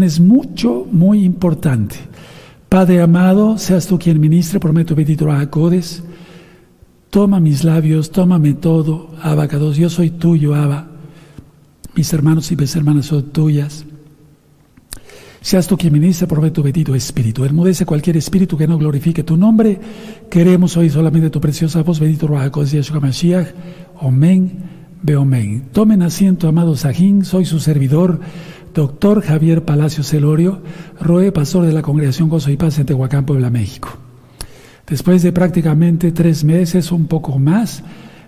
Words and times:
es 0.00 0.20
mucho, 0.20 0.86
muy 0.90 1.22
importante. 1.22 1.96
Padre 2.70 3.02
amado, 3.02 3.58
seas 3.58 3.86
tú 3.86 3.98
quien 3.98 4.18
ministre, 4.18 4.58
prometo 4.58 4.94
bendito 4.94 5.30
a 5.30 5.50
Codes. 5.50 6.02
Toma 7.10 7.40
mis 7.40 7.62
labios, 7.62 8.10
tómame 8.10 8.54
todo, 8.54 9.10
Abacados, 9.20 9.76
yo 9.76 9.90
soy 9.90 10.08
tuyo, 10.08 10.54
Abba. 10.54 10.88
Mis 11.94 12.10
hermanos 12.10 12.50
y 12.50 12.56
mis 12.56 12.74
hermanas 12.74 13.04
son 13.04 13.32
tuyas. 13.32 13.84
Seas 15.42 15.66
tú 15.66 15.76
quien 15.76 15.92
ministre, 15.92 16.26
prometo 16.26 16.62
bendito 16.62 16.94
Espíritu. 16.94 17.44
Hermudece 17.44 17.84
cualquier 17.84 18.16
espíritu 18.16 18.56
que 18.56 18.66
no 18.66 18.78
glorifique 18.78 19.24
tu 19.24 19.36
nombre. 19.36 19.78
Queremos 20.30 20.74
hoy 20.78 20.88
solamente 20.88 21.28
tu 21.28 21.38
preciosa 21.38 21.82
voz, 21.82 22.00
bendito 22.00 22.26
Ruajacodes 22.26 22.72
Yeshua 22.72 22.98
Mashiach. 22.98 23.48
Amén, 24.00 24.52
amén. 25.14 25.64
Tomen 25.70 26.00
asiento, 26.00 26.48
amados 26.48 26.80
Sajín, 26.80 27.26
soy 27.26 27.44
su 27.44 27.60
servidor 27.60 28.20
Doctor 28.74 29.22
Javier 29.22 29.64
Palacio 29.64 30.02
Celorio, 30.02 30.62
Roe, 30.98 31.30
pastor 31.30 31.66
de 31.66 31.72
la 31.72 31.82
Congregación 31.82 32.30
Gozo 32.30 32.50
y 32.50 32.56
Paz 32.56 32.78
en 32.78 32.86
Tehuacán, 32.86 33.26
Puebla, 33.26 33.50
México. 33.50 33.90
Después 34.86 35.22
de 35.22 35.32
prácticamente 35.32 36.10
tres 36.10 36.42
meses, 36.42 36.90
un 36.90 37.06
poco 37.06 37.38
más, 37.38 37.82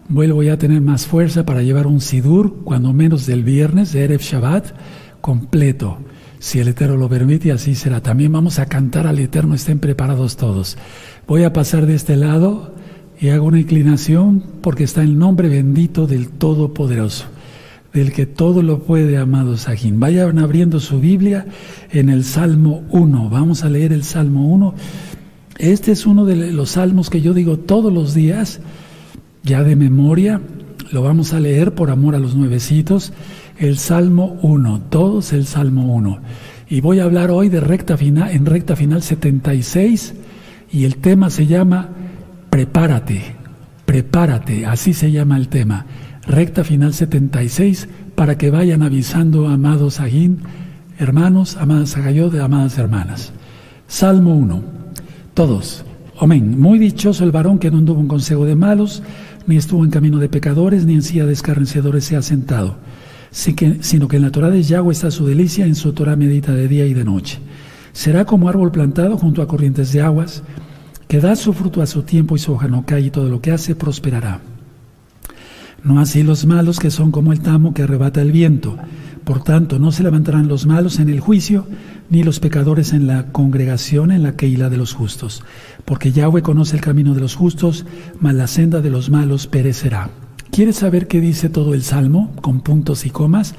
vuelvo 0.08 0.42
ya 0.42 0.54
a 0.54 0.58
tener 0.58 0.82
más 0.82 1.06
fuerza 1.06 1.46
para 1.46 1.62
llevar 1.62 1.86
un 1.86 2.00
Sidur, 2.00 2.62
cuando 2.62 2.92
menos 2.92 3.26
del 3.26 3.42
viernes, 3.42 3.92
de 3.92 4.04
Erev 4.04 4.20
Shabbat, 4.20 4.66
completo. 5.22 5.98
Si 6.38 6.58
el 6.58 6.68
Eterno 6.68 6.98
lo 6.98 7.08
permite, 7.08 7.50
así 7.50 7.74
será. 7.74 8.02
También 8.02 8.30
vamos 8.30 8.58
a 8.58 8.66
cantar 8.66 9.06
al 9.06 9.18
Eterno, 9.18 9.54
estén 9.54 9.78
preparados 9.78 10.36
todos. 10.36 10.76
Voy 11.26 11.44
a 11.44 11.54
pasar 11.54 11.86
de 11.86 11.94
este 11.94 12.16
lado 12.16 12.74
y 13.18 13.30
hago 13.30 13.46
una 13.46 13.60
inclinación 13.60 14.44
porque 14.60 14.84
está 14.84 15.02
el 15.02 15.18
nombre 15.18 15.48
bendito 15.48 16.06
del 16.06 16.28
Todopoderoso 16.28 17.26
del 17.94 18.12
que 18.12 18.26
todo 18.26 18.60
lo 18.62 18.80
puede, 18.80 19.16
amado 19.16 19.56
Sajín. 19.56 20.00
Vayan 20.00 20.40
abriendo 20.40 20.80
su 20.80 20.98
Biblia 21.00 21.46
en 21.92 22.08
el 22.08 22.24
Salmo 22.24 22.82
1. 22.90 23.30
Vamos 23.30 23.62
a 23.62 23.70
leer 23.70 23.92
el 23.92 24.02
Salmo 24.02 24.52
1. 24.52 24.74
Este 25.58 25.92
es 25.92 26.04
uno 26.04 26.24
de 26.24 26.50
los 26.50 26.70
salmos 26.70 27.08
que 27.08 27.20
yo 27.20 27.32
digo 27.32 27.56
todos 27.56 27.92
los 27.92 28.12
días, 28.12 28.60
ya 29.44 29.62
de 29.62 29.76
memoria. 29.76 30.40
Lo 30.90 31.02
vamos 31.02 31.32
a 31.32 31.40
leer 31.40 31.72
por 31.72 31.90
amor 31.90 32.16
a 32.16 32.18
los 32.18 32.34
nuevecitos. 32.34 33.12
El 33.58 33.78
Salmo 33.78 34.38
1, 34.42 34.82
todos 34.90 35.32
el 35.32 35.46
Salmo 35.46 35.94
1. 35.94 36.18
Y 36.68 36.80
voy 36.80 36.98
a 36.98 37.04
hablar 37.04 37.30
hoy 37.30 37.48
de 37.48 37.60
recta 37.60 37.96
final, 37.96 38.32
en 38.32 38.44
recta 38.44 38.74
final 38.74 39.02
76 39.02 40.14
y 40.72 40.84
el 40.84 40.96
tema 40.96 41.30
se 41.30 41.46
llama 41.46 41.90
Prepárate, 42.50 43.22
prepárate, 43.84 44.66
así 44.66 44.94
se 44.94 45.12
llama 45.12 45.36
el 45.36 45.46
tema 45.46 45.86
recta 46.26 46.64
final 46.64 46.94
76, 46.94 47.88
para 48.14 48.38
que 48.38 48.50
vayan 48.50 48.82
avisando, 48.82 49.48
amados 49.48 50.00
Agín, 50.00 50.38
hermanos, 50.98 51.56
amadas 51.56 51.96
Agayod, 51.96 52.34
amadas 52.36 52.78
hermanas. 52.78 53.32
Salmo 53.88 54.34
1. 54.34 54.62
Todos. 55.34 55.84
Amén. 56.18 56.58
Muy 56.60 56.78
dichoso 56.78 57.24
el 57.24 57.32
varón 57.32 57.58
que 57.58 57.70
no 57.70 57.78
anduvo 57.78 58.00
en 58.00 58.08
consejo 58.08 58.44
de 58.44 58.54
malos, 58.54 59.02
ni 59.46 59.56
estuvo 59.56 59.84
en 59.84 59.90
camino 59.90 60.18
de 60.18 60.28
pecadores, 60.28 60.86
ni 60.86 60.94
en 60.94 61.02
silla 61.02 61.26
de 61.26 61.32
escarnecedores 61.32 62.04
se 62.04 62.16
ha 62.16 62.22
sentado, 62.22 62.76
sino 63.30 64.08
que 64.08 64.16
en 64.16 64.22
la 64.22 64.30
Torah 64.30 64.50
de 64.50 64.62
Yahweh 64.62 64.92
está 64.92 65.10
su 65.10 65.26
delicia, 65.26 65.66
en 65.66 65.74
su 65.74 65.92
Torah 65.92 66.16
medita 66.16 66.52
de 66.52 66.68
día 66.68 66.86
y 66.86 66.94
de 66.94 67.04
noche. 67.04 67.38
Será 67.92 68.24
como 68.24 68.48
árbol 68.48 68.70
plantado 68.70 69.18
junto 69.18 69.42
a 69.42 69.48
corrientes 69.48 69.92
de 69.92 70.00
aguas, 70.00 70.42
que 71.08 71.20
da 71.20 71.36
su 71.36 71.52
fruto 71.52 71.82
a 71.82 71.86
su 71.86 72.02
tiempo 72.02 72.36
y 72.36 72.38
su 72.38 72.52
hoja 72.52 72.68
no 72.68 72.86
cae, 72.86 73.02
y 73.02 73.10
todo 73.10 73.28
lo 73.28 73.40
que 73.40 73.52
hace 73.52 73.74
prosperará. 73.74 74.40
No 75.84 76.00
así 76.00 76.22
los 76.22 76.46
malos 76.46 76.78
que 76.78 76.90
son 76.90 77.10
como 77.10 77.34
el 77.34 77.40
tamo 77.40 77.74
que 77.74 77.82
arrebata 77.82 78.22
el 78.22 78.32
viento. 78.32 78.78
Por 79.24 79.44
tanto, 79.44 79.78
no 79.78 79.92
se 79.92 80.02
levantarán 80.02 80.48
los 80.48 80.64
malos 80.64 80.98
en 80.98 81.10
el 81.10 81.20
juicio, 81.20 81.66
ni 82.08 82.22
los 82.22 82.40
pecadores 82.40 82.94
en 82.94 83.06
la 83.06 83.32
congregación 83.32 84.10
en 84.10 84.22
la 84.22 84.34
que 84.34 84.48
hila 84.48 84.70
de 84.70 84.78
los 84.78 84.94
justos. 84.94 85.42
Porque 85.84 86.10
Yahweh 86.10 86.40
conoce 86.40 86.76
el 86.76 86.82
camino 86.82 87.14
de 87.14 87.20
los 87.20 87.34
justos, 87.34 87.84
mas 88.18 88.34
la 88.34 88.46
senda 88.46 88.80
de 88.80 88.88
los 88.88 89.10
malos 89.10 89.46
perecerá. 89.46 90.08
¿Quieres 90.50 90.76
saber 90.76 91.06
qué 91.06 91.20
dice 91.20 91.50
todo 91.50 91.74
el 91.74 91.82
Salmo, 91.82 92.32
con 92.40 92.60
puntos 92.60 93.04
y 93.04 93.10
comas? 93.10 93.54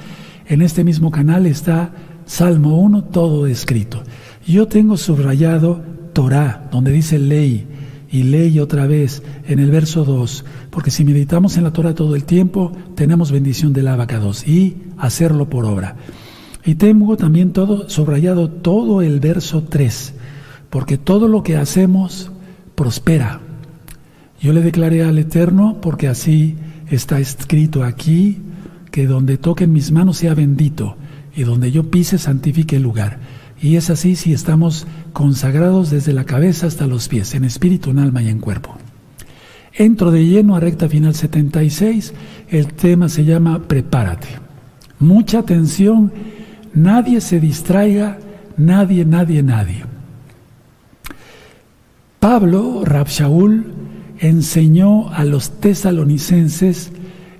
En 0.47 0.63
este 0.63 0.83
mismo 0.83 1.11
canal 1.11 1.45
está 1.45 1.91
Salmo 2.25 2.79
1, 2.79 3.03
todo 3.05 3.45
escrito. 3.45 4.01
Yo 4.47 4.67
tengo 4.67 4.97
subrayado 4.97 5.83
Torah, 6.13 6.69
donde 6.71 6.91
dice 6.91 7.19
ley, 7.19 7.67
y 8.15 8.23
ley 8.23 8.59
otra 8.59 8.87
vez 8.87 9.21
en 9.45 9.59
el 9.59 9.71
verso 9.71 10.05
2, 10.05 10.45
porque 10.69 10.89
si 10.89 11.03
meditamos 11.03 11.57
en 11.57 11.65
la 11.65 11.73
Torah 11.73 11.93
todo 11.93 12.15
el 12.15 12.23
tiempo, 12.23 12.71
tenemos 12.95 13.29
bendición 13.29 13.73
del 13.73 13.89
abacados 13.89 14.47
y 14.47 14.77
hacerlo 14.97 15.49
por 15.49 15.65
obra. 15.65 15.97
Y 16.63 16.75
tengo 16.75 17.17
también 17.17 17.51
todo 17.51 17.89
subrayado 17.89 18.49
todo 18.49 19.01
el 19.01 19.19
verso 19.19 19.63
3, 19.63 20.13
porque 20.69 20.97
todo 20.97 21.27
lo 21.27 21.43
que 21.43 21.57
hacemos 21.57 22.31
prospera. 22.75 23.41
Yo 24.39 24.53
le 24.53 24.61
declaré 24.61 25.03
al 25.03 25.17
Eterno, 25.17 25.79
porque 25.81 26.07
así 26.07 26.55
está 26.89 27.19
escrito 27.19 27.83
aquí, 27.83 28.37
que 28.91 29.07
donde 29.07 29.37
toquen 29.37 29.73
mis 29.73 29.91
manos 29.91 30.19
sea 30.19 30.35
bendito, 30.35 30.95
y 31.35 31.43
donde 31.43 31.69
yo 31.69 31.91
pise 31.91 32.17
santifique 32.17 32.77
el 32.77 32.83
lugar. 32.83 33.19
Y 33.61 33.77
es 33.77 33.89
así 33.89 34.15
si 34.15 34.33
estamos 34.33 34.85
consagrados 35.13 35.89
desde 35.89 36.13
la 36.13 36.25
cabeza 36.25 36.67
hasta 36.67 36.87
los 36.87 37.07
pies, 37.07 37.33
en 37.35 37.45
espíritu, 37.45 37.91
en 37.91 37.99
alma 37.99 38.21
y 38.21 38.29
en 38.29 38.39
cuerpo. 38.39 38.75
Entro 39.73 40.11
de 40.11 40.25
lleno 40.25 40.55
a 40.55 40.59
recta 40.59 40.87
final 40.87 41.15
76, 41.15 42.13
el 42.49 42.73
tema 42.73 43.09
se 43.09 43.25
llama 43.25 43.63
Prepárate. 43.63 44.27
Mucha 44.99 45.39
atención, 45.39 46.11
nadie 46.73 47.19
se 47.19 47.39
distraiga, 47.39 48.17
nadie, 48.57 49.03
nadie, 49.03 49.43
nadie. 49.43 49.83
Pablo, 52.19 52.83
Rabshaul, 52.85 53.65
enseñó 54.19 55.09
a 55.09 55.25
los 55.25 55.59
tesalonicenses, 55.59 56.91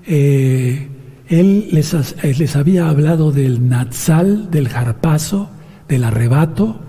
eh, 0.06 0.88
él 1.28 1.68
les, 1.72 2.14
les 2.22 2.56
había 2.56 2.88
hablado 2.88 3.32
del 3.32 3.68
Natsal, 3.68 4.50
del 4.50 4.68
jarpazo, 4.68 5.50
del 5.88 6.04
arrebato, 6.04 6.80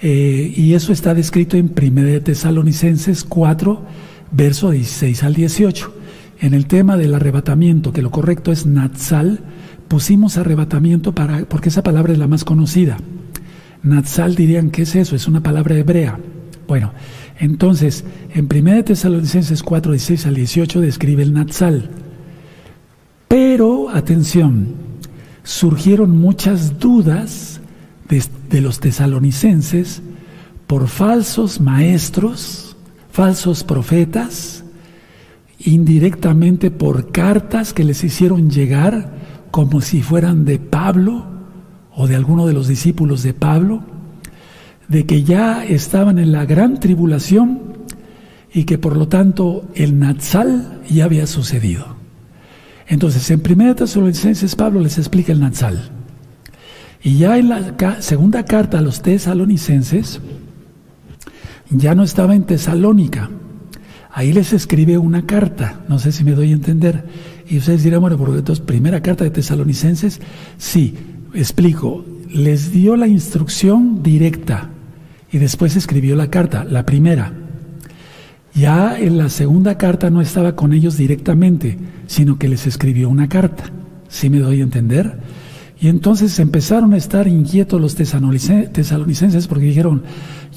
eh, 0.00 0.52
y 0.54 0.74
eso 0.74 0.92
está 0.92 1.14
descrito 1.14 1.56
en 1.56 1.72
1 1.76 2.22
Tesalonicenses 2.22 3.24
4, 3.24 3.82
verso 4.30 4.70
16 4.70 5.24
al 5.24 5.34
18. 5.34 5.94
En 6.40 6.54
el 6.54 6.66
tema 6.66 6.96
del 6.96 7.14
arrebatamiento, 7.14 7.92
que 7.92 8.02
lo 8.02 8.10
correcto 8.10 8.52
es 8.52 8.64
Natsal, 8.64 9.40
pusimos 9.88 10.36
arrebatamiento 10.36 11.12
para, 11.12 11.44
porque 11.46 11.70
esa 11.70 11.82
palabra 11.82 12.12
es 12.12 12.18
la 12.18 12.28
más 12.28 12.44
conocida. 12.44 12.98
Natsal 13.82 14.36
dirían, 14.36 14.70
¿qué 14.70 14.82
es 14.82 14.94
eso? 14.94 15.16
Es 15.16 15.26
una 15.26 15.42
palabra 15.42 15.76
hebrea. 15.76 16.18
Bueno, 16.68 16.92
entonces, 17.40 18.04
en 18.34 18.46
1 18.52 18.84
Tesalonicenses 18.84 19.62
4, 19.62 19.92
16 19.92 20.26
al 20.26 20.34
18 20.34 20.80
describe 20.80 21.22
el 21.22 21.32
Natsal. 21.32 21.90
Pero, 23.26 23.88
atención, 23.90 24.74
surgieron 25.42 26.16
muchas 26.16 26.78
dudas 26.78 27.57
de, 28.08 28.60
los 28.60 28.80
tesalonicenses 28.80 30.02
por 30.66 30.88
falsos 30.88 31.60
maestros, 31.60 32.76
falsos 33.10 33.64
profetas, 33.64 34.64
indirectamente 35.58 36.70
por 36.70 37.10
cartas 37.10 37.72
que 37.72 37.84
les 37.84 38.04
hicieron 38.04 38.50
llegar 38.50 39.12
como 39.50 39.80
si 39.80 40.02
fueran 40.02 40.44
de 40.44 40.58
Pablo 40.58 41.26
o 41.94 42.06
de 42.06 42.16
alguno 42.16 42.46
de 42.46 42.52
los 42.52 42.68
discípulos 42.68 43.22
de 43.22 43.34
Pablo, 43.34 43.82
de 44.88 45.04
que 45.04 45.24
ya 45.24 45.64
estaban 45.64 46.18
en 46.18 46.32
la 46.32 46.44
gran 46.44 46.80
tribulación 46.80 47.60
y 48.52 48.64
que 48.64 48.78
por 48.78 48.96
lo 48.96 49.08
tanto 49.08 49.68
el 49.74 49.98
Natsal 49.98 50.80
ya 50.88 51.04
había 51.04 51.26
sucedido. 51.26 51.96
Entonces, 52.86 53.30
en 53.30 53.42
1 53.46 53.74
Tesalonicenses 53.74 54.56
Pablo 54.56 54.80
les 54.80 54.96
explica 54.96 55.32
el 55.32 55.40
Natsal. 55.40 55.97
Y 57.02 57.18
ya 57.18 57.38
en 57.38 57.48
la 57.48 58.00
segunda 58.00 58.44
carta 58.44 58.78
a 58.78 58.82
los 58.82 59.02
tesalonicenses, 59.02 60.20
ya 61.70 61.94
no 61.94 62.02
estaba 62.02 62.34
en 62.34 62.44
Tesalónica. 62.44 63.30
Ahí 64.10 64.32
les 64.32 64.52
escribe 64.52 64.98
una 64.98 65.26
carta, 65.26 65.80
no 65.88 65.98
sé 65.98 66.12
si 66.12 66.24
me 66.24 66.32
doy 66.32 66.50
a 66.50 66.54
entender. 66.54 67.04
Y 67.48 67.58
ustedes 67.58 67.84
dirán, 67.84 68.00
bueno, 68.00 68.18
porque 68.18 68.38
entonces, 68.38 68.64
primera 68.64 69.00
carta 69.00 69.24
de 69.24 69.30
tesalonicenses, 69.30 70.20
sí, 70.56 70.94
explico, 71.34 72.04
les 72.32 72.72
dio 72.72 72.96
la 72.96 73.06
instrucción 73.06 74.02
directa 74.02 74.70
y 75.30 75.38
después 75.38 75.76
escribió 75.76 76.16
la 76.16 76.30
carta, 76.30 76.64
la 76.64 76.84
primera. 76.84 77.32
Ya 78.54 78.98
en 78.98 79.18
la 79.18 79.28
segunda 79.28 79.78
carta 79.78 80.10
no 80.10 80.20
estaba 80.20 80.56
con 80.56 80.72
ellos 80.72 80.96
directamente, 80.96 81.78
sino 82.06 82.38
que 82.38 82.48
les 82.48 82.66
escribió 82.66 83.08
una 83.08 83.28
carta. 83.28 83.64
¿Sí 84.08 84.30
me 84.30 84.40
doy 84.40 84.60
a 84.60 84.64
entender? 84.64 85.18
Y 85.80 85.88
entonces 85.88 86.38
empezaron 86.40 86.92
a 86.92 86.96
estar 86.96 87.28
inquietos 87.28 87.80
los 87.80 87.94
tesalonicenses 87.94 89.46
porque 89.46 89.66
dijeron, 89.66 90.02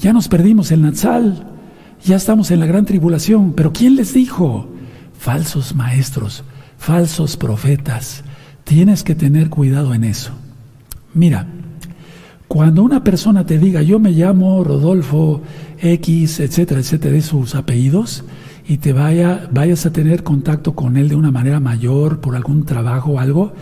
ya 0.00 0.12
nos 0.12 0.28
perdimos 0.28 0.72
el 0.72 0.82
Natsal, 0.82 1.46
ya 2.04 2.16
estamos 2.16 2.50
en 2.50 2.58
la 2.58 2.66
gran 2.66 2.84
tribulación, 2.84 3.52
pero 3.52 3.72
¿quién 3.72 3.94
les 3.94 4.14
dijo? 4.14 4.68
Falsos 5.16 5.74
maestros, 5.76 6.42
falsos 6.76 7.36
profetas. 7.36 8.24
Tienes 8.64 9.04
que 9.04 9.14
tener 9.14 9.48
cuidado 9.48 9.94
en 9.94 10.04
eso. 10.04 10.32
Mira, 11.14 11.46
Cuando 12.52 12.82
una 12.82 13.02
persona 13.02 13.46
te 13.46 13.56
diga, 13.56 13.80
yo 13.80 13.98
me 13.98 14.10
llamo 14.10 14.62
Rodolfo 14.62 15.40
X, 15.80 16.38
etcétera, 16.38 16.80
etcétera, 16.80 17.14
de 17.14 17.22
sus 17.22 17.54
apellidos, 17.54 18.24
y 18.68 18.76
te 18.76 18.92
vaya, 18.92 19.48
vayas 19.50 19.86
a 19.86 19.90
tener 19.90 20.22
contacto 20.22 20.74
con 20.74 20.98
él 20.98 21.08
de 21.08 21.14
una 21.14 21.30
manera 21.30 21.60
mayor 21.60 22.20
por 22.20 22.36
algún 22.36 22.66
trabajo 22.66 23.12
o 23.12 23.18
algo, 23.20 23.54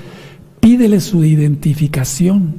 pídele 0.61 1.01
su 1.01 1.25
identificación. 1.25 2.57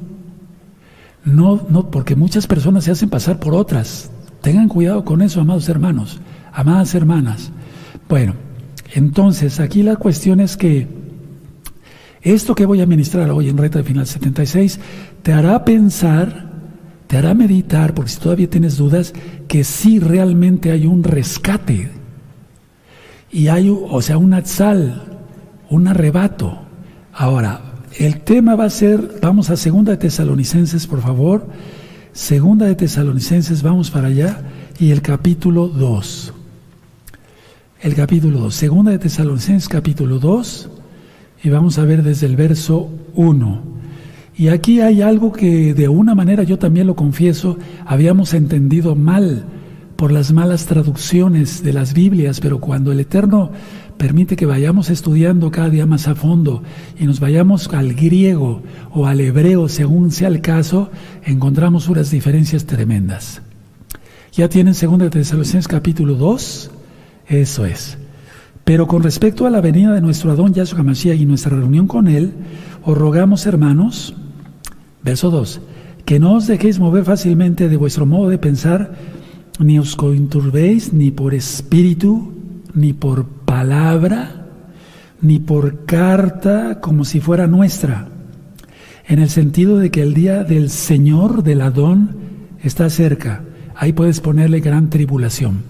No, 1.24 1.66
no, 1.68 1.90
porque 1.90 2.16
muchas 2.16 2.46
personas 2.46 2.84
se 2.84 2.90
hacen 2.90 3.08
pasar 3.08 3.38
por 3.38 3.54
otras. 3.54 4.10
Tengan 4.40 4.68
cuidado 4.68 5.04
con 5.04 5.22
eso, 5.22 5.40
amados 5.40 5.68
hermanos, 5.68 6.20
amadas 6.52 6.94
hermanas. 6.94 7.50
Bueno, 8.08 8.34
entonces 8.94 9.60
aquí 9.60 9.82
la 9.82 9.96
cuestión 9.96 10.40
es 10.40 10.56
que 10.56 10.88
esto 12.22 12.54
que 12.54 12.66
voy 12.66 12.80
a 12.80 12.86
ministrar 12.86 13.30
hoy 13.30 13.48
en 13.48 13.56
Reta 13.56 13.78
de 13.78 13.84
Final 13.84 14.06
76 14.06 14.78
te 15.22 15.32
hará 15.32 15.64
pensar, 15.64 16.50
te 17.06 17.16
hará 17.16 17.34
meditar, 17.34 17.94
porque 17.94 18.10
si 18.10 18.20
todavía 18.20 18.50
tienes 18.50 18.76
dudas, 18.76 19.12
que 19.48 19.64
sí 19.64 19.98
realmente 19.98 20.70
hay 20.70 20.86
un 20.86 21.04
rescate. 21.04 21.90
Y 23.30 23.48
hay, 23.48 23.70
o 23.70 24.02
sea, 24.02 24.18
un 24.18 24.34
atzal, 24.34 25.20
un 25.70 25.88
arrebato. 25.88 26.60
Ahora, 27.12 27.71
el 27.98 28.20
tema 28.20 28.56
va 28.56 28.64
a 28.64 28.70
ser, 28.70 29.18
vamos 29.20 29.50
a 29.50 29.56
Segunda 29.56 29.92
de 29.92 29.98
Tesalonicenses, 29.98 30.86
por 30.86 31.00
favor. 31.00 31.46
Segunda 32.12 32.66
de 32.66 32.74
Tesalonicenses, 32.74 33.62
vamos 33.62 33.90
para 33.90 34.08
allá. 34.08 34.42
Y 34.78 34.90
el 34.90 35.02
capítulo 35.02 35.68
2. 35.68 36.32
El 37.80 37.94
capítulo 37.94 38.40
2. 38.40 38.54
Segunda 38.54 38.90
de 38.92 38.98
Tesalonicenses, 38.98 39.68
capítulo 39.68 40.18
2. 40.18 40.70
Y 41.44 41.50
vamos 41.50 41.78
a 41.78 41.84
ver 41.84 42.02
desde 42.02 42.26
el 42.26 42.36
verso 42.36 42.90
1. 43.14 43.62
Y 44.36 44.48
aquí 44.48 44.80
hay 44.80 45.02
algo 45.02 45.32
que 45.32 45.74
de 45.74 45.88
una 45.88 46.14
manera 46.14 46.42
yo 46.42 46.58
también 46.58 46.86
lo 46.86 46.96
confieso, 46.96 47.58
habíamos 47.84 48.32
entendido 48.32 48.94
mal 48.94 49.44
por 49.96 50.10
las 50.10 50.32
malas 50.32 50.66
traducciones 50.66 51.62
de 51.62 51.72
las 51.72 51.92
Biblias, 51.92 52.40
pero 52.40 52.58
cuando 52.58 52.90
el 52.92 53.00
Eterno 53.00 53.52
permite 53.96 54.36
que 54.36 54.46
vayamos 54.46 54.90
estudiando 54.90 55.50
cada 55.50 55.70
día 55.70 55.86
más 55.86 56.08
a 56.08 56.14
fondo 56.14 56.62
y 56.98 57.04
nos 57.04 57.20
vayamos 57.20 57.68
al 57.68 57.94
griego 57.94 58.62
o 58.90 59.06
al 59.06 59.20
hebreo, 59.20 59.68
según 59.68 60.10
sea 60.10 60.28
el 60.28 60.40
caso, 60.40 60.90
encontramos 61.24 61.88
unas 61.88 62.10
diferencias 62.10 62.66
tremendas. 62.66 63.42
¿Ya 64.32 64.48
tienen 64.48 64.74
2 64.74 65.10
Tesalonicenses 65.10 65.68
capítulo 65.68 66.14
2? 66.14 66.70
Eso 67.28 67.66
es. 67.66 67.98
Pero 68.64 68.86
con 68.86 69.02
respecto 69.02 69.46
a 69.46 69.50
la 69.50 69.60
venida 69.60 69.92
de 69.92 70.00
nuestro 70.00 70.30
Adón 70.30 70.54
Yahshua 70.54 70.80
HaMashiach 70.80 71.20
y 71.20 71.26
nuestra 71.26 71.56
reunión 71.56 71.86
con 71.86 72.08
Él, 72.08 72.32
os 72.84 72.96
rogamos, 72.96 73.46
hermanos, 73.46 74.14
Verso 75.02 75.30
2. 75.30 75.60
Que 76.04 76.18
no 76.18 76.34
os 76.34 76.46
dejéis 76.46 76.78
mover 76.78 77.04
fácilmente 77.04 77.68
de 77.68 77.76
vuestro 77.76 78.06
modo 78.06 78.28
de 78.28 78.38
pensar, 78.38 78.94
ni 79.58 79.78
os 79.78 79.96
conturbéis 79.96 80.92
ni 80.92 81.10
por 81.10 81.34
espíritu, 81.34 82.32
ni 82.74 82.92
por 82.92 83.26
palabra, 83.26 84.46
ni 85.20 85.38
por 85.38 85.84
carta 85.84 86.80
como 86.80 87.04
si 87.04 87.20
fuera 87.20 87.46
nuestra, 87.46 88.08
en 89.06 89.18
el 89.18 89.28
sentido 89.28 89.78
de 89.78 89.90
que 89.90 90.02
el 90.02 90.14
día 90.14 90.44
del 90.44 90.70
Señor, 90.70 91.42
del 91.42 91.60
Adón, 91.60 92.16
está 92.62 92.88
cerca. 92.90 93.42
Ahí 93.74 93.92
puedes 93.92 94.20
ponerle 94.20 94.60
gran 94.60 94.90
tribulación 94.90 95.64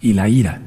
y 0.00 0.12
la 0.12 0.28
ira. 0.28 0.60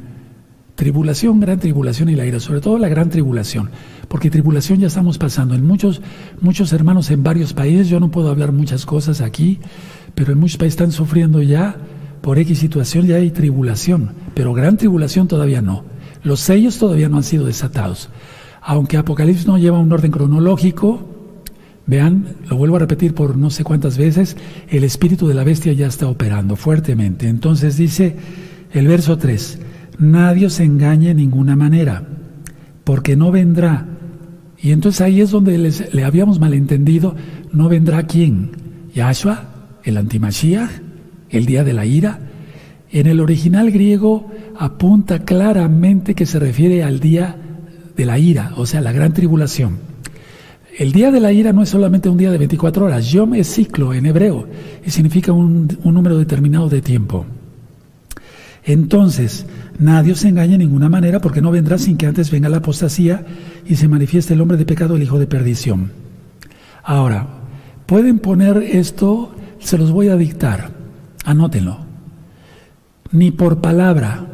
Tribulación, 0.76 1.40
gran 1.40 1.60
tribulación 1.60 2.10
y 2.10 2.16
la 2.16 2.26
ira, 2.26 2.40
sobre 2.40 2.62
todo 2.62 2.80
la 2.80 2.90
gran 2.90 3.10
tribulación 3.10 3.70
porque 4.12 4.30
tribulación 4.30 4.82
ya 4.82 4.88
estamos 4.88 5.18
pasando. 5.18 5.56
En 5.56 5.66
muchos, 5.66 6.02
muchos 6.42 6.74
hermanos 6.74 7.10
en 7.12 7.24
varios 7.24 7.54
países, 7.54 7.88
yo 7.88 8.02
no 8.02 8.12
puedo 8.12 8.30
hablar 8.30 8.52
muchas 8.52 8.86
cosas 8.86 9.22
aquí, 9.22 9.60
pero 10.14 10.34
en 10.34 10.40
muchos 10.40 10.58
países 10.58 10.74
están 10.74 10.92
sufriendo 10.92 11.42
ya 11.42 11.78
por 12.22 12.38
X 12.40 12.60
situación, 12.60 13.08
ya 13.08 13.16
hay 13.16 13.32
tribulación, 13.32 14.12
pero 14.34 14.54
gran 14.54 14.78
tribulación 14.78 15.28
todavía 15.28 15.62
no. 15.62 15.84
Los 16.24 16.40
sellos 16.40 16.78
todavía 16.78 17.10
no 17.10 17.18
han 17.18 17.24
sido 17.24 17.46
desatados. 17.46 18.10
Aunque 18.62 18.98
Apocalipsis 18.98 19.48
no 19.48 19.58
lleva 19.58 19.80
un 19.80 19.92
orden 19.92 20.12
cronológico, 20.12 21.02
vean, 21.88 22.36
lo 22.48 22.58
vuelvo 22.58 22.76
a 22.76 22.80
repetir 22.80 23.16
por 23.16 23.38
no 23.38 23.50
sé 23.50 23.64
cuántas 23.64 23.98
veces, 23.98 24.38
el 24.70 24.84
espíritu 24.84 25.28
de 25.28 25.34
la 25.34 25.44
bestia 25.44 25.74
ya 25.74 25.88
está 25.88 26.08
operando 26.08 26.56
fuertemente. 26.56 27.28
Entonces 27.28 27.76
dice 27.78 28.16
el 28.72 28.88
verso 28.88 29.18
3, 29.18 29.60
nadie 29.98 30.46
os 30.46 30.60
engañe 30.60 31.08
de 31.08 31.16
ninguna 31.16 31.56
manera, 31.56 32.08
porque 32.84 33.16
no 33.16 33.32
vendrá 33.32 33.88
y 34.62 34.72
entonces 34.72 35.02
ahí 35.02 35.22
es 35.22 35.32
donde 35.32 35.58
le 35.58 36.04
habíamos 36.04 36.40
malentendido, 36.40 37.16
no 37.52 37.68
vendrá 37.68 38.04
quién, 38.04 38.52
Yahshua, 38.94 39.46
el 39.84 39.98
antimashiach, 39.98 40.70
el 41.32 41.46
día 41.46 41.64
de 41.64 41.74
la 41.74 41.86
ira. 41.86 42.20
En 42.92 43.08
el 43.08 43.20
original 43.20 43.72
griego 43.72 44.30
apunta 44.58 45.20
claramente 45.20 46.14
que 46.14 46.26
se 46.26 46.40
refiere 46.40 46.84
al 46.84 47.00
día 47.00 47.36
de 47.96 48.06
la 48.06 48.20
ira, 48.20 48.54
o 48.58 48.66
sea, 48.66 48.82
la 48.82 48.92
gran 48.92 49.14
tribulación. 49.14 49.80
El 50.78 50.92
día 50.92 51.12
de 51.12 51.20
la 51.20 51.32
ira 51.32 51.54
no 51.54 51.64
es 51.64 51.70
solamente 51.70 52.10
un 52.10 52.18
día 52.18 52.32
de 52.32 52.38
24 52.38 52.86
horas, 52.86 53.12
yom 53.12 53.34
es 53.36 53.48
ciclo 53.48 53.94
en 53.94 54.06
hebreo 54.06 54.48
y 54.86 54.90
significa 54.90 55.32
un, 55.32 55.68
número 55.84 56.18
determinado 56.18 56.70
de 56.70 56.82
tiempo. 56.82 57.26
Entonces, 58.64 59.46
nadie 59.80 60.14
os 60.14 60.24
engañe 60.24 60.54
de 60.54 60.60
ninguna 60.60 60.88
manera, 60.88 61.20
porque 61.20 61.42
no 61.42 61.52
vendrá 61.52 61.78
sin 61.78 61.98
que 61.98 62.06
antes 62.06 62.32
venga 62.32 62.48
la 62.48 62.58
apostasía 62.58 63.26
y 63.66 63.76
se 63.76 63.88
manifieste 63.88 64.34
el 64.34 64.42
hombre 64.42 64.58
de 64.58 64.66
pecado, 64.66 64.96
el 64.96 65.04
hijo 65.04 65.20
de 65.20 65.28
perdición. 65.28 65.92
Ahora, 66.84 67.28
pueden 67.86 68.20
poner 68.20 68.58
esto, 68.58 69.36
se 69.60 69.78
los 69.78 69.92
voy 69.92 70.10
a 70.10 70.16
dictar, 70.16 70.81
anótenlo. 71.24 71.80
Ni 73.12 73.32
por 73.32 73.62
palabra, 73.62 74.26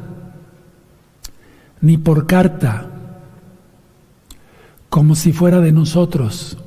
ni 1.81 1.97
por 1.97 2.27
carta, 2.27 2.87
como 4.89 5.15
si 5.15 5.33
fuera 5.33 5.59
de 5.59 5.71
nosotros, 5.71 6.57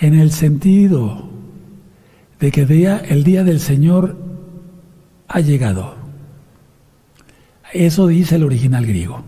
en 0.00 0.14
el 0.14 0.30
sentido 0.30 1.28
de 2.38 2.52
que 2.52 2.62
el 2.62 3.24
día 3.24 3.44
del 3.44 3.60
Señor 3.60 4.16
ha 5.26 5.40
llegado. 5.40 5.94
Eso 7.72 8.06
dice 8.06 8.36
el 8.36 8.44
original 8.44 8.86
griego. 8.86 9.22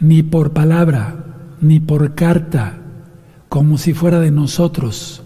Ni 0.00 0.22
por 0.22 0.52
palabra, 0.52 1.24
ni 1.60 1.80
por 1.80 2.14
carta, 2.14 2.78
como 3.48 3.78
si 3.78 3.94
fuera 3.94 4.18
de 4.18 4.30
nosotros, 4.30 5.22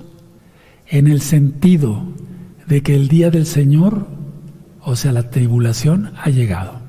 en 0.86 1.06
el 1.06 1.20
sentido 1.20 2.02
de 2.66 2.82
que 2.82 2.94
el 2.94 3.08
día 3.08 3.30
del 3.30 3.46
Señor, 3.46 4.06
o 4.82 4.96
sea, 4.96 5.12
la 5.12 5.30
tribulación, 5.30 6.12
ha 6.22 6.30
llegado. 6.30 6.80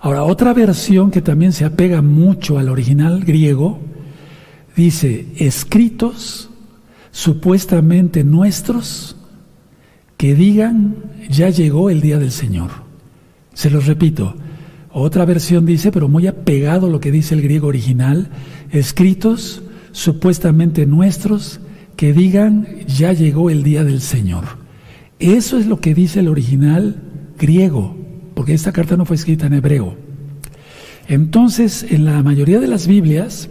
Ahora, 0.00 0.22
otra 0.22 0.54
versión 0.54 1.10
que 1.10 1.20
también 1.20 1.52
se 1.52 1.64
apega 1.64 2.00
mucho 2.00 2.58
al 2.58 2.68
original 2.68 3.24
griego, 3.24 3.80
dice, 4.74 5.26
escritos 5.36 6.48
supuestamente 7.10 8.24
nuestros 8.24 9.16
que 10.16 10.34
digan, 10.34 10.96
ya 11.28 11.50
llegó 11.50 11.90
el 11.90 12.00
día 12.00 12.18
del 12.18 12.30
Señor. 12.30 12.70
Se 13.52 13.68
los 13.68 13.86
repito, 13.86 14.36
otra 14.92 15.24
versión 15.24 15.66
dice, 15.66 15.92
pero 15.92 16.08
muy 16.08 16.26
apegado 16.26 16.86
a 16.86 16.90
lo 16.90 17.00
que 17.00 17.10
dice 17.10 17.34
el 17.34 17.42
griego 17.42 17.68
original, 17.68 18.30
escritos 18.70 19.62
supuestamente 19.92 20.86
nuestros 20.86 21.60
que 22.00 22.14
digan, 22.14 22.66
ya 22.86 23.12
llegó 23.12 23.50
el 23.50 23.62
día 23.62 23.84
del 23.84 24.00
Señor. 24.00 24.44
Eso 25.18 25.58
es 25.58 25.66
lo 25.66 25.82
que 25.82 25.92
dice 25.92 26.20
el 26.20 26.28
original 26.28 26.96
griego, 27.38 27.94
porque 28.34 28.54
esta 28.54 28.72
carta 28.72 28.96
no 28.96 29.04
fue 29.04 29.16
escrita 29.16 29.48
en 29.48 29.52
hebreo. 29.52 29.96
Entonces, 31.08 31.84
en 31.90 32.06
la 32.06 32.22
mayoría 32.22 32.58
de 32.58 32.68
las 32.68 32.86
Biblias, 32.86 33.50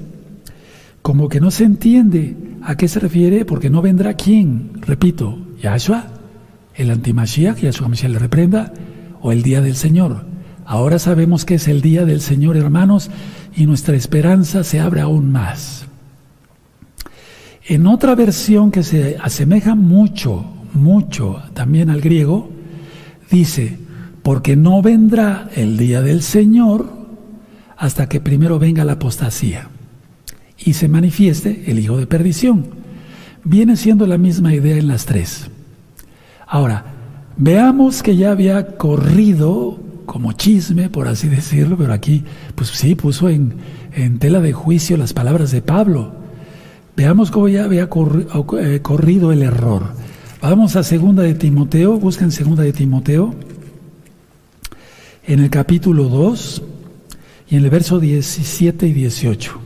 como 1.03 1.29
que 1.29 1.39
no 1.39 1.51
se 1.51 1.63
entiende 1.63 2.35
a 2.63 2.75
qué 2.75 2.87
se 2.87 2.99
refiere, 2.99 3.45
porque 3.45 3.69
no 3.69 3.83
vendrá 3.83 4.15
quién, 4.15 4.71
repito, 4.81 5.37
Yahshua, 5.61 6.07
el 6.73 6.89
antimashiach, 6.89 7.59
Yahshua 7.59 7.87
Mashiach 7.87 8.13
le 8.13 8.17
reprenda, 8.17 8.73
o 9.21 9.31
el 9.31 9.43
día 9.43 9.61
del 9.61 9.75
Señor. 9.75 10.25
Ahora 10.65 10.97
sabemos 10.97 11.45
que 11.45 11.53
es 11.53 11.67
el 11.67 11.83
día 11.83 12.03
del 12.03 12.19
Señor, 12.19 12.57
hermanos, 12.57 13.11
y 13.55 13.67
nuestra 13.67 13.95
esperanza 13.95 14.63
se 14.63 14.79
abre 14.79 15.01
aún 15.01 15.31
más. 15.31 15.88
En 17.69 17.87
otra 17.87 18.15
versión 18.15 18.71
que 18.71 18.83
se 18.83 19.15
asemeja 19.21 19.75
mucho, 19.75 20.43
mucho 20.73 21.41
también 21.53 21.89
al 21.89 22.01
griego, 22.01 22.49
dice, 23.31 23.77
porque 24.23 24.57
no 24.57 24.81
vendrá 24.81 25.49
el 25.55 25.77
día 25.77 26.01
del 26.01 26.21
Señor 26.21 26.91
hasta 27.77 28.09
que 28.09 28.19
primero 28.19 28.59
venga 28.59 28.83
la 28.83 28.93
apostasía 28.93 29.69
y 30.57 30.73
se 30.73 30.89
manifieste 30.89 31.63
el 31.71 31.79
hijo 31.79 31.95
de 31.95 32.07
perdición. 32.07 32.65
Viene 33.45 33.77
siendo 33.77 34.05
la 34.05 34.17
misma 34.17 34.53
idea 34.53 34.75
en 34.75 34.89
las 34.89 35.05
tres. 35.05 35.49
Ahora, 36.45 36.99
Veamos 37.41 38.03
que 38.03 38.17
ya 38.17 38.31
había 38.31 38.75
corrido 38.75 39.79
como 40.05 40.33
chisme, 40.33 40.89
por 40.89 41.07
así 41.07 41.29
decirlo, 41.29 41.77
pero 41.77 41.93
aquí, 41.93 42.25
pues 42.53 42.67
sí, 42.71 42.95
puso 42.95 43.29
en, 43.29 43.53
tela 44.19 44.41
de 44.41 44.51
juicio 44.51 44.97
las 44.97 45.13
palabras 45.13 45.51
de 45.51 45.61
Pablo. 45.61 46.18
Veamos 46.99 47.31
cómo 47.31 47.47
ya 47.47 47.63
había 47.63 47.83
eh, 47.83 48.79
corrido 48.81 49.31
el 49.31 49.41
error. 49.41 49.93
Vamos 50.41 50.75
a 50.75 50.83
segunda 50.83 51.23
de 51.23 51.33
Timoteo, 51.33 51.97
busquen 51.97 52.29
segunda 52.29 52.63
de 52.63 52.73
Timoteo, 52.73 53.33
en 55.25 55.39
el 55.39 55.49
capítulo 55.49 56.09
2 56.09 56.61
y 57.51 57.55
en 57.55 57.63
el 57.63 57.69
verso 57.69 58.01
17 58.01 58.85
y 58.85 58.91
18. 58.91 59.61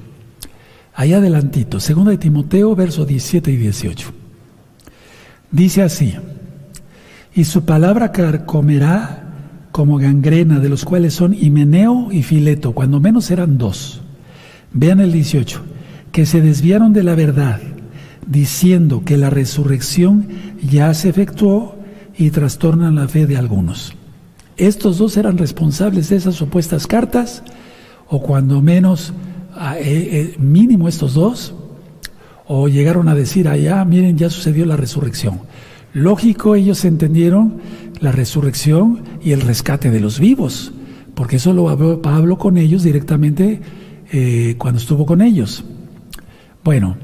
Ahí 0.93 1.13
adelantito, 1.13 1.79
segunda 1.79 2.11
de 2.11 2.19
Timoteo, 2.19 2.75
verso 2.75 3.03
17 3.03 3.51
y 3.51 3.57
18. 3.57 4.11
Dice 5.49 5.81
así, 5.81 6.13
y 7.33 7.45
su 7.45 7.65
palabra 7.65 8.11
carcomerá 8.11 9.23
como 9.71 9.97
gangrena, 9.97 10.59
de 10.59 10.69
los 10.69 10.85
cuales 10.85 11.15
son 11.15 11.33
Himeneo 11.33 12.11
y 12.11 12.21
Fileto, 12.21 12.73
cuando 12.73 12.99
menos 12.99 13.31
eran 13.31 13.57
dos. 13.57 14.01
Vean 14.71 14.99
el 14.99 15.11
18, 15.11 15.72
que 16.13 16.25
se 16.27 16.41
desviaron 16.41 16.93
de 16.93 17.03
la 17.03 17.15
verdad, 17.15 17.59
diciendo 18.27 19.01
que 19.03 19.17
la 19.17 19.31
resurrección 19.31 20.27
ya 20.61 20.93
se 20.93 21.09
efectuó 21.09 21.75
y 22.15 22.29
trastornan 22.29 22.95
la 22.95 23.07
fe 23.07 23.25
de 23.25 23.35
algunos. 23.35 23.95
Estos 24.55 24.99
dos 24.99 25.17
eran 25.17 25.39
responsables 25.39 26.09
de 26.09 26.17
esas 26.17 26.35
supuestas 26.35 26.85
cartas, 26.85 27.41
o 28.07 28.21
cuando 28.21 28.61
menos, 28.61 29.11
eh, 29.77 29.81
eh, 29.81 30.35
mínimo 30.37 30.87
estos 30.87 31.15
dos, 31.15 31.55
o 32.45 32.67
llegaron 32.67 33.07
a 33.07 33.15
decir 33.15 33.47
allá, 33.47 33.83
miren, 33.83 34.15
ya 34.15 34.29
sucedió 34.29 34.67
la 34.67 34.77
resurrección. 34.77 35.39
Lógico, 35.93 36.53
ellos 36.53 36.85
entendieron 36.85 37.55
la 38.01 38.11
resurrección 38.11 39.01
y 39.23 39.31
el 39.31 39.41
rescate 39.41 39.89
de 39.89 39.99
los 39.99 40.19
vivos, 40.19 40.73
porque 41.15 41.37
eso 41.37 41.53
lo 41.53 41.69
habló 41.69 42.03
Pablo 42.03 42.37
con 42.37 42.57
ellos 42.57 42.83
directamente 42.83 43.61
eh, 44.11 44.53
cuando 44.59 44.79
estuvo 44.79 45.07
con 45.07 45.23
ellos. 45.23 45.63
Bueno, 46.63 46.95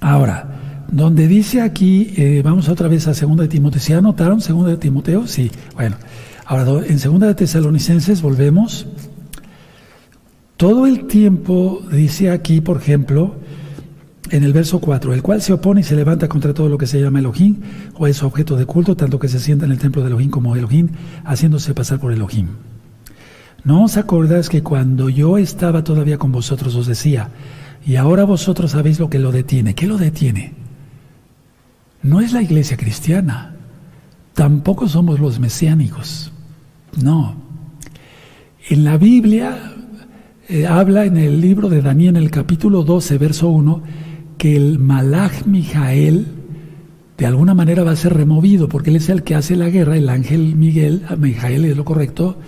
ahora, 0.00 0.86
donde 0.90 1.28
dice 1.28 1.60
aquí, 1.60 2.12
eh, 2.16 2.42
vamos 2.44 2.68
otra 2.68 2.88
vez 2.88 3.06
a 3.06 3.12
2 3.12 3.36
de 3.36 3.48
Timoteo, 3.48 3.80
¿se 3.80 3.94
anotaron 3.94 4.40
2 4.40 4.66
de 4.66 4.76
Timoteo? 4.76 5.28
Sí, 5.28 5.50
bueno, 5.76 5.96
ahora 6.44 6.84
en 6.86 6.98
2 6.98 7.20
de 7.20 7.34
Tesalonicenses 7.34 8.20
volvemos. 8.20 8.86
Todo 10.56 10.86
el 10.86 11.06
tiempo 11.06 11.82
dice 11.92 12.30
aquí, 12.30 12.60
por 12.60 12.78
ejemplo, 12.78 13.36
en 14.30 14.42
el 14.42 14.52
verso 14.52 14.80
4, 14.80 15.14
el 15.14 15.22
cual 15.22 15.40
se 15.40 15.52
opone 15.52 15.82
y 15.82 15.84
se 15.84 15.94
levanta 15.94 16.28
contra 16.28 16.52
todo 16.52 16.68
lo 16.68 16.78
que 16.78 16.88
se 16.88 17.00
llama 17.00 17.20
Elohim 17.20 17.58
o 17.94 18.08
es 18.08 18.24
objeto 18.24 18.56
de 18.56 18.66
culto, 18.66 18.96
tanto 18.96 19.20
que 19.20 19.28
se 19.28 19.38
sienta 19.38 19.66
en 19.66 19.72
el 19.72 19.78
templo 19.78 20.02
de 20.02 20.08
Elohim 20.08 20.30
como 20.30 20.56
Elohim, 20.56 20.88
haciéndose 21.24 21.74
pasar 21.74 22.00
por 22.00 22.12
Elohim. 22.12 22.48
¿No 23.62 23.84
os 23.84 23.96
acordáis 23.96 24.48
que 24.48 24.64
cuando 24.64 25.08
yo 25.08 25.38
estaba 25.38 25.84
todavía 25.84 26.18
con 26.18 26.32
vosotros 26.32 26.74
os 26.74 26.88
decía, 26.88 27.30
y 27.86 27.96
ahora 27.96 28.24
vosotros 28.24 28.72
sabéis 28.72 28.98
lo 28.98 29.08
que 29.10 29.18
lo 29.18 29.32
detiene? 29.32 29.74
¿Qué 29.74 29.86
lo 29.86 29.98
detiene? 29.98 30.52
No 32.02 32.20
es 32.20 32.32
la 32.32 32.42
iglesia 32.42 32.76
cristiana, 32.76 33.56
tampoco 34.34 34.88
somos 34.88 35.20
los 35.20 35.40
mesiánicos, 35.40 36.32
no. 37.02 37.36
En 38.68 38.84
la 38.84 38.98
Biblia 38.98 39.74
eh, 40.48 40.66
habla 40.66 41.04
en 41.04 41.16
el 41.16 41.40
libro 41.40 41.68
de 41.68 41.82
Daniel, 41.82 42.16
en 42.16 42.22
el 42.22 42.30
capítulo 42.30 42.84
12, 42.84 43.18
verso 43.18 43.48
1, 43.48 43.82
que 44.36 44.56
el 44.56 44.78
Malach 44.78 45.44
Mijael 45.46 46.38
de 47.18 47.26
alguna 47.26 47.52
manera 47.52 47.82
va 47.82 47.90
a 47.90 47.96
ser 47.96 48.14
removido, 48.14 48.68
porque 48.68 48.90
él 48.90 48.96
es 48.96 49.08
el 49.08 49.24
que 49.24 49.34
hace 49.34 49.56
la 49.56 49.68
guerra, 49.68 49.96
el 49.96 50.08
ángel 50.08 50.54
Miguel, 50.54 51.02
Mijael 51.18 51.64
es 51.64 51.76
lo 51.76 51.84
correcto, 51.84 52.38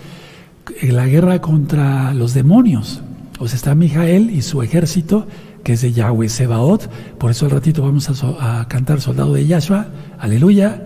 en 0.81 0.95
la 0.95 1.07
guerra 1.07 1.41
contra 1.41 2.15
los 2.15 2.35
demonios. 2.35 3.03
O 3.41 3.49
sea, 3.49 3.57
está 3.57 3.75
Mijael 3.75 4.31
y 4.31 4.43
su 4.43 4.63
ejército, 4.63 5.27
que 5.65 5.73
es 5.73 5.81
de 5.81 5.93
Yahweh 5.93 6.29
Sebaot, 6.29 6.91
por 7.17 7.31
eso 7.31 7.47
al 7.47 7.53
ratito 7.53 7.83
vamos 7.83 8.11
a, 8.39 8.69
cantar 8.69 9.01
Soldado 9.01 9.33
de 9.33 9.47
Yahshua, 9.47 9.87
aleluya. 10.19 10.85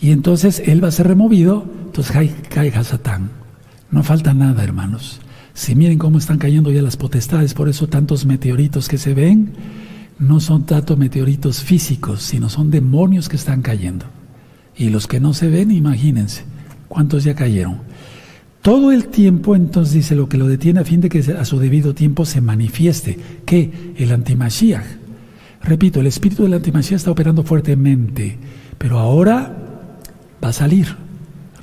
Y 0.00 0.10
entonces 0.10 0.60
él 0.66 0.82
va 0.82 0.88
a 0.88 0.90
ser 0.90 1.06
removido, 1.06 1.64
entonces 1.86 2.34
cae 2.50 2.72
Hasatán. 2.74 3.30
No 3.92 4.02
falta 4.02 4.34
nada, 4.34 4.64
hermanos. 4.64 5.20
Si 5.54 5.76
miren 5.76 5.96
cómo 5.96 6.18
están 6.18 6.38
cayendo 6.38 6.72
ya 6.72 6.82
las 6.82 6.96
potestades, 6.96 7.54
por 7.54 7.68
eso 7.68 7.86
tantos 7.86 8.26
meteoritos 8.26 8.88
que 8.88 8.98
se 8.98 9.14
ven 9.14 9.52
no 10.18 10.40
son 10.40 10.66
tanto 10.66 10.96
meteoritos 10.96 11.62
físicos, 11.62 12.20
sino 12.20 12.48
son 12.48 12.72
demonios 12.72 13.28
que 13.28 13.36
están 13.36 13.62
cayendo. 13.62 14.06
Y 14.76 14.88
los 14.88 15.06
que 15.06 15.20
no 15.20 15.34
se 15.34 15.48
ven, 15.48 15.70
imagínense, 15.70 16.42
¿cuántos 16.88 17.22
ya 17.22 17.36
cayeron? 17.36 17.78
Todo 18.64 18.92
el 18.92 19.08
tiempo, 19.08 19.54
entonces 19.54 19.92
dice, 19.92 20.14
lo 20.14 20.26
que 20.26 20.38
lo 20.38 20.46
detiene 20.46 20.80
a 20.80 20.84
fin 20.86 21.02
de 21.02 21.10
que 21.10 21.18
a 21.18 21.44
su 21.44 21.58
debido 21.58 21.94
tiempo 21.94 22.24
se 22.24 22.40
manifieste, 22.40 23.18
que 23.44 23.92
el 23.98 24.10
antimashiach, 24.10 24.86
repito, 25.60 26.00
el 26.00 26.06
espíritu 26.06 26.44
del 26.44 26.54
antimashiach 26.54 26.96
está 26.96 27.10
operando 27.10 27.42
fuertemente, 27.42 28.38
pero 28.78 29.00
ahora 29.00 29.54
va 30.42 30.48
a 30.48 30.52
salir. 30.54 30.96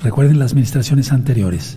Recuerden 0.00 0.38
las 0.38 0.52
administraciones 0.52 1.10
anteriores. 1.10 1.76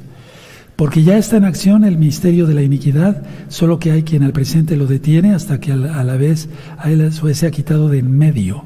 Porque 0.76 1.02
ya 1.02 1.18
está 1.18 1.38
en 1.38 1.46
acción 1.46 1.86
el 1.86 1.98
misterio 1.98 2.46
de 2.46 2.54
la 2.54 2.62
iniquidad, 2.62 3.24
solo 3.48 3.80
que 3.80 3.94
hay 3.94 4.04
quien 4.04 4.22
al 4.22 4.32
presente 4.32 4.78
lo 4.78 4.86
detiene 4.86 5.34
hasta 5.34 5.60
que 5.60 5.72
a 5.72 5.76
la, 5.76 6.18
vez 6.18 6.50
a 6.78 6.88
se 7.34 7.48
ha 7.48 7.50
quitado 7.50 7.90
de 7.90 7.98
en 7.98 8.16
medio. 8.16 8.64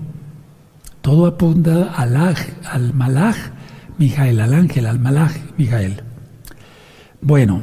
Todo 0.99 1.25
apunta 1.25 1.93
al, 1.93 2.17
al 2.17 2.93
malaj 2.93 3.37
Mijael, 3.97 4.41
al 4.41 4.53
ángel, 4.53 4.87
al 4.87 4.99
malaj 4.99 5.31
Mijael. 5.57 6.08
Bueno, 7.21 7.61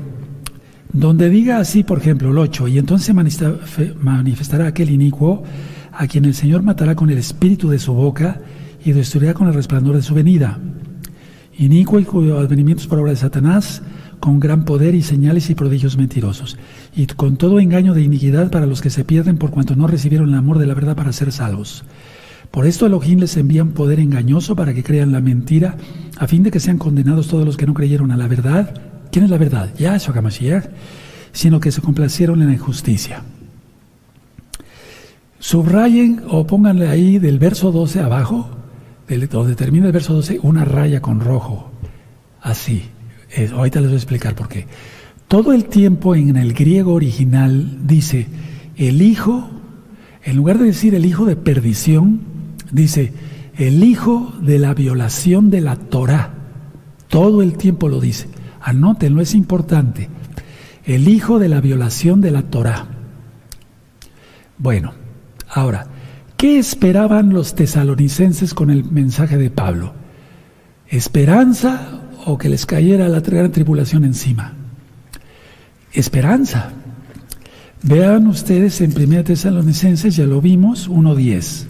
donde 0.92 1.30
diga 1.30 1.58
así, 1.58 1.82
por 1.82 1.98
ejemplo, 1.98 2.30
el 2.30 2.38
8, 2.38 2.68
y 2.68 2.78
entonces 2.78 3.14
manifestará 3.14 4.66
aquel 4.66 4.90
inicuo 4.90 5.44
a 5.92 6.06
quien 6.06 6.24
el 6.26 6.34
Señor 6.34 6.62
matará 6.62 6.94
con 6.94 7.10
el 7.10 7.18
espíritu 7.18 7.70
de 7.70 7.78
su 7.78 7.94
boca 7.94 8.40
y 8.84 8.92
destruirá 8.92 9.34
con 9.34 9.48
el 9.48 9.54
resplandor 9.54 9.96
de 9.96 10.02
su 10.02 10.14
venida. 10.14 10.58
Inicuo 11.58 11.98
y 11.98 12.04
cuyo 12.04 12.38
advenimiento 12.38 12.82
es 12.82 12.86
por 12.86 12.98
obra 12.98 13.12
de 13.12 13.16
Satanás, 13.16 13.82
con 14.20 14.40
gran 14.40 14.64
poder 14.64 14.94
y 14.94 15.02
señales 15.02 15.48
y 15.50 15.54
prodigios 15.54 15.96
mentirosos, 15.96 16.58
y 16.94 17.06
con 17.06 17.36
todo 17.36 17.60
engaño 17.60 17.94
de 17.94 18.02
iniquidad 18.02 18.50
para 18.50 18.66
los 18.66 18.82
que 18.82 18.90
se 18.90 19.04
pierden 19.04 19.38
por 19.38 19.50
cuanto 19.50 19.74
no 19.74 19.86
recibieron 19.86 20.28
el 20.28 20.34
amor 20.34 20.58
de 20.58 20.66
la 20.66 20.74
verdad 20.74 20.96
para 20.96 21.12
ser 21.12 21.32
salvos. 21.32 21.84
Por 22.50 22.66
esto 22.66 22.86
Elohim 22.86 23.20
les 23.20 23.36
envía 23.36 23.62
un 23.62 23.72
poder 23.72 24.00
engañoso 24.00 24.54
para 24.54 24.74
que 24.74 24.84
crean 24.84 25.12
la 25.12 25.20
mentira, 25.20 25.76
a 26.16 26.26
fin 26.26 26.42
de 26.42 26.50
que 26.50 26.60
sean 26.60 26.78
condenados 26.78 27.28
todos 27.28 27.44
los 27.44 27.56
que 27.56 27.66
no 27.66 27.74
creyeron 27.74 28.10
a 28.12 28.16
la 28.16 28.28
verdad. 28.28 28.85
¿Quién 29.16 29.24
es 29.24 29.30
la 29.30 29.38
verdad? 29.38 29.72
Yahshua 29.78 30.14
HaMashiach, 30.14 30.64
sino 31.32 31.58
que 31.58 31.72
se 31.72 31.80
complacieron 31.80 32.42
en 32.42 32.48
la 32.48 32.52
injusticia. 32.52 33.22
Subrayen 35.38 36.20
o 36.28 36.46
pónganle 36.46 36.86
ahí 36.86 37.18
del 37.18 37.38
verso 37.38 37.72
12 37.72 38.00
abajo, 38.00 38.50
donde 39.08 39.54
termina 39.54 39.86
el 39.86 39.92
verso 39.92 40.12
12, 40.12 40.40
una 40.42 40.66
raya 40.66 41.00
con 41.00 41.20
rojo, 41.20 41.70
así 42.42 42.90
ahorita 43.54 43.80
les 43.80 43.88
voy 43.88 43.94
a 43.94 44.00
explicar 44.00 44.34
por 44.34 44.50
qué. 44.50 44.66
Todo 45.28 45.54
el 45.54 45.64
tiempo 45.64 46.14
en 46.14 46.36
el 46.36 46.52
griego 46.52 46.92
original 46.92 47.86
dice 47.86 48.26
el 48.76 49.00
hijo, 49.00 49.48
en 50.24 50.36
lugar 50.36 50.58
de 50.58 50.66
decir 50.66 50.94
el 50.94 51.06
hijo 51.06 51.24
de 51.24 51.36
perdición, 51.36 52.20
dice 52.70 53.14
el 53.56 53.82
hijo 53.82 54.34
de 54.42 54.58
la 54.58 54.74
violación 54.74 55.48
de 55.48 55.62
la 55.62 55.76
Torah. 55.76 56.34
Todo 57.08 57.40
el 57.40 57.56
tiempo 57.56 57.88
lo 57.88 57.98
dice. 57.98 58.35
Anótenlo, 58.66 59.22
es 59.22 59.34
importante. 59.34 60.08
El 60.84 61.08
hijo 61.08 61.38
de 61.38 61.48
la 61.48 61.60
violación 61.60 62.20
de 62.20 62.32
la 62.32 62.42
Torah. 62.42 62.86
Bueno, 64.58 64.92
ahora, 65.48 65.86
¿qué 66.36 66.58
esperaban 66.58 67.32
los 67.32 67.54
tesalonicenses 67.54 68.54
con 68.54 68.70
el 68.70 68.84
mensaje 68.84 69.38
de 69.38 69.50
Pablo? 69.50 69.94
¿Esperanza 70.88 72.00
o 72.26 72.36
que 72.36 72.48
les 72.48 72.66
cayera 72.66 73.08
la 73.08 73.20
gran 73.20 73.52
tribulación 73.52 74.04
encima. 74.04 74.52
Esperanza. 75.92 76.72
Vean 77.82 78.26
ustedes 78.26 78.80
en 78.80 78.92
1 79.00 79.22
Tesalonicenses, 79.22 80.16
ya 80.16 80.26
lo 80.26 80.40
vimos, 80.40 80.90
1.10. 80.90 81.66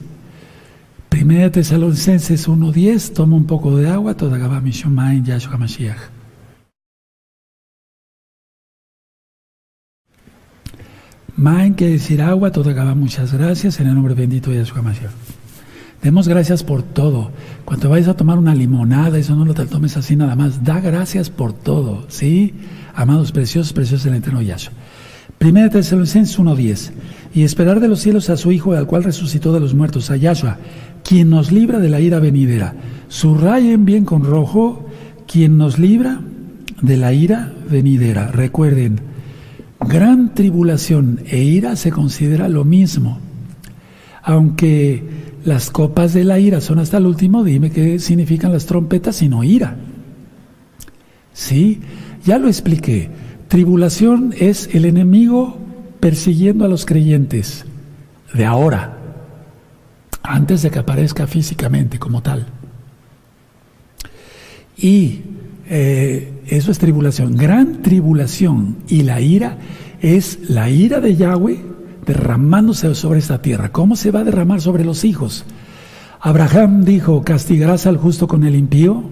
1 1.12 1.50
Tesalonicenses 1.50 2.48
1.10, 2.48 3.12
toma 3.12 3.36
un 3.36 3.44
poco 3.44 3.76
de 3.76 3.90
agua, 3.90 4.14
toda 4.14 4.38
en 4.38 5.24
Yahshua 5.24 5.58
Mashiach. 5.58 6.15
Main 11.36 11.74
quiere 11.74 11.94
decir 11.94 12.22
agua, 12.22 12.50
toda 12.50 12.72
Gabá, 12.72 12.94
muchas 12.94 13.34
gracias, 13.34 13.78
en 13.78 13.88
el 13.88 13.94
nombre 13.94 14.14
bendito 14.14 14.50
de 14.50 14.56
Yahshua 14.56 14.80
Mashiach. 14.80 15.10
Demos 16.02 16.28
gracias 16.28 16.62
por 16.62 16.82
todo. 16.82 17.30
Cuando 17.66 17.90
vayas 17.90 18.08
a 18.08 18.16
tomar 18.16 18.38
una 18.38 18.54
limonada, 18.54 19.18
eso 19.18 19.36
no 19.36 19.44
lo 19.44 19.52
tomes 19.52 19.98
así 19.98 20.16
nada 20.16 20.34
más. 20.34 20.64
Da 20.64 20.80
gracias 20.80 21.28
por 21.28 21.52
todo, 21.52 22.06
¿sí? 22.08 22.54
Amados 22.94 23.32
preciosos, 23.32 23.74
preciosos 23.74 24.06
el 24.06 24.14
eterno 24.14 24.40
Yahshua. 24.40 24.72
Primera 25.36 25.68
Tesalonicenses 25.68 26.38
1.10. 26.38 26.92
Y 27.34 27.42
esperar 27.42 27.80
de 27.80 27.88
los 27.88 28.00
cielos 28.00 28.30
a 28.30 28.38
su 28.38 28.50
Hijo, 28.50 28.72
al 28.72 28.86
cual 28.86 29.04
resucitó 29.04 29.52
de 29.52 29.60
los 29.60 29.74
muertos, 29.74 30.10
a 30.10 30.16
Yahshua, 30.16 30.56
quien 31.04 31.28
nos 31.28 31.52
libra 31.52 31.80
de 31.80 31.90
la 31.90 32.00
ira 32.00 32.18
venidera. 32.18 32.74
Subrayen 33.08 33.84
bien 33.84 34.06
con 34.06 34.24
rojo, 34.24 34.86
quien 35.26 35.58
nos 35.58 35.78
libra 35.78 36.20
de 36.80 36.96
la 36.96 37.12
ira 37.12 37.52
venidera. 37.68 38.28
Recuerden, 38.28 39.00
Gran 39.88 40.34
tribulación 40.34 41.20
e 41.26 41.38
ira 41.38 41.76
se 41.76 41.90
considera 41.90 42.48
lo 42.48 42.64
mismo. 42.64 43.18
Aunque 44.22 45.04
las 45.44 45.70
copas 45.70 46.12
de 46.12 46.24
la 46.24 46.40
ira 46.40 46.60
son 46.60 46.80
hasta 46.80 46.98
el 46.98 47.06
último, 47.06 47.44
dime 47.44 47.70
qué 47.70 47.98
significan 48.00 48.52
las 48.52 48.66
trompetas 48.66 49.16
sino 49.16 49.44
ira. 49.44 49.76
Sí, 51.32 51.80
ya 52.24 52.38
lo 52.38 52.48
expliqué. 52.48 53.10
Tribulación 53.48 54.34
es 54.36 54.68
el 54.72 54.86
enemigo 54.86 55.58
persiguiendo 56.00 56.64
a 56.64 56.68
los 56.68 56.84
creyentes 56.84 57.64
de 58.34 58.44
ahora, 58.44 58.98
antes 60.22 60.62
de 60.62 60.70
que 60.70 60.80
aparezca 60.80 61.26
físicamente 61.26 61.98
como 61.98 62.22
tal. 62.22 62.46
Y 64.76 65.20
eh, 65.68 66.32
eso 66.48 66.70
es 66.70 66.78
tribulación. 66.78 67.36
Gran 67.36 67.82
tribulación 67.82 68.76
y 68.88 69.02
la 69.02 69.20
ira 69.20 69.58
es 70.00 70.38
la 70.48 70.70
ira 70.70 71.00
de 71.00 71.16
Yahweh 71.16 71.58
derramándose 72.06 72.94
sobre 72.94 73.18
esta 73.18 73.42
tierra. 73.42 73.72
¿Cómo 73.72 73.96
se 73.96 74.10
va 74.10 74.20
a 74.20 74.24
derramar 74.24 74.60
sobre 74.60 74.84
los 74.84 75.04
hijos? 75.04 75.44
Abraham 76.20 76.84
dijo, 76.84 77.22
¿castigarás 77.22 77.86
al 77.86 77.96
justo 77.96 78.28
con 78.28 78.44
el 78.44 78.54
impío? 78.54 79.02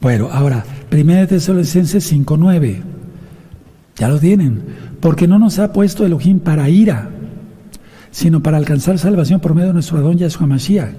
Bueno, 0.00 0.28
ahora, 0.32 0.64
1 0.90 1.28
Tesalonicenses 1.28 2.12
5.9. 2.12 2.82
Ya 3.96 4.08
lo 4.08 4.18
tienen. 4.18 4.62
Porque 5.00 5.28
no 5.28 5.38
nos 5.38 5.58
ha 5.58 5.72
puesto 5.72 6.04
Elohim 6.04 6.40
para 6.40 6.68
ira, 6.68 7.10
sino 8.10 8.42
para 8.42 8.56
alcanzar 8.56 8.98
salvación 8.98 9.40
por 9.40 9.54
medio 9.54 9.68
de 9.68 9.74
nuestro 9.74 9.98
Adón 9.98 10.18
Yahshua 10.18 10.46
Mashiach. 10.46 10.94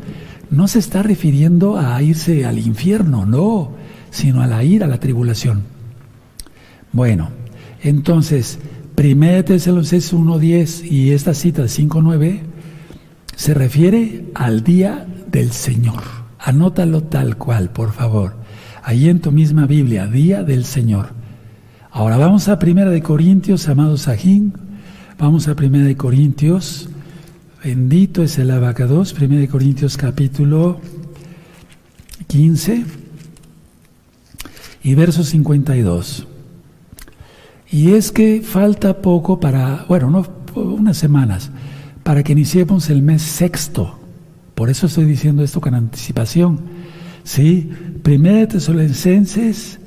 No 0.49 0.67
se 0.67 0.79
está 0.79 1.03
refiriendo 1.03 1.77
a 1.77 2.01
irse 2.01 2.45
al 2.45 2.59
infierno, 2.59 3.25
no, 3.25 3.71
sino 4.13 4.43
a 4.43 4.47
la 4.47 4.63
ira, 4.63 4.85
a 4.85 4.89
la 4.89 4.99
tribulación. 4.99 5.63
Bueno, 6.91 7.31
entonces, 7.81 8.59
1 8.95 9.43
Tesalonicenses 9.43 10.13
1.10 10.13 10.89
y 10.89 11.11
esta 11.11 11.33
cita 11.33 11.63
de 11.63 11.67
5.9 11.67 12.41
se 13.35 13.55
refiere 13.55 14.25
al 14.35 14.63
día 14.63 15.07
del 15.31 15.51
Señor. 15.51 16.03
Anótalo 16.37 17.01
tal 17.01 17.37
cual, 17.37 17.71
por 17.71 17.91
favor. 17.91 18.35
Ahí 18.83 19.09
en 19.09 19.19
tu 19.19 19.31
misma 19.31 19.65
Biblia, 19.65 20.05
día 20.05 20.43
del 20.43 20.65
Señor. 20.65 21.09
Ahora 21.89 22.17
vamos 22.17 22.47
a 22.49 22.59
Primera 22.59 22.91
de 22.91 23.01
Corintios, 23.01 23.67
amados 23.67 24.01
Sajín. 24.03 24.53
Vamos 25.17 25.47
a 25.47 25.55
Primera 25.55 25.85
de 25.85 25.97
Corintios. 25.97 26.87
Bendito 27.63 28.21
es 28.21 28.37
el 28.37 28.51
abacados. 28.51 29.13
Primera 29.13 29.41
de 29.41 29.47
Corintios 29.47 29.97
capítulo 29.97 30.79
15 32.27 33.02
y 34.83 34.95
verso 34.95 35.23
52. 35.23 36.27
Y 37.71 37.93
es 37.93 38.11
que 38.11 38.41
falta 38.41 39.01
poco 39.01 39.39
para, 39.39 39.85
bueno, 39.87 40.09
no, 40.09 40.27
unas 40.61 40.97
semanas, 40.97 41.49
para 42.03 42.21
que 42.21 42.33
iniciemos 42.33 42.89
el 42.89 43.01
mes 43.01 43.21
sexto. 43.21 43.97
Por 44.53 44.69
eso 44.69 44.85
estoy 44.85 45.05
diciendo 45.05 45.43
esto 45.43 45.61
con 45.61 45.73
anticipación. 45.73 46.59
Sí, 47.23 47.71
Primera 48.03 48.39
de 48.39 48.47
Tesalonicenses 48.47 49.79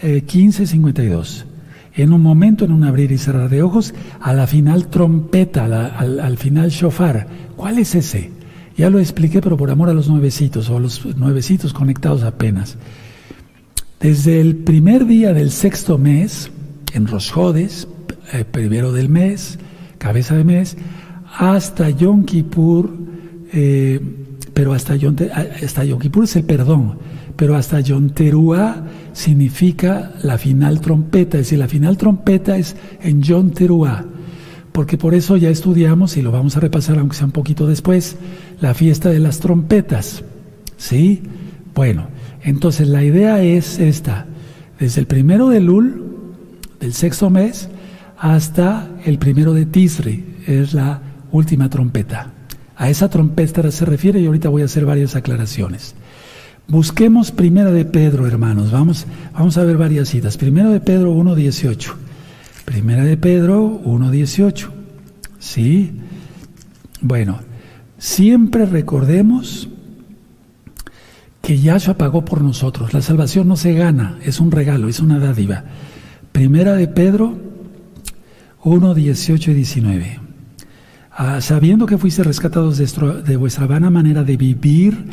eh, 0.00 0.22
15, 0.22 0.66
52. 0.66 1.46
En 1.96 2.12
un 2.12 2.22
momento, 2.22 2.64
en 2.64 2.72
un 2.72 2.84
abrir 2.84 3.12
y 3.12 3.18
cerrar 3.18 3.50
de 3.50 3.62
ojos, 3.62 3.94
a 4.20 4.32
la 4.32 4.46
final 4.46 4.88
trompeta, 4.88 5.64
al, 5.64 6.20
al, 6.20 6.38
final 6.38 6.70
shofar. 6.70 7.26
¿Cuál 7.56 7.78
es 7.78 7.94
ese? 7.94 8.30
Ya 8.76 8.90
lo 8.90 8.98
expliqué, 8.98 9.40
pero 9.40 9.56
por 9.56 9.70
amor 9.70 9.88
a 9.88 9.94
los 9.94 10.08
nuevecitos, 10.08 10.70
o 10.70 10.80
los 10.80 11.04
nuevecitos 11.16 11.72
conectados 11.72 12.22
apenas. 12.22 12.76
Desde 14.04 14.38
el 14.38 14.56
primer 14.56 15.06
día 15.06 15.32
del 15.32 15.50
sexto 15.50 15.96
mes, 15.96 16.50
en 16.92 17.06
Rosjodes, 17.06 17.88
eh, 18.34 18.44
primero 18.44 18.92
del 18.92 19.08
mes, 19.08 19.58
cabeza 19.96 20.36
de 20.36 20.44
mes, 20.44 20.76
hasta 21.38 21.88
Yom 21.88 22.26
Kippur, 22.26 22.90
eh, 23.50 23.98
pero 24.52 24.74
hasta 24.74 24.94
Yom, 24.94 25.16
hasta 25.62 25.84
Yom 25.84 26.00
Kippur 26.00 26.24
es 26.24 26.36
el 26.36 26.44
perdón, 26.44 26.98
pero 27.34 27.56
hasta 27.56 27.80
Yom 27.80 28.10
significa 29.14 30.12
la 30.22 30.36
final 30.36 30.82
trompeta, 30.82 31.38
es 31.38 31.46
decir, 31.46 31.58
la 31.58 31.68
final 31.68 31.96
trompeta 31.96 32.58
es 32.58 32.76
en 33.00 33.22
Yom 33.22 33.52
porque 34.72 34.98
por 34.98 35.14
eso 35.14 35.38
ya 35.38 35.48
estudiamos, 35.48 36.18
y 36.18 36.20
lo 36.20 36.30
vamos 36.30 36.58
a 36.58 36.60
repasar 36.60 36.98
aunque 36.98 37.16
sea 37.16 37.24
un 37.24 37.32
poquito 37.32 37.66
después, 37.66 38.16
la 38.60 38.74
fiesta 38.74 39.08
de 39.08 39.20
las 39.20 39.40
trompetas, 39.40 40.24
¿sí? 40.76 41.22
Bueno, 41.74 42.08
entonces 42.44 42.88
la 42.88 43.02
idea 43.02 43.42
es 43.42 43.78
esta, 43.78 44.26
desde 44.78 45.00
el 45.00 45.06
primero 45.06 45.48
de 45.48 45.60
Lul, 45.60 46.04
del 46.78 46.92
sexto 46.92 47.30
mes 47.30 47.68
hasta 48.18 48.88
el 49.04 49.18
primero 49.18 49.54
de 49.54 49.66
Tisri, 49.66 50.36
es 50.46 50.74
la 50.74 51.00
última 51.32 51.68
trompeta. 51.70 52.30
A 52.76 52.90
esa 52.90 53.08
trompeta 53.08 53.70
se 53.70 53.84
refiere 53.84 54.20
y 54.20 54.26
ahorita 54.26 54.48
voy 54.48 54.62
a 54.62 54.66
hacer 54.66 54.84
varias 54.84 55.16
aclaraciones. 55.16 55.94
Busquemos 56.66 57.30
Primera 57.30 57.70
de 57.70 57.84
Pedro, 57.84 58.26
hermanos. 58.26 58.72
Vamos, 58.72 59.06
vamos 59.32 59.58
a 59.58 59.64
ver 59.64 59.76
varias 59.76 60.08
citas. 60.08 60.36
Primera 60.36 60.70
de 60.70 60.80
Pedro 60.80 61.14
1.18. 61.14 61.92
Primera 62.64 63.04
de 63.04 63.16
Pedro 63.16 63.80
1.18. 63.84 64.68
¿Sí? 65.38 65.92
Bueno, 67.00 67.40
siempre 67.98 68.64
recordemos 68.64 69.68
que 71.44 71.58
Yahshua 71.58 71.94
pagó 71.94 72.24
por 72.24 72.42
nosotros. 72.42 72.94
La 72.94 73.02
salvación 73.02 73.46
no 73.46 73.56
se 73.56 73.74
gana, 73.74 74.18
es 74.22 74.40
un 74.40 74.50
regalo, 74.50 74.88
es 74.88 74.98
una 75.00 75.18
dádiva. 75.18 75.64
Primera 76.32 76.72
de 76.72 76.88
Pedro 76.88 77.36
1, 78.64 78.94
18 78.94 79.50
y 79.50 79.54
19. 79.54 80.20
Ah, 81.12 81.42
sabiendo 81.42 81.84
que 81.84 81.98
fuiste 81.98 82.24
rescatados 82.24 82.78
de, 82.78 83.36
vuestra 83.36 83.66
vana 83.66 83.90
manera 83.90 84.24
de 84.24 84.38
vivir, 84.38 85.04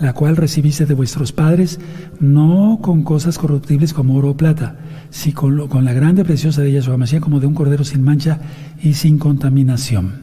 la 0.00 0.12
cual 0.12 0.36
recibiste 0.36 0.86
de 0.86 0.94
vuestros 0.94 1.32
padres, 1.32 1.80
no 2.20 2.78
con 2.80 3.02
cosas 3.02 3.36
corruptibles 3.36 3.92
como 3.92 4.14
oro 4.14 4.30
o 4.30 4.36
plata, 4.36 4.78
sino 5.10 5.68
con, 5.68 5.84
la 5.84 5.92
grande 5.92 6.24
preciosa 6.24 6.62
de 6.62 6.72
Yahshua 6.72 6.98
Mashiach 6.98 7.20
como 7.20 7.40
de 7.40 7.48
un 7.48 7.54
cordero 7.54 7.82
sin 7.82 8.02
mancha 8.02 8.38
y 8.80 8.94
sin 8.94 9.18
contaminación. 9.18 10.22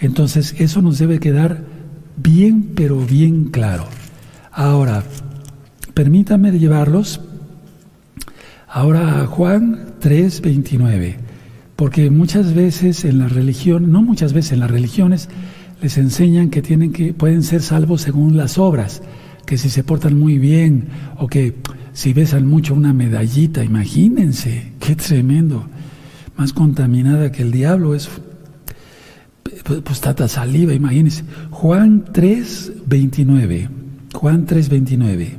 Entonces, 0.00 0.56
eso 0.58 0.82
nos 0.82 0.98
debe 0.98 1.20
quedar 1.20 1.62
bien, 2.16 2.72
pero 2.74 2.98
bien 2.98 3.44
claro. 3.44 3.84
Ahora, 4.58 5.04
permítame 5.94 6.50
llevarlos 6.50 7.20
Ahora 8.66 9.24
Juan 9.26 9.94
3:29, 10.00 11.16
porque 11.76 12.10
muchas 12.10 12.54
veces 12.54 13.04
en 13.04 13.20
la 13.20 13.28
religión, 13.28 13.92
no 13.92 14.02
muchas 14.02 14.32
veces 14.32 14.52
en 14.52 14.60
las 14.60 14.70
religiones, 14.70 15.28
les 15.80 15.96
enseñan 15.96 16.50
que 16.50 16.60
tienen 16.60 16.92
que 16.92 17.14
pueden 17.14 17.44
ser 17.44 17.62
salvos 17.62 18.02
según 18.02 18.36
las 18.36 18.58
obras, 18.58 19.00
que 19.46 19.58
si 19.58 19.70
se 19.70 19.84
portan 19.84 20.18
muy 20.18 20.38
bien 20.38 20.88
o 21.18 21.28
que 21.28 21.54
si 21.92 22.12
besan 22.12 22.48
mucho 22.48 22.74
una 22.74 22.92
medallita, 22.92 23.62
imagínense, 23.62 24.72
qué 24.80 24.96
tremendo, 24.96 25.68
más 26.36 26.52
contaminada 26.52 27.30
que 27.30 27.42
el 27.42 27.52
diablo 27.52 27.94
es 27.94 28.08
pues, 29.64 29.82
pues 29.82 30.00
tanta 30.00 30.26
saliva, 30.26 30.74
imagínense. 30.74 31.22
Juan 31.50 32.04
3:29. 32.12 33.77
Juan 34.18 34.46
3:29. 34.46 35.36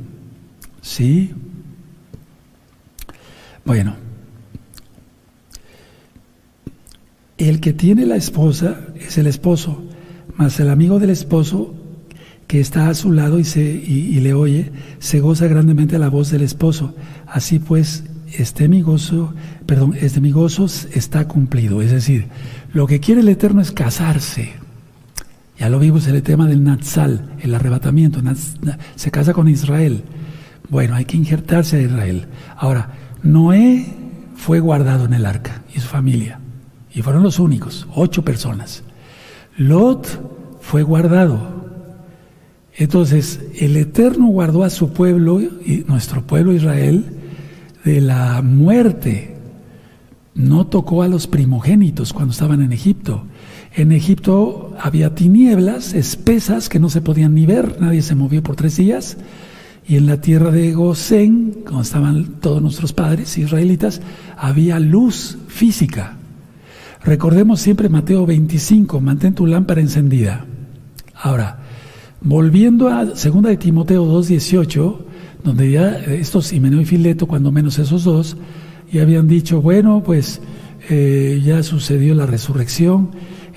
¿Sí? 0.80 1.34
Bueno, 3.62 3.94
el 7.36 7.60
que 7.60 7.74
tiene 7.74 8.06
la 8.06 8.16
esposa 8.16 8.80
es 8.98 9.18
el 9.18 9.26
esposo, 9.26 9.82
mas 10.34 10.58
el 10.60 10.70
amigo 10.70 10.98
del 10.98 11.10
esposo 11.10 11.74
que 12.46 12.58
está 12.58 12.88
a 12.88 12.94
su 12.94 13.12
lado 13.12 13.38
y, 13.38 13.44
se, 13.44 13.60
y, 13.60 14.18
le 14.20 14.32
oye, 14.32 14.72
se 14.98 15.20
goza 15.20 15.46
grandemente 15.46 15.98
la 15.98 16.08
voz 16.08 16.30
del 16.30 16.40
esposo. 16.40 16.94
Así 17.26 17.58
pues, 17.58 18.04
este 18.38 18.66
mi 18.68 18.80
gozo, 18.80 19.34
perdón, 19.66 19.94
este 20.00 20.22
mi 20.22 20.32
gozo 20.32 20.64
está 20.94 21.28
cumplido. 21.28 21.82
Es 21.82 21.90
decir, 21.90 22.28
lo 22.72 22.86
que 22.86 22.98
quiere 22.98 23.20
el 23.20 23.28
Eterno 23.28 23.60
es 23.60 23.72
casarse. 23.72 24.54
Ya 25.60 25.68
lo 25.68 25.78
vimos 25.78 26.08
en 26.08 26.14
el 26.14 26.22
tema 26.22 26.46
del 26.46 26.64
Natsal, 26.64 27.34
el 27.38 27.54
arrebatamiento. 27.54 28.22
Se 28.96 29.10
casa 29.10 29.34
con 29.34 29.46
Israel. 29.46 30.04
Bueno, 30.70 30.94
hay 30.94 31.04
que 31.04 31.18
injertarse 31.18 31.76
a 31.76 31.82
Israel. 31.82 32.28
Ahora, 32.56 32.92
Noé 33.22 33.84
fue 34.36 34.60
guardado 34.60 35.04
en 35.04 35.12
el 35.12 35.26
arca 35.26 35.62
y 35.74 35.80
su 35.80 35.86
familia, 35.86 36.40
y 36.94 37.02
fueron 37.02 37.22
los 37.22 37.38
únicos, 37.38 37.86
ocho 37.94 38.24
personas. 38.24 38.84
Lot 39.58 40.58
fue 40.62 40.82
guardado. 40.82 41.60
Entonces, 42.74 43.40
el 43.60 43.76
Eterno 43.76 44.28
guardó 44.28 44.64
a 44.64 44.70
su 44.70 44.94
pueblo, 44.94 45.42
y 45.42 45.84
nuestro 45.86 46.26
pueblo 46.26 46.54
Israel, 46.54 47.04
de 47.84 48.00
la 48.00 48.40
muerte. 48.40 49.36
No 50.34 50.68
tocó 50.68 51.02
a 51.02 51.08
los 51.08 51.26
primogénitos 51.26 52.14
cuando 52.14 52.32
estaban 52.32 52.62
en 52.62 52.72
Egipto. 52.72 53.26
En 53.74 53.92
Egipto 53.92 54.74
había 54.80 55.14
tinieblas 55.14 55.94
espesas 55.94 56.68
que 56.68 56.80
no 56.80 56.90
se 56.90 57.00
podían 57.00 57.34
ni 57.34 57.46
ver, 57.46 57.80
nadie 57.80 58.02
se 58.02 58.14
movió 58.14 58.42
por 58.42 58.56
tres 58.56 58.76
días 58.76 59.16
Y 59.90 59.96
en 59.96 60.06
la 60.06 60.20
tierra 60.20 60.52
de 60.52 60.72
Gosén, 60.72 61.64
donde 61.64 61.82
estaban 61.82 62.24
todos 62.40 62.62
nuestros 62.62 62.92
padres 62.92 63.36
israelitas, 63.38 64.00
había 64.36 64.78
luz 64.78 65.38
física. 65.48 66.16
Recordemos 67.02 67.60
siempre 67.60 67.88
Mateo 67.88 68.24
25, 68.24 69.00
mantén 69.00 69.34
tu 69.34 69.46
lámpara 69.46 69.80
encendida. 69.80 70.44
Ahora, 71.14 71.58
volviendo 72.20 72.88
a 72.88 73.04
2 73.04 73.42
de 73.42 73.56
Timoteo 73.56 74.04
2.18, 74.04 74.96
donde 75.42 75.72
ya 75.72 75.90
estos, 75.98 76.52
Himeneo 76.52 76.80
y 76.80 76.84
Fileto, 76.84 77.26
cuando 77.26 77.50
menos 77.50 77.78
esos 77.80 78.04
dos, 78.04 78.36
ya 78.92 79.02
habían 79.02 79.26
dicho, 79.26 79.60
bueno, 79.60 80.04
pues 80.04 80.40
eh, 80.88 81.40
ya 81.44 81.64
sucedió 81.64 82.14
la 82.14 82.26
resurrección. 82.26 83.10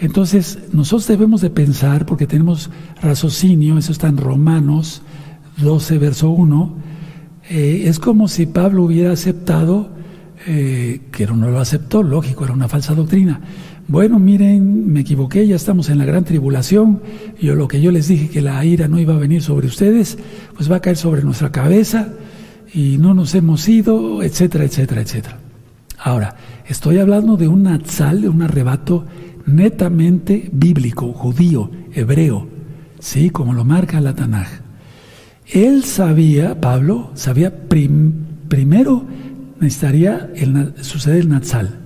Entonces, 0.03 0.59
nosotros 0.73 1.07
debemos 1.07 1.39
de 1.39 1.49
pensar, 1.49 2.05
porque 2.05 2.27
tenemos 2.27 2.69
raciocinio, 3.01 3.77
eso 3.77 3.93
está 3.93 4.09
en 4.09 4.17
Romanos 4.17 5.01
12, 5.55 5.97
verso 5.97 6.29
1, 6.29 6.75
eh, 7.49 7.83
es 7.85 7.99
como 7.99 8.27
si 8.27 8.45
Pablo 8.45 8.83
hubiera 8.83 9.13
aceptado, 9.13 9.91
eh, 10.45 11.03
que 11.09 11.25
no 11.25 11.49
lo 11.49 11.57
aceptó, 11.57 12.03
lógico, 12.03 12.43
era 12.43 12.53
una 12.53 12.67
falsa 12.67 12.93
doctrina. 12.93 13.39
Bueno, 13.87 14.19
miren, 14.19 14.91
me 14.91 14.99
equivoqué, 14.99 15.47
ya 15.47 15.55
estamos 15.55 15.89
en 15.89 15.99
la 15.99 16.05
gran 16.05 16.25
tribulación, 16.25 17.01
yo 17.41 17.55
lo 17.55 17.69
que 17.69 17.79
yo 17.79 17.89
les 17.89 18.09
dije 18.09 18.27
que 18.27 18.41
la 18.41 18.65
ira 18.65 18.89
no 18.89 18.99
iba 18.99 19.15
a 19.15 19.19
venir 19.19 19.41
sobre 19.41 19.67
ustedes, 19.67 20.17
pues 20.53 20.69
va 20.69 20.77
a 20.77 20.81
caer 20.81 20.97
sobre 20.97 21.23
nuestra 21.23 21.49
cabeza 21.49 22.09
y 22.73 22.97
no 22.97 23.13
nos 23.13 23.35
hemos 23.35 23.69
ido, 23.69 24.21
etcétera, 24.21 24.65
etcétera, 24.65 24.99
etcétera. 24.99 25.39
Ahora, 25.97 26.35
estoy 26.67 26.97
hablando 26.97 27.37
de 27.37 27.47
un 27.47 27.63
natsal, 27.63 28.19
de 28.19 28.27
un 28.27 28.41
arrebato 28.41 29.05
netamente 29.45 30.49
bíblico, 30.51 31.13
judío, 31.13 31.69
hebreo, 31.93 32.47
¿sí? 32.99 33.29
Como 33.29 33.53
lo 33.53 33.65
marca 33.65 34.01
la 34.01 34.15
Tanaj. 34.15 34.47
Él 35.47 35.83
sabía, 35.83 36.59
Pablo, 36.61 37.11
sabía 37.15 37.67
primero 37.67 39.05
necesitaría 39.63 40.29
el, 40.35 40.73
suceder 40.83 41.21
el 41.21 41.29
Natsal. 41.29 41.79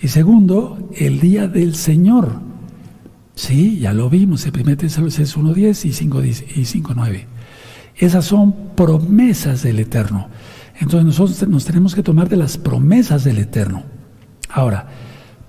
Y 0.00 0.08
segundo, 0.08 0.90
el 0.96 1.20
día 1.20 1.48
del 1.48 1.74
Señor. 1.74 2.40
Sí, 3.34 3.78
ya 3.78 3.92
lo 3.92 4.10
vimos 4.10 4.46
en 4.46 4.60
1 4.60 4.76
Tesalonicenses 4.76 5.36
1.10 5.36 5.84
y 5.84 6.62
5.9. 6.62 7.24
Esas 7.96 8.24
son 8.24 8.54
promesas 8.74 9.62
del 9.62 9.78
Eterno. 9.80 10.28
Entonces 10.80 11.04
nosotros 11.04 11.48
nos 11.48 11.64
tenemos 11.64 11.94
que 11.94 12.02
tomar 12.02 12.28
de 12.28 12.36
las 12.36 12.58
promesas 12.58 13.24
del 13.24 13.38
Eterno. 13.38 13.82
Ahora, 14.50 14.88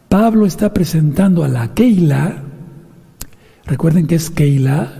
Pablo 0.09 0.47
está 0.47 0.73
presentando 0.73 1.43
a 1.43 1.47
la 1.47 1.75
Keila, 1.75 2.41
recuerden 3.65 4.07
que 4.07 4.15
es 4.15 4.31
Keila, 4.31 4.91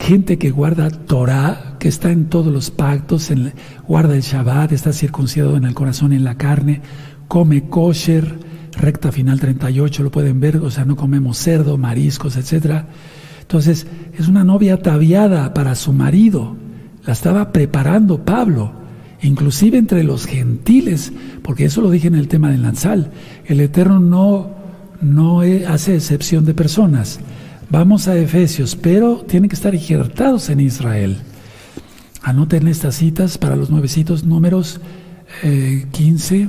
gente 0.00 0.38
que 0.38 0.50
guarda 0.50 0.88
Torah, 0.88 1.76
que 1.78 1.88
está 1.88 2.10
en 2.10 2.30
todos 2.30 2.50
los 2.50 2.70
pactos, 2.70 3.30
guarda 3.86 4.16
el 4.16 4.22
Shabbat, 4.22 4.72
está 4.72 4.94
circuncidado 4.94 5.58
en 5.58 5.64
el 5.64 5.74
corazón 5.74 6.14
y 6.14 6.16
en 6.16 6.24
la 6.24 6.38
carne, 6.38 6.80
come 7.28 7.68
kosher, 7.68 8.38
recta 8.72 9.12
final 9.12 9.38
38, 9.38 10.02
lo 10.02 10.10
pueden 10.10 10.40
ver, 10.40 10.56
o 10.56 10.70
sea, 10.70 10.86
no 10.86 10.96
comemos 10.96 11.36
cerdo, 11.36 11.76
mariscos, 11.76 12.38
etc. 12.38 12.84
Entonces, 13.42 13.86
es 14.18 14.28
una 14.28 14.44
novia 14.44 14.74
ataviada 14.74 15.52
para 15.52 15.74
su 15.74 15.92
marido, 15.92 16.56
la 17.04 17.12
estaba 17.12 17.52
preparando 17.52 18.24
Pablo, 18.24 18.85
inclusive 19.22 19.78
entre 19.78 20.04
los 20.04 20.26
gentiles, 20.26 21.12
porque 21.42 21.66
eso 21.66 21.80
lo 21.80 21.90
dije 21.90 22.08
en 22.08 22.14
el 22.14 22.28
tema 22.28 22.50
del 22.50 22.62
Lanzal, 22.62 23.12
el 23.46 23.60
Eterno 23.60 24.00
no, 24.00 24.50
no 25.00 25.40
hace 25.68 25.94
excepción 25.94 26.44
de 26.44 26.54
personas. 26.54 27.20
Vamos 27.68 28.08
a 28.08 28.16
Efesios, 28.16 28.76
pero 28.76 29.24
tienen 29.26 29.48
que 29.48 29.56
estar 29.56 29.74
injertados 29.74 30.48
en 30.50 30.60
Israel. 30.60 31.18
Anoten 32.22 32.68
estas 32.68 32.96
citas 32.96 33.38
para 33.38 33.56
los 33.56 33.70
nuevecitos 33.70 34.24
números 34.24 34.80
15, 35.92 36.42
eh, 36.42 36.48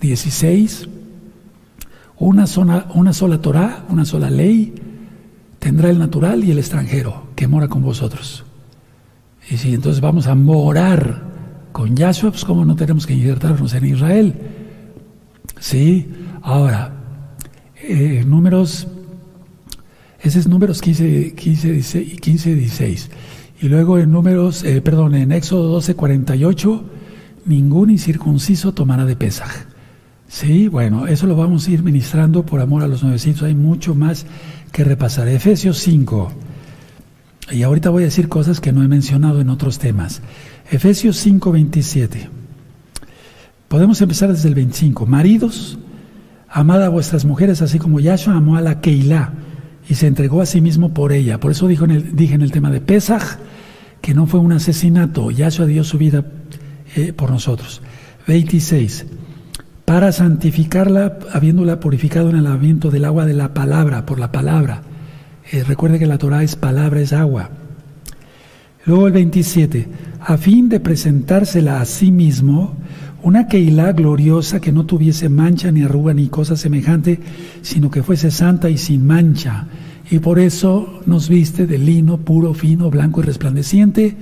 16 0.00 0.88
una 2.20 2.46
sola, 2.46 2.86
una 2.94 3.12
sola 3.14 3.40
Torah, 3.40 3.86
una 3.88 4.04
sola 4.04 4.30
ley, 4.30 4.74
tendrá 5.58 5.88
el 5.88 5.98
natural 5.98 6.44
y 6.44 6.50
el 6.50 6.58
extranjero 6.58 7.28
que 7.34 7.48
mora 7.48 7.68
con 7.68 7.82
vosotros. 7.82 8.44
Y 9.50 9.56
si 9.56 9.74
entonces 9.74 10.02
vamos 10.02 10.26
a 10.26 10.34
morar 10.34 11.29
con 11.72 11.96
Yahshua, 11.96 12.32
cómo 12.46 12.64
no 12.64 12.76
tenemos 12.76 13.06
que 13.06 13.14
injertarnos 13.14 13.74
en 13.74 13.86
Israel. 13.86 14.34
Sí, 15.58 16.08
ahora, 16.42 16.92
eh, 17.82 18.24
números, 18.26 18.88
ese 20.20 20.38
es 20.38 20.48
números 20.48 20.80
15, 20.80 21.34
15, 21.34 21.72
16, 21.72 22.20
15, 22.20 22.54
16. 22.54 23.10
Y 23.62 23.68
luego 23.68 23.98
en 23.98 24.10
números, 24.10 24.64
eh, 24.64 24.80
perdón, 24.80 25.14
en 25.14 25.32
Éxodo 25.32 25.68
12, 25.68 25.94
48, 25.94 26.84
ningún 27.44 27.90
incircunciso 27.90 28.72
tomará 28.72 29.04
de 29.04 29.16
Pesaj. 29.16 29.50
Sí, 30.28 30.68
bueno, 30.68 31.08
eso 31.08 31.26
lo 31.26 31.34
vamos 31.34 31.66
a 31.66 31.72
ir 31.72 31.82
ministrando 31.82 32.46
por 32.46 32.60
amor 32.60 32.82
a 32.82 32.88
los 32.88 33.02
nuevecitos. 33.02 33.42
Hay 33.42 33.54
mucho 33.54 33.94
más 33.94 34.26
que 34.72 34.84
repasar. 34.84 35.28
Efesios 35.28 35.78
5. 35.78 36.32
Y 37.50 37.64
ahorita 37.64 37.90
voy 37.90 38.04
a 38.04 38.06
decir 38.06 38.28
cosas 38.28 38.60
que 38.60 38.72
no 38.72 38.84
he 38.84 38.88
mencionado 38.88 39.40
en 39.40 39.50
otros 39.50 39.80
temas. 39.80 40.22
Efesios 40.70 41.16
5, 41.16 41.50
27. 41.50 42.28
Podemos 43.66 44.00
empezar 44.02 44.30
desde 44.30 44.48
el 44.48 44.54
25. 44.54 45.04
Maridos, 45.04 45.78
amad 46.48 46.84
a 46.84 46.88
vuestras 46.88 47.24
mujeres 47.24 47.60
así 47.60 47.80
como 47.80 47.98
Yahshua 47.98 48.36
amó 48.36 48.56
a 48.56 48.60
la 48.60 48.80
Keilah 48.80 49.32
y 49.88 49.96
se 49.96 50.06
entregó 50.06 50.40
a 50.40 50.46
sí 50.46 50.60
mismo 50.60 50.94
por 50.94 51.12
ella. 51.12 51.40
Por 51.40 51.50
eso 51.50 51.66
dijo 51.66 51.84
en 51.86 51.90
el, 51.90 52.14
dije 52.14 52.34
en 52.34 52.42
el 52.42 52.52
tema 52.52 52.70
de 52.70 52.80
Pesach 52.80 53.38
que 54.00 54.14
no 54.14 54.26
fue 54.26 54.38
un 54.38 54.52
asesinato. 54.52 55.32
Yahshua 55.32 55.66
dio 55.66 55.82
su 55.82 55.98
vida 55.98 56.24
eh, 56.94 57.12
por 57.12 57.30
nosotros. 57.30 57.82
26 58.28 59.06
para 59.84 60.12
santificarla, 60.12 61.18
habiéndola 61.32 61.80
purificado 61.80 62.30
en 62.30 62.36
el 62.36 62.44
lavamiento 62.44 62.92
del 62.92 63.06
agua 63.06 63.26
de 63.26 63.34
la 63.34 63.54
palabra, 63.54 64.06
por 64.06 64.20
la 64.20 64.30
palabra. 64.30 64.82
Eh, 65.50 65.64
recuerde 65.64 65.98
que 65.98 66.06
la 66.06 66.18
Torah 66.18 66.44
es 66.44 66.54
palabra, 66.54 67.00
es 67.00 67.12
agua. 67.12 67.50
Luego 68.84 69.06
el 69.06 69.12
27, 69.12 69.88
a 70.20 70.36
fin 70.36 70.68
de 70.68 70.80
presentársela 70.80 71.80
a 71.80 71.84
sí 71.84 72.10
mismo, 72.10 72.74
una 73.22 73.46
Keilah 73.46 73.92
gloriosa 73.92 74.60
que 74.60 74.72
no 74.72 74.86
tuviese 74.86 75.28
mancha 75.28 75.70
ni 75.70 75.82
arruga 75.82 76.14
ni 76.14 76.28
cosa 76.28 76.56
semejante, 76.56 77.20
sino 77.62 77.90
que 77.90 78.02
fuese 78.02 78.30
santa 78.30 78.70
y 78.70 78.78
sin 78.78 79.06
mancha. 79.06 79.66
Y 80.10 80.18
por 80.18 80.38
eso 80.38 81.00
nos 81.06 81.28
viste 81.28 81.66
de 81.66 81.78
lino 81.78 82.18
puro, 82.18 82.54
fino, 82.54 82.90
blanco 82.90 83.20
y 83.20 83.24
resplandeciente 83.24 84.16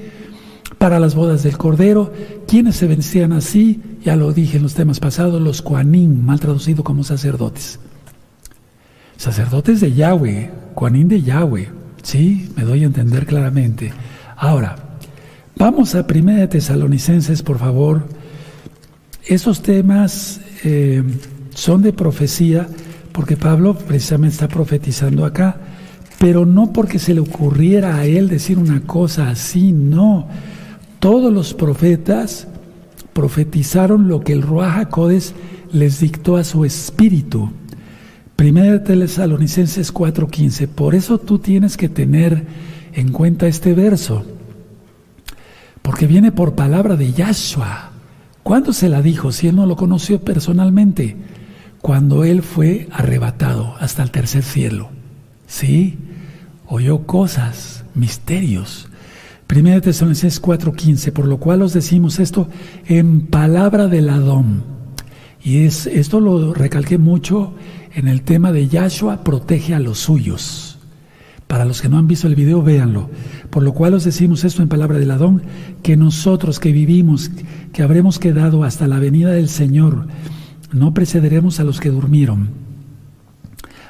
para 0.77 1.01
las 1.01 1.15
bodas 1.15 1.43
del 1.43 1.57
Cordero. 1.57 2.13
quienes 2.47 2.77
se 2.77 2.87
vestían 2.87 3.33
así? 3.33 3.81
Ya 4.05 4.17
lo 4.17 4.33
dije 4.33 4.57
en 4.57 4.65
los 4.65 4.75
temas 4.75 5.01
pasados, 5.01 5.41
los 5.41 5.63
Kuanín, 5.63 6.25
mal 6.25 6.41
traducido 6.41 6.83
como 6.83 7.05
sacerdotes. 7.05 7.79
Sacerdotes 9.17 9.81
de 9.81 9.93
Yahweh, 9.93 10.51
Kuanín 10.75 11.09
de 11.09 11.23
Yahweh. 11.23 11.69
Sí, 12.03 12.51
me 12.57 12.65
doy 12.65 12.83
a 12.83 12.87
entender 12.87 13.27
claramente. 13.27 13.93
Ahora, 14.41 14.77
vamos 15.57 15.95
a 15.95 16.07
Primera 16.07 16.41
de 16.41 16.49
Tesalonicenses, 16.49 17.43
por 17.43 17.59
favor. 17.59 18.07
Esos 19.27 19.63
temas 19.63 20.41
eh, 20.65 21.03
son 21.55 21.83
de 21.83 21.93
profecía, 21.93 22.69
porque 23.13 23.37
Pablo 23.37 23.75
precisamente 23.75 24.35
está 24.35 24.49
profetizando 24.49 25.25
acá, 25.25 25.57
pero 26.19 26.47
no 26.47 26.73
porque 26.73 26.99
se 26.99 27.15
le 27.15 27.21
ocurriera 27.21 27.97
a 27.97 28.07
él 28.07 28.29
decir 28.29 28.59
una 28.59 28.81
cosa 28.83 29.29
así, 29.29 29.73
no 29.73 30.29
todos 31.01 31.33
los 31.33 31.55
profetas 31.55 32.49
profetizaron 33.13 34.09
lo 34.09 34.21
que 34.21 34.33
el 34.33 34.43
Ruach 34.43 34.79
HaKodes 34.79 35.35
les 35.73 36.01
dictó 36.01 36.37
a 36.37 36.45
su 36.45 36.65
espíritu. 36.65 37.51
Primera 38.37 38.79
de 38.79 38.81
Tesalonicenses 38.81 39.93
4:15. 39.93 40.69
Por 40.69 40.95
eso 40.95 41.19
tú 41.19 41.39
tienes 41.39 41.77
que 41.77 41.89
tener 41.89 42.45
en 42.93 43.13
cuenta 43.13 43.47
este 43.47 43.75
verso. 43.75 44.25
Porque 45.83 46.07
viene 46.07 46.33
por 46.33 46.55
palabra 46.55 46.97
de 46.97 47.13
Yahshua. 47.13 47.91
¿Cuándo 48.43 48.73
se 48.73 48.89
la 48.89 49.03
dijo? 49.03 49.33
Si 49.33 49.49
él 49.49 49.57
no 49.57 49.67
lo 49.67 49.77
conoció 49.77 50.21
personalmente. 50.21 51.17
Cuando 51.81 52.25
él 52.25 52.43
fue 52.43 52.89
arrebatado 52.93 53.75
hasta 53.81 54.03
el 54.03 54.11
tercer 54.11 54.43
cielo. 54.43 54.91
¿Sí? 55.47 55.99
Oyó 56.67 57.07
cosas, 57.07 57.85
misterios. 57.95 58.89
Primera 59.47 59.81
Tesalonicenses 59.81 60.43
4:15, 60.43 61.11
por 61.11 61.27
lo 61.27 61.39
cual 61.39 61.63
os 61.63 61.73
decimos 61.73 62.19
esto 62.19 62.49
en 62.87 63.23
palabra 63.23 63.87
del 63.87 64.11
Adón. 64.11 64.63
Y 65.43 65.65
es, 65.65 65.87
esto 65.87 66.21
lo 66.21 66.53
recalqué 66.53 66.99
mucho 66.99 67.55
en 67.95 68.09
el 68.09 68.21
tema 68.21 68.53
de 68.53 68.69
Yahshua 68.69 69.25
protege 69.25 69.75
a 69.75 69.81
los 69.81 69.99
suyos. 70.01 70.68
Para 71.49 71.65
los 71.65 71.83
que 71.83 71.89
no 71.89 71.99
han 71.99 72.07
visto 72.07 72.29
el 72.29 72.37
video, 72.37 72.63
véanlo. 72.63 73.11
Por 73.51 73.65
lo 73.65 73.73
cual 73.73 73.95
os 73.95 74.05
decimos 74.05 74.45
esto 74.45 74.63
en 74.63 74.69
palabra 74.69 74.99
del 74.99 75.11
Adón, 75.11 75.43
que 75.83 75.97
nosotros 75.97 76.61
que 76.61 76.71
vivimos, 76.71 77.31
que 77.73 77.83
habremos 77.83 78.21
quedado 78.21 78.63
hasta 78.63 78.87
la 78.87 79.01
venida 79.01 79.33
del 79.33 79.49
Señor, 79.49 80.07
no 80.73 80.95
precederemos 80.95 81.59
a 81.59 81.65
los 81.65 81.81
que 81.81 81.91
durmieron. 81.91 82.51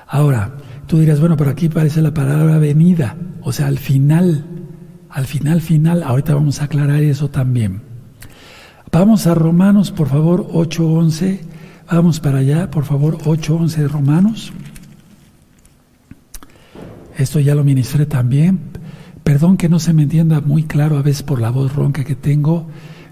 Ahora, 0.06 0.54
tú 0.86 0.98
dirás, 1.00 1.20
bueno, 1.20 1.36
por 1.36 1.48
aquí 1.48 1.68
parece 1.68 2.00
la 2.00 2.14
palabra 2.14 2.56
venida, 2.56 3.16
o 3.42 3.52
sea, 3.52 3.66
al 3.66 3.78
final 3.78 4.46
al 5.10 5.26
final, 5.26 5.60
final, 5.60 6.02
ahorita 6.02 6.34
vamos 6.34 6.60
a 6.60 6.64
aclarar 6.64 7.02
eso 7.02 7.28
también. 7.30 7.82
Vamos 8.92 9.26
a 9.26 9.34
Romanos, 9.34 9.90
por 9.90 10.08
favor, 10.08 10.46
8.11. 10.48 11.40
Vamos 11.90 12.20
para 12.20 12.38
allá, 12.38 12.70
por 12.70 12.84
favor, 12.84 13.18
8.11 13.18 13.76
de 13.76 13.88
Romanos. 13.88 14.52
Esto 17.18 17.40
ya 17.40 17.54
lo 17.54 17.64
ministré 17.64 18.06
también. 18.06 18.60
Perdón 19.24 19.56
que 19.56 19.68
no 19.68 19.80
se 19.80 19.92
me 19.92 20.04
entienda 20.04 20.40
muy 20.40 20.62
claro 20.62 20.96
a 20.96 21.02
veces 21.02 21.22
por 21.22 21.40
la 21.40 21.50
voz 21.50 21.74
ronca 21.74 22.04
que 22.04 22.14
tengo. 22.14 22.68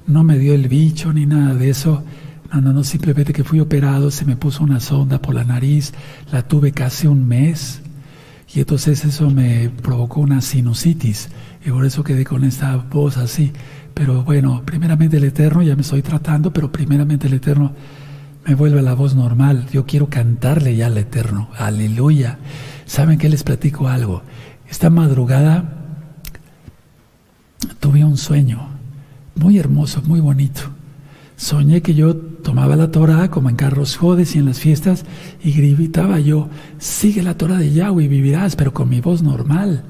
No 0.06 0.22
me 0.22 0.38
dio 0.38 0.54
el 0.54 0.68
bicho 0.68 1.12
ni 1.12 1.26
nada 1.26 1.54
de 1.54 1.68
eso. 1.68 2.04
No, 2.52 2.60
no, 2.60 2.72
no, 2.72 2.84
simplemente 2.84 3.32
que 3.32 3.42
fui 3.42 3.58
operado, 3.58 4.12
se 4.12 4.24
me 4.24 4.36
puso 4.36 4.62
una 4.62 4.78
sonda 4.78 5.20
por 5.20 5.34
la 5.34 5.42
nariz, 5.42 5.92
la 6.30 6.46
tuve 6.46 6.70
casi 6.70 7.08
un 7.08 7.26
mes 7.26 7.82
y 8.54 8.60
entonces 8.60 9.04
eso 9.04 9.28
me 9.30 9.68
provocó 9.68 10.20
una 10.20 10.40
sinusitis 10.40 11.28
y 11.66 11.70
por 11.70 11.84
eso 11.84 12.04
quedé 12.04 12.24
con 12.24 12.44
esta 12.44 12.76
voz 12.76 13.16
así. 13.16 13.52
Pero 13.92 14.22
bueno, 14.22 14.62
primeramente 14.64 15.16
el 15.16 15.24
Eterno, 15.24 15.62
ya 15.62 15.74
me 15.74 15.82
estoy 15.82 16.02
tratando, 16.02 16.52
pero 16.52 16.70
primeramente 16.70 17.26
el 17.26 17.34
Eterno 17.34 17.72
me 18.46 18.54
vuelve 18.54 18.80
la 18.82 18.94
voz 18.94 19.16
normal. 19.16 19.66
Yo 19.72 19.84
quiero 19.84 20.08
cantarle 20.08 20.76
ya 20.76 20.86
al 20.86 20.96
Eterno. 20.96 21.48
Aleluya. 21.58 22.38
¿Saben 22.86 23.18
que 23.18 23.28
les 23.28 23.42
platico 23.42 23.88
algo? 23.88 24.22
Esta 24.70 24.90
madrugada 24.90 25.64
tuve 27.80 28.04
un 28.04 28.16
sueño 28.16 28.68
muy 29.34 29.58
hermoso, 29.58 30.02
muy 30.02 30.20
bonito. 30.20 30.62
Soñé 31.36 31.82
que 31.82 31.94
yo 31.94 32.16
tomaba 32.16 32.76
la 32.76 32.90
Torah 32.90 33.28
como 33.28 33.50
en 33.50 33.56
Carlos 33.56 33.96
Jodes 33.96 34.34
y 34.34 34.38
en 34.38 34.46
las 34.46 34.60
fiestas 34.60 35.04
y 35.42 35.52
gritaba 35.52 36.18
yo, 36.20 36.48
sigue 36.78 37.22
la 37.22 37.36
Torah 37.36 37.58
de 37.58 37.72
Yahweh 37.72 38.04
y 38.04 38.08
vivirás, 38.08 38.56
pero 38.56 38.72
con 38.72 38.88
mi 38.88 39.00
voz 39.00 39.20
normal. 39.20 39.84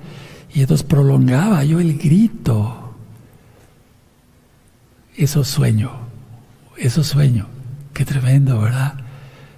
Y 0.53 0.63
entonces 0.63 0.85
prolongaba 0.85 1.63
yo 1.65 1.79
el 1.79 1.99
grito. 1.99 2.95
Eso 5.17 5.45
sueño, 5.45 5.91
eso 6.79 7.05
sueño. 7.05 7.47
Qué 7.93 8.05
tremendo, 8.05 8.61
¿verdad? 8.61 8.95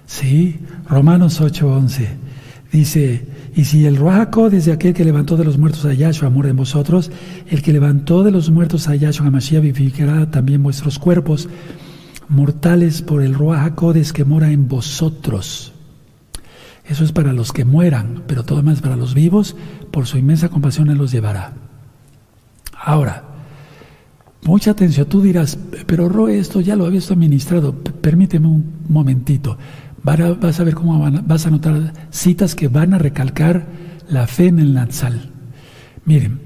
Sí, 0.05 0.59
Romanos 0.87 1.41
8:11 1.41 2.28
dice, 2.71 3.25
y 3.55 3.65
si 3.65 3.85
el 3.85 3.97
Ruajaco 3.97 4.49
desde 4.49 4.71
aquel 4.71 4.93
que 4.93 5.05
levantó 5.05 5.37
de 5.37 5.45
los 5.45 5.57
muertos 5.57 5.85
a 5.85 5.93
Yahshua 5.93 6.27
amor 6.27 6.47
en 6.47 6.55
vosotros, 6.55 7.11
el 7.49 7.61
que 7.61 7.73
levantó 7.73 8.23
de 8.23 8.31
los 8.31 8.49
muertos 8.49 8.87
a 8.87 8.95
Yahshua 8.95 9.29
Mashiach 9.31 9.61
vivificará 9.61 10.29
también 10.29 10.63
vuestros 10.63 10.99
cuerpos 10.99 11.49
mortales 12.27 13.01
por 13.01 13.21
el 13.23 13.33
Ruajacodes 13.33 14.13
que 14.13 14.23
mora 14.23 14.51
en 14.51 14.67
vosotros. 14.67 15.73
Eso 16.85 17.03
es 17.03 17.11
para 17.11 17.33
los 17.33 17.51
que 17.51 17.65
mueran, 17.65 18.23
pero 18.27 18.43
todo 18.43 18.63
más 18.63 18.81
para 18.81 18.95
los 18.95 19.13
vivos, 19.13 19.55
por 19.91 20.07
su 20.07 20.17
inmensa 20.17 20.49
compasión 20.49 20.89
Él 20.89 20.97
los 20.97 21.11
llevará. 21.11 21.53
Ahora, 22.73 23.25
mucha 24.43 24.71
atención, 24.71 25.07
tú 25.07 25.21
dirás, 25.21 25.59
pero 25.85 26.09
Ro, 26.09 26.29
esto 26.29 26.61
ya 26.61 26.75
lo 26.75 26.85
había 26.85 27.01
administrado, 27.01 27.75
permíteme 27.75 28.47
un 28.47 28.73
momentito. 28.87 29.57
Vas 30.03 30.59
a 30.59 30.63
ver 30.63 30.75
cómo 30.75 31.11
vas 31.25 31.45
a 31.45 31.49
notar 31.49 31.93
citas 32.09 32.55
que 32.55 32.67
van 32.67 32.93
a 32.93 32.97
recalcar 32.97 33.65
la 34.07 34.27
fe 34.27 34.47
en 34.47 34.59
el 34.59 34.73
Natsal. 34.73 35.31
Miren, 36.05 36.39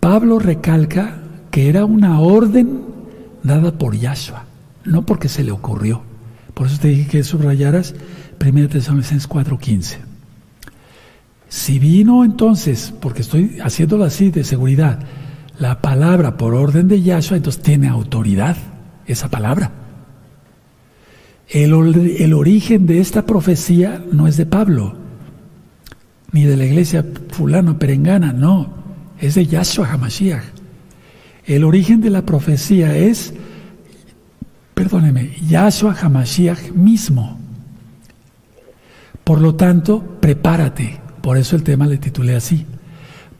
Pablo 0.00 0.38
recalca 0.38 1.18
que 1.50 1.68
era 1.68 1.84
una 1.84 2.20
orden 2.20 2.82
dada 3.42 3.72
por 3.72 3.96
Yahshua 3.96 4.48
no 4.88 5.02
porque 5.02 5.28
se 5.28 5.44
le 5.44 5.52
ocurrió. 5.52 6.02
Por 6.54 6.66
eso 6.66 6.78
te 6.80 6.88
dije 6.88 7.08
que 7.08 7.22
subrayaras 7.22 7.94
1 8.40 8.68
Tesalonicenses 8.68 9.28
4:15. 9.28 9.98
Si 11.48 11.78
vino 11.78 12.24
entonces, 12.24 12.92
porque 13.00 13.22
estoy 13.22 13.58
haciéndolo 13.62 14.04
así 14.04 14.30
de 14.30 14.44
seguridad, 14.44 15.00
la 15.58 15.80
palabra 15.80 16.36
por 16.36 16.54
orden 16.54 16.88
de 16.88 17.02
Yahshua, 17.02 17.36
entonces 17.36 17.62
tiene 17.62 17.88
autoridad 17.88 18.56
esa 19.06 19.28
palabra. 19.28 19.72
El, 21.48 21.72
origen 22.34 22.86
de 22.86 23.00
esta 23.00 23.24
profecía 23.24 24.04
no 24.12 24.26
es 24.26 24.36
de 24.36 24.46
Pablo, 24.46 24.94
ni 26.32 26.44
de 26.44 26.56
la 26.56 26.66
iglesia 26.66 27.06
fulano 27.30 27.78
perengana, 27.78 28.32
no, 28.32 28.74
es 29.18 29.34
de 29.34 29.46
Yahshua 29.46 29.90
Hamashiach. 29.90 30.44
El 31.46 31.64
origen 31.64 32.02
de 32.02 32.10
la 32.10 32.26
profecía 32.26 32.94
es 32.96 33.32
perdóneme, 34.78 35.32
Yahshua 35.48 35.96
Hamashiach 36.00 36.70
mismo. 36.70 37.36
Por 39.24 39.40
lo 39.40 39.56
tanto, 39.56 40.00
prepárate, 40.20 41.00
por 41.20 41.36
eso 41.36 41.56
el 41.56 41.64
tema 41.64 41.84
le 41.88 41.98
titulé 41.98 42.36
así, 42.36 42.64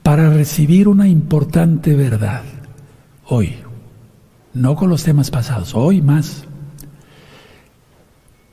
para 0.02 0.30
recibir 0.30 0.88
una 0.88 1.06
importante 1.06 1.94
verdad 1.94 2.42
hoy, 3.24 3.54
no 4.52 4.74
con 4.74 4.90
los 4.90 5.04
temas 5.04 5.30
pasados, 5.30 5.76
hoy 5.76 6.02
más. 6.02 6.47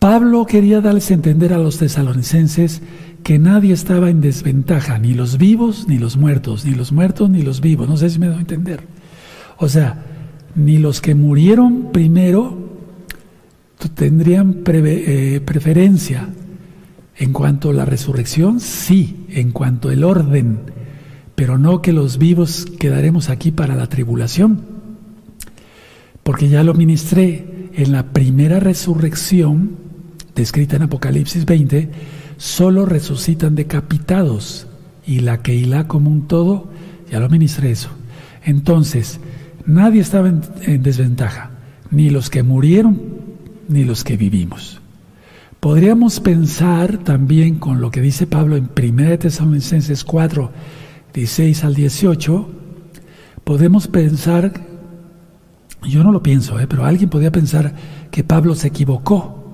Pablo 0.05 0.45
quería 0.45 0.81
darles 0.81 1.09
a 1.09 1.15
entender 1.15 1.51
a 1.51 1.57
los 1.57 1.79
tesalonicenses 1.79 2.83
que 3.23 3.39
nadie 3.39 3.73
estaba 3.73 4.11
en 4.11 4.21
desventaja, 4.21 4.99
ni 4.99 5.15
los 5.15 5.39
vivos 5.39 5.87
ni 5.87 5.97
los 5.97 6.15
muertos, 6.15 6.63
ni 6.63 6.75
los 6.75 6.91
muertos 6.91 7.27
ni 7.31 7.41
los 7.41 7.59
vivos, 7.59 7.89
no 7.89 7.97
sé 7.97 8.11
si 8.11 8.19
me 8.19 8.27
doy 8.27 8.35
a 8.35 8.41
entender. 8.41 8.81
O 9.57 9.67
sea, 9.67 10.05
ni 10.53 10.77
los 10.77 11.01
que 11.01 11.15
murieron 11.15 11.91
primero 11.91 12.55
tendrían 13.95 14.61
eh, 14.67 15.41
preferencia. 15.43 16.29
En 17.17 17.33
cuanto 17.33 17.71
a 17.71 17.73
la 17.73 17.85
resurrección, 17.85 18.59
sí, 18.59 19.25
en 19.29 19.53
cuanto 19.53 19.89
al 19.89 20.03
orden, 20.03 20.59
pero 21.33 21.57
no 21.57 21.81
que 21.81 21.93
los 21.93 22.19
vivos 22.19 22.67
quedaremos 22.79 23.31
aquí 23.31 23.49
para 23.49 23.73
la 23.73 23.87
tribulación, 23.87 24.61
porque 26.21 26.47
ya 26.47 26.63
lo 26.63 26.75
ministré 26.75 27.71
en 27.73 27.91
la 27.91 28.11
primera 28.13 28.59
resurrección, 28.59 29.83
descrita 30.35 30.75
en 30.75 30.83
Apocalipsis 30.83 31.45
20, 31.45 31.89
solo 32.37 32.85
resucitan 32.85 33.55
decapitados 33.55 34.67
y 35.07 35.21
la 35.21 35.41
Keilah 35.41 35.87
como 35.87 36.09
un 36.09 36.27
todo, 36.27 36.69
ya 37.09 37.19
lo 37.19 37.29
ministré 37.29 37.71
eso. 37.71 37.89
Entonces, 38.43 39.19
nadie 39.65 40.01
estaba 40.01 40.29
en 40.29 40.83
desventaja, 40.83 41.51
ni 41.89 42.09
los 42.09 42.29
que 42.29 42.43
murieron 42.43 42.99
ni 43.67 43.83
los 43.83 44.03
que 44.03 44.17
vivimos. 44.17 44.81
Podríamos 45.59 46.19
pensar 46.19 46.99
también 46.99 47.55
con 47.55 47.81
lo 47.81 47.89
que 47.89 48.01
dice 48.01 48.27
Pablo 48.27 48.55
en 48.55 48.69
1 48.77 49.17
Tesalonicenses 49.17 50.03
4, 50.03 50.51
16 51.13 51.63
al 51.63 51.73
18, 51.73 52.49
podemos 53.43 53.87
pensar, 53.87 54.53
yo 55.87 56.03
no 56.03 56.11
lo 56.11 56.21
pienso, 56.21 56.59
eh, 56.59 56.67
pero 56.67 56.85
alguien 56.85 57.09
podría 57.09 57.31
pensar 57.31 57.73
que 58.11 58.23
Pablo 58.23 58.53
se 58.53 58.67
equivocó, 58.67 59.44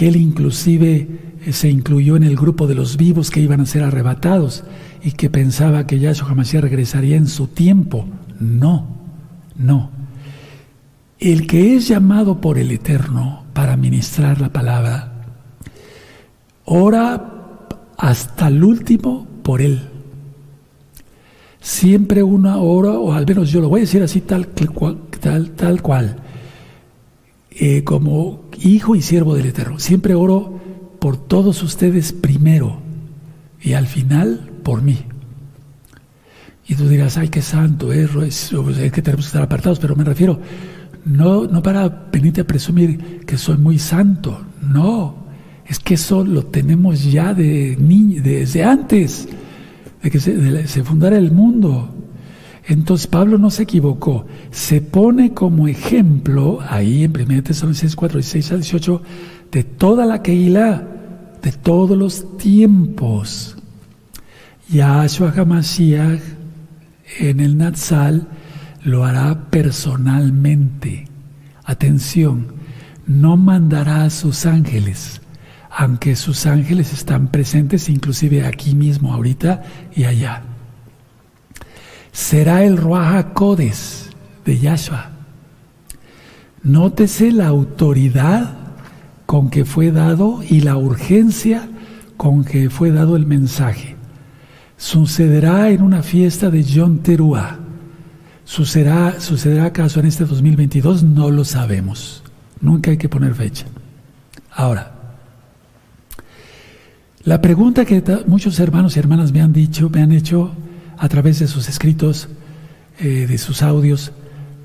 que 0.00 0.08
él 0.08 0.16
inclusive 0.16 1.08
eh, 1.44 1.52
se 1.52 1.68
incluyó 1.68 2.16
en 2.16 2.22
el 2.22 2.34
grupo 2.34 2.66
de 2.66 2.74
los 2.74 2.96
vivos 2.96 3.30
que 3.30 3.40
iban 3.40 3.60
a 3.60 3.66
ser 3.66 3.82
arrebatados 3.82 4.64
y 5.04 5.12
que 5.12 5.28
pensaba 5.28 5.86
que 5.86 5.98
Yahshua 5.98 6.30
Hamashiach 6.30 6.62
regresaría 6.62 7.18
en 7.18 7.26
su 7.26 7.48
tiempo. 7.48 8.06
No, 8.38 8.86
no. 9.56 9.90
El 11.18 11.46
que 11.46 11.76
es 11.76 11.86
llamado 11.86 12.40
por 12.40 12.56
el 12.56 12.70
Eterno 12.70 13.44
para 13.52 13.76
ministrar 13.76 14.40
la 14.40 14.50
palabra, 14.50 15.12
ora 16.64 17.58
hasta 17.98 18.48
el 18.48 18.64
último 18.64 19.26
por 19.42 19.60
él. 19.60 19.82
Siempre 21.60 22.22
una 22.22 22.56
hora, 22.56 22.92
o 22.92 23.12
al 23.12 23.26
menos 23.26 23.50
yo 23.50 23.60
lo 23.60 23.68
voy 23.68 23.80
a 23.80 23.82
decir 23.82 24.02
así 24.02 24.22
tal, 24.22 24.48
tal, 25.20 25.50
tal 25.50 25.82
cual, 25.82 26.16
eh, 27.50 27.84
como 27.84 28.44
hijo 28.62 28.96
y 28.96 29.02
siervo 29.02 29.34
del 29.34 29.46
Eterno. 29.46 29.78
Siempre 29.78 30.14
oro 30.14 30.60
por 30.98 31.16
todos 31.16 31.62
ustedes 31.62 32.12
primero 32.12 32.78
y 33.60 33.72
al 33.72 33.86
final 33.86 34.50
por 34.62 34.82
mí. 34.82 34.98
Y 36.66 36.74
tú 36.76 36.88
dirás, 36.88 37.16
ay, 37.16 37.28
qué 37.28 37.42
santo, 37.42 37.92
es, 37.92 38.10
es 38.14 38.92
que 38.92 39.02
tenemos 39.02 39.26
que 39.26 39.28
estar 39.28 39.42
apartados, 39.42 39.80
pero 39.80 39.96
me 39.96 40.04
refiero, 40.04 40.38
no, 41.04 41.46
no 41.46 41.62
para 41.62 41.88
venirte 41.88 42.42
a 42.42 42.46
presumir 42.46 43.24
que 43.26 43.36
soy 43.36 43.56
muy 43.56 43.78
santo, 43.78 44.40
no, 44.62 45.26
es 45.66 45.78
que 45.78 45.94
eso 45.94 46.24
lo 46.24 46.44
tenemos 46.46 47.10
ya 47.10 47.34
de 47.34 47.76
desde 47.76 48.64
antes 48.64 49.28
de 50.02 50.10
que 50.10 50.18
se, 50.18 50.84
fundara 50.84 51.16
el 51.16 51.30
mundo. 51.30 51.94
Entonces 52.66 53.06
Pablo 53.06 53.38
no 53.38 53.50
se 53.50 53.62
equivocó, 53.64 54.26
se 54.50 54.80
pone 54.80 55.32
como 55.32 55.66
ejemplo 55.66 56.58
ahí 56.68 57.04
en 57.04 57.12
1 57.12 57.42
Tesalonicenses 57.42 57.96
4, 57.96 58.18
16 58.18 58.52
a 58.52 58.56
18 58.56 59.02
de 59.50 59.64
toda 59.64 60.06
la 60.06 60.22
Keilah, 60.22 60.86
de 61.42 61.52
todos 61.52 61.96
los 61.96 62.36
tiempos. 62.36 63.56
Yahshua 64.68 65.32
HaMashiach 65.36 66.20
en 67.18 67.40
el 67.40 67.56
Natsal 67.56 68.28
lo 68.84 69.04
hará 69.04 69.50
personalmente. 69.50 71.08
Atención, 71.64 72.54
no 73.06 73.36
mandará 73.36 74.04
a 74.04 74.10
sus 74.10 74.46
ángeles, 74.46 75.20
aunque 75.70 76.14
sus 76.14 76.46
ángeles 76.46 76.92
están 76.92 77.28
presentes 77.28 77.88
inclusive 77.88 78.46
aquí 78.46 78.74
mismo, 78.74 79.12
ahorita 79.12 79.62
y 79.94 80.04
allá. 80.04 80.42
Será 82.12 82.64
el 82.64 82.76
Ruach 82.76 83.32
Codes 83.32 84.10
de 84.44 84.58
Yahshua. 84.58 85.10
Nótese 86.62 87.32
la 87.32 87.46
autoridad 87.46 88.54
con 89.26 89.48
que 89.48 89.64
fue 89.64 89.92
dado 89.92 90.42
y 90.42 90.60
la 90.60 90.76
urgencia 90.76 91.68
con 92.16 92.44
que 92.44 92.68
fue 92.68 92.90
dado 92.90 93.16
el 93.16 93.26
mensaje. 93.26 93.96
Sucederá 94.76 95.70
en 95.70 95.82
una 95.82 96.02
fiesta 96.02 96.50
de 96.50 96.64
John 96.64 96.98
Teruah. 96.98 97.58
¿Sucederá, 98.44 99.20
¿Sucederá 99.20 99.66
acaso 99.66 100.00
en 100.00 100.06
este 100.06 100.24
2022? 100.24 101.02
No 101.04 101.30
lo 101.30 101.44
sabemos. 101.44 102.22
Nunca 102.60 102.90
hay 102.90 102.96
que 102.96 103.08
poner 103.08 103.34
fecha. 103.34 103.66
Ahora, 104.52 104.92
la 107.24 107.40
pregunta 107.40 107.84
que 107.84 108.02
muchos 108.26 108.58
hermanos 108.58 108.96
y 108.96 108.98
hermanas 108.98 109.32
me 109.32 109.40
han 109.40 109.52
dicho, 109.52 109.88
me 109.90 110.02
han 110.02 110.12
hecho 110.12 110.52
a 111.00 111.08
través 111.08 111.38
de 111.38 111.48
sus 111.48 111.68
escritos, 111.70 112.28
eh, 112.98 113.26
de 113.26 113.38
sus 113.38 113.62
audios, 113.62 114.12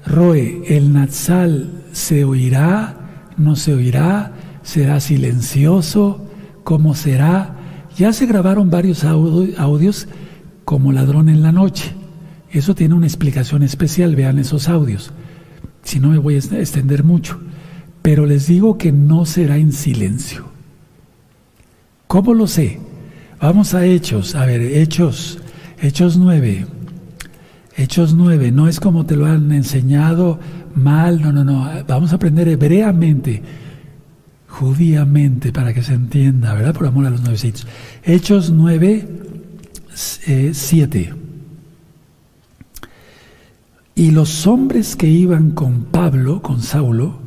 Roe, 0.05 0.63
¿el 0.67 0.91
Natsal 0.91 1.71
se 1.93 2.25
oirá? 2.25 2.97
¿No 3.37 3.55
se 3.55 3.73
oirá? 3.73 4.33
¿Será 4.61 4.99
silencioso? 4.99 6.25
¿Cómo 6.65 6.93
será? 6.93 7.55
Ya 7.97 8.11
se 8.11 8.25
grabaron 8.25 8.69
varios 8.69 9.05
audios 9.05 10.09
como 10.65 10.91
ladrón 10.91 11.29
en 11.29 11.41
la 11.41 11.53
noche. 11.53 11.93
Eso 12.51 12.75
tiene 12.75 12.95
una 12.95 13.07
explicación 13.07 13.63
especial, 13.63 14.17
vean 14.17 14.37
esos 14.37 14.67
audios. 14.67 15.11
Si 15.83 16.01
no 16.01 16.09
me 16.09 16.17
voy 16.17 16.35
a 16.35 16.39
extender 16.39 17.05
mucho. 17.05 17.39
Pero 18.01 18.25
les 18.25 18.47
digo 18.47 18.77
que 18.77 18.91
no 18.91 19.25
será 19.25 19.57
en 19.57 19.71
silencio. 19.71 20.45
¿Cómo 22.07 22.33
lo 22.33 22.45
sé? 22.45 22.79
Vamos 23.39 23.73
a 23.73 23.85
Hechos. 23.85 24.35
A 24.35 24.45
ver, 24.45 24.61
Hechos. 24.61 25.39
Hechos 25.81 26.17
9. 26.17 26.65
Hechos 27.77 28.13
9. 28.13 28.51
No 28.51 28.67
es 28.67 28.79
como 28.79 29.05
te 29.05 29.15
lo 29.15 29.25
han 29.25 29.51
enseñado 29.51 30.39
mal. 30.73 31.21
No, 31.21 31.31
no, 31.31 31.43
no. 31.43 31.69
Vamos 31.87 32.11
a 32.11 32.15
aprender 32.15 32.47
hebreamente 32.47 33.41
judíamente, 34.59 35.51
para 35.51 35.73
que 35.73 35.83
se 35.83 35.93
entienda, 35.93 36.53
¿verdad? 36.53 36.73
Por 36.73 36.87
amor 36.87 37.05
a 37.05 37.09
los 37.09 37.21
nuevecitos. 37.21 37.67
Hechos 38.03 38.51
9, 38.51 39.07
7. 39.93 40.99
Eh, 40.99 41.13
y 43.95 44.11
los 44.11 44.47
hombres 44.47 44.95
que 44.95 45.07
iban 45.07 45.51
con 45.51 45.85
Pablo, 45.85 46.41
con 46.41 46.61
Saulo, 46.61 47.19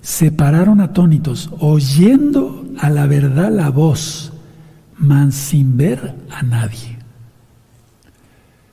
se 0.00 0.32
pararon 0.32 0.80
atónitos, 0.80 1.50
oyendo 1.58 2.64
a 2.78 2.88
la 2.88 3.06
verdad 3.06 3.50
la 3.50 3.70
voz, 3.70 4.32
mas 4.96 5.34
sin 5.34 5.76
ver 5.76 6.14
a 6.30 6.42
nadie. 6.42 6.99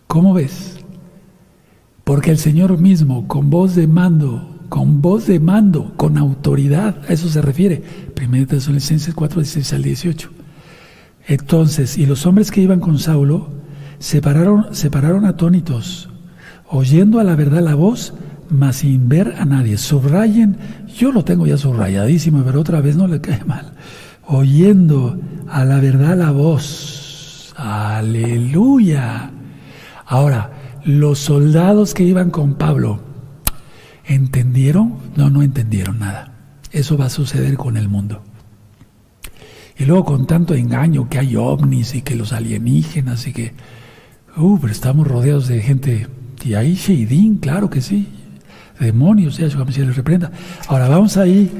¿Cómo 0.08 0.34
ves? 0.34 0.78
Porque 2.04 2.32
el 2.32 2.38
Señor 2.38 2.78
mismo, 2.80 3.28
con 3.28 3.50
voz 3.50 3.76
de 3.76 3.88
mando, 3.88 4.58
con 4.70 5.02
voz 5.02 5.28
de 5.28 5.40
mando, 5.40 5.94
con 5.98 6.18
autoridad, 6.18 7.02
a 7.08 7.14
eso 7.14 7.28
se 7.28 7.42
refiere. 7.42 7.84
1 8.20 8.48
Tesalonicenses 8.48 9.14
4, 9.14 9.42
16 9.42 9.74
al 9.74 9.84
18. 9.84 10.30
Entonces, 11.28 11.98
y 11.98 12.06
los 12.06 12.26
hombres 12.26 12.52
que 12.52 12.62
iban 12.62 12.80
con 12.80 12.98
Saulo 12.98 13.50
se 14.00 14.22
pararon, 14.22 14.68
se 14.72 14.90
pararon 14.90 15.26
atónitos, 15.26 16.10
oyendo 16.70 17.20
a 17.20 17.26
la 17.26 17.36
verdad 17.36 17.62
la 17.62 17.76
voz, 17.76 18.14
mas 18.50 18.78
sin 18.78 19.10
ver 19.10 19.36
a 19.38 19.44
nadie. 19.44 19.78
Subrayen, 19.78 20.58
yo 20.96 21.12
lo 21.12 21.26
tengo 21.26 21.46
ya 21.46 21.58
subrayadísimo, 21.58 22.44
pero 22.44 22.62
otra 22.62 22.80
vez 22.80 22.96
no 22.96 23.08
le 23.08 23.20
cae 23.20 23.44
mal. 23.44 23.74
Oyendo 24.26 25.20
a 25.50 25.66
la 25.66 25.80
verdad 25.82 26.18
la 26.18 26.32
voz. 26.32 27.54
Aleluya. 27.58 29.32
Ahora, 30.08 30.80
los 30.84 31.20
soldados 31.20 31.94
que 31.94 32.04
iban 32.04 32.32
con 32.32 32.56
Pablo, 32.56 33.02
¿Entendieron? 34.08 34.96
No, 35.18 35.30
no 35.30 35.44
entendieron 35.44 36.00
nada. 36.00 36.32
Eso 36.72 36.98
va 36.98 37.06
a 37.06 37.10
suceder 37.10 37.58
con 37.58 37.76
el 37.76 37.90
mundo. 37.90 38.24
Y 39.78 39.86
luego 39.86 40.06
con 40.06 40.26
tanto 40.26 40.56
engaño 40.56 41.10
que 41.10 41.20
hay 41.20 41.36
ovnis 41.36 41.94
y 41.94 42.02
que 42.02 42.16
los 42.16 42.34
alienígenas 42.34 43.28
y 43.28 43.34
que... 43.34 43.54
Uh, 44.38 44.58
pero 44.60 44.72
estamos 44.72 45.08
rodeados 45.08 45.48
de 45.48 45.62
gente... 45.62 46.08
Y 46.44 46.54
ahí 46.54 46.76
Sheidín, 46.76 47.38
claro 47.38 47.70
que 47.70 47.82
sí. 47.82 48.08
Demonios, 48.80 49.38
ya 49.38 49.50
se 49.50 49.86
les 49.86 49.96
reprenda. 49.96 50.32
Ahora 50.68 50.88
vamos 50.88 51.18
ahí 51.18 51.52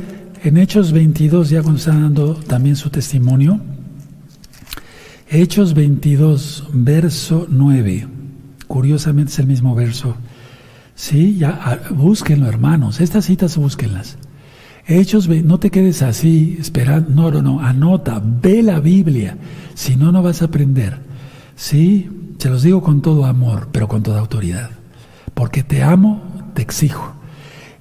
en 0.44 0.56
Hechos 0.56 0.94
22, 0.94 1.50
ya 1.50 1.62
cuando 1.62 1.80
están 1.80 2.02
dando 2.02 2.36
también 2.36 2.78
su 2.78 2.90
testimonio. 2.90 3.60
Hechos 5.30 5.74
22, 5.74 6.70
verso 6.72 7.48
9. 7.50 8.17
Curiosamente 8.68 9.32
es 9.32 9.40
el 9.40 9.48
mismo 9.48 9.76
verso 9.76 10.16
Sí, 10.98 11.38
ya 11.38 11.60
ah, 11.64 11.78
búsquenlo, 11.92 12.48
hermanos. 12.48 13.00
Estas 13.00 13.26
citas 13.26 13.56
búsquenlas. 13.56 14.18
Hechos, 14.88 15.30
no 15.30 15.60
te 15.60 15.70
quedes 15.70 16.02
así 16.02 16.58
esperando. 16.60 17.12
No, 17.12 17.32
no, 17.32 17.42
no. 17.44 17.62
Anota, 17.62 18.20
ve 18.20 18.64
la 18.64 18.80
Biblia. 18.80 19.38
Si 19.76 19.96
no, 19.96 20.12
no 20.12 20.24
vas 20.24 20.42
a 20.42 20.46
aprender. 20.46 20.98
Sí, 21.56 22.10
se 22.40 22.50
los 22.50 22.64
digo 22.64 22.82
con 22.82 23.04
todo 23.04 23.26
amor, 23.26 23.70
pero 23.72 23.88
con 23.88 24.02
toda 24.02 24.20
autoridad. 24.20 24.72
Porque 25.36 25.62
te 25.62 25.84
amo, 25.84 26.24
te 26.56 26.64
exijo. 26.64 27.14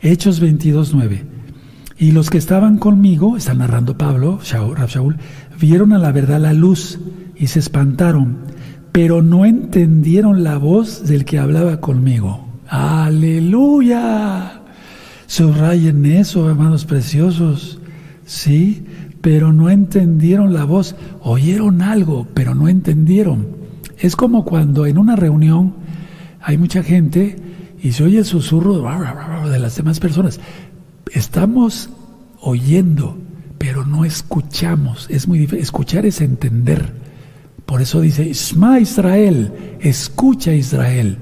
Hechos 0.03 0.39
22, 0.39 0.93
9. 0.93 1.25
Y 1.99 2.13
los 2.13 2.29
que 2.29 2.37
estaban 2.37 2.77
conmigo, 2.77 3.39
está 3.39 3.55
narrando 3.55 3.97
Pablo, 3.97 4.41
Shaul, 4.43 5.17
vieron 5.59 5.95
a 5.95 5.99
la 5.99 6.13
verdad 6.13 6.39
la 6.39 6.53
luz 6.53 6.99
y 7.35 7.47
se 7.47 7.61
espantaron, 7.61 8.41
pero 8.97 9.21
no 9.21 9.45
entendieron 9.45 10.43
la 10.43 10.57
voz 10.57 11.07
del 11.07 11.27
que 11.27 11.39
hablaba 11.39 11.83
conmigo. 11.83 12.47
Aleluya. 12.67 14.63
Subrayen 15.27 16.07
eso, 16.07 16.49
hermanos 16.49 16.87
preciosos. 16.87 17.79
Sí, 18.25 18.87
pero 19.21 19.53
no 19.53 19.69
entendieron 19.69 20.55
la 20.55 20.65
voz. 20.65 20.97
Oyeron 21.21 21.83
algo, 21.83 22.27
pero 22.33 22.55
no 22.55 22.69
entendieron. 22.69 23.49
Es 23.99 24.17
como 24.17 24.47
cuando 24.47 24.87
en 24.87 24.97
una 24.97 25.15
reunión 25.15 25.75
hay 26.41 26.57
mucha 26.57 26.83
gente 26.83 27.37
y 27.83 27.93
se 27.93 28.03
oye 28.03 28.21
el 28.21 28.25
susurro 28.25 28.83
de 29.47 29.59
las 29.59 29.77
demás 29.77 30.01
personas. 30.01 30.41
Estamos 31.13 31.91
oyendo, 32.41 33.19
pero 33.59 33.85
no 33.85 34.07
escuchamos. 34.07 35.07
Es 35.11 35.29
muy 35.29 35.41
difícil. 35.41 35.61
Escuchar 35.61 36.07
es 36.07 36.23
entender. 36.23 37.06
Por 37.67 37.83
eso 37.83 38.01
dice, 38.01 38.25
Isma 38.25 38.79
Israel, 38.79 39.77
escucha 39.81 40.53
Israel. 40.53 41.19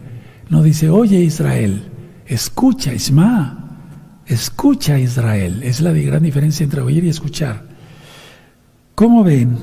No 0.51 0.63
dice, 0.63 0.91
oye 0.91 1.21
Israel, 1.21 1.91
escucha, 2.27 2.93
Isma, 2.93 3.79
escucha 4.27 4.99
Israel. 4.99 5.63
Es 5.63 5.81
la 5.81 5.93
gran 5.93 6.23
diferencia 6.23 6.63
entre 6.63 6.83
oír 6.83 7.03
y 7.05 7.09
escuchar. 7.09 7.65
¿Cómo 8.95 9.25
ven? 9.25 9.57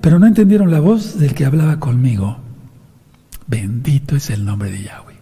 Pero 0.00 0.18
no 0.18 0.26
entendieron 0.26 0.70
la 0.70 0.80
voz 0.80 1.18
del 1.18 1.34
que 1.34 1.44
hablaba 1.44 1.80
conmigo. 1.80 2.38
Bendito 3.48 4.16
es 4.16 4.30
el 4.30 4.44
nombre 4.44 4.70
de 4.70 4.84
Yahweh. 4.84 5.16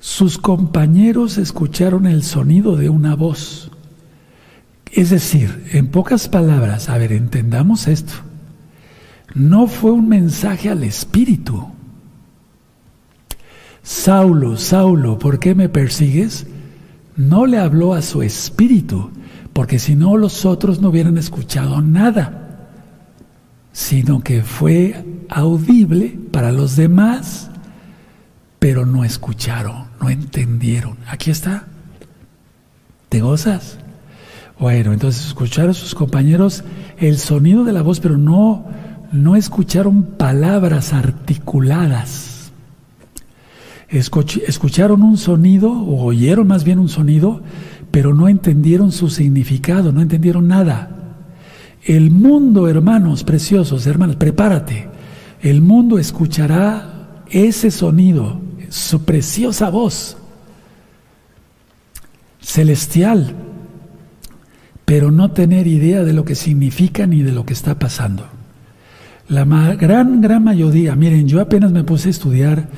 Sus 0.00 0.38
compañeros 0.38 1.38
escucharon 1.38 2.06
el 2.06 2.24
sonido 2.24 2.76
de 2.76 2.90
una 2.90 3.14
voz. 3.14 3.70
Es 4.92 5.10
decir, 5.10 5.64
en 5.72 5.88
pocas 5.88 6.28
palabras, 6.28 6.88
a 6.88 6.98
ver, 6.98 7.12
entendamos 7.12 7.88
esto. 7.88 8.12
No 9.34 9.66
fue 9.66 9.90
un 9.90 10.08
mensaje 10.08 10.70
al 10.70 10.84
Espíritu, 10.84 11.74
Saulo, 13.84 14.56
Saulo, 14.56 15.18
¿por 15.18 15.38
qué 15.38 15.54
me 15.54 15.68
persigues? 15.68 16.46
No 17.16 17.44
le 17.44 17.58
habló 17.58 17.92
a 17.92 18.00
su 18.00 18.22
espíritu, 18.22 19.10
porque 19.52 19.78
si 19.78 19.94
no 19.94 20.16
los 20.16 20.46
otros 20.46 20.80
no 20.80 20.88
hubieran 20.88 21.18
escuchado 21.18 21.82
nada, 21.82 22.70
sino 23.72 24.20
que 24.20 24.42
fue 24.42 25.04
audible 25.28 26.18
para 26.32 26.50
los 26.50 26.76
demás, 26.76 27.50
pero 28.58 28.86
no 28.86 29.04
escucharon, 29.04 29.84
no 30.00 30.08
entendieron. 30.08 30.96
Aquí 31.06 31.30
está. 31.30 31.66
¿Te 33.10 33.20
gozas? 33.20 33.76
Bueno, 34.58 34.94
entonces 34.94 35.26
escucharon 35.26 35.72
a 35.72 35.74
sus 35.74 35.94
compañeros 35.94 36.64
el 36.96 37.18
sonido 37.18 37.64
de 37.64 37.72
la 37.74 37.82
voz, 37.82 38.00
pero 38.00 38.16
no, 38.16 38.64
no 39.14 39.36
escucharon 39.36 40.02
palabras 40.02 40.92
articuladas 40.92 42.34
escucharon 43.88 45.02
un 45.02 45.16
sonido, 45.16 45.70
o 45.70 46.04
oyeron 46.04 46.48
más 46.48 46.64
bien 46.64 46.78
un 46.78 46.88
sonido, 46.88 47.42
pero 47.90 48.14
no 48.14 48.28
entendieron 48.28 48.90
su 48.90 49.08
significado, 49.08 49.92
no 49.92 50.00
entendieron 50.00 50.48
nada. 50.48 50.90
El 51.84 52.10
mundo, 52.10 52.66
hermanos 52.68 53.24
preciosos, 53.24 53.86
hermanos, 53.86 54.16
prepárate. 54.16 54.88
El 55.42 55.60
mundo 55.60 55.98
escuchará 55.98 57.22
ese 57.30 57.70
sonido, 57.70 58.40
su 58.68 59.04
preciosa 59.04 59.70
voz 59.70 60.16
celestial, 62.40 63.34
pero 64.84 65.10
no 65.10 65.30
tener 65.30 65.66
idea 65.66 66.02
de 66.02 66.12
lo 66.12 66.24
que 66.24 66.34
significa 66.34 67.06
ni 67.06 67.22
de 67.22 67.32
lo 67.32 67.46
que 67.46 67.52
está 67.52 67.78
pasando. 67.78 68.33
La 69.28 69.44
gran, 69.74 70.20
gran 70.20 70.44
mayoría, 70.44 70.94
miren, 70.96 71.26
yo 71.26 71.40
apenas 71.40 71.72
me 71.72 71.84
puse 71.84 72.08
a 72.08 72.10
estudiar 72.10 72.68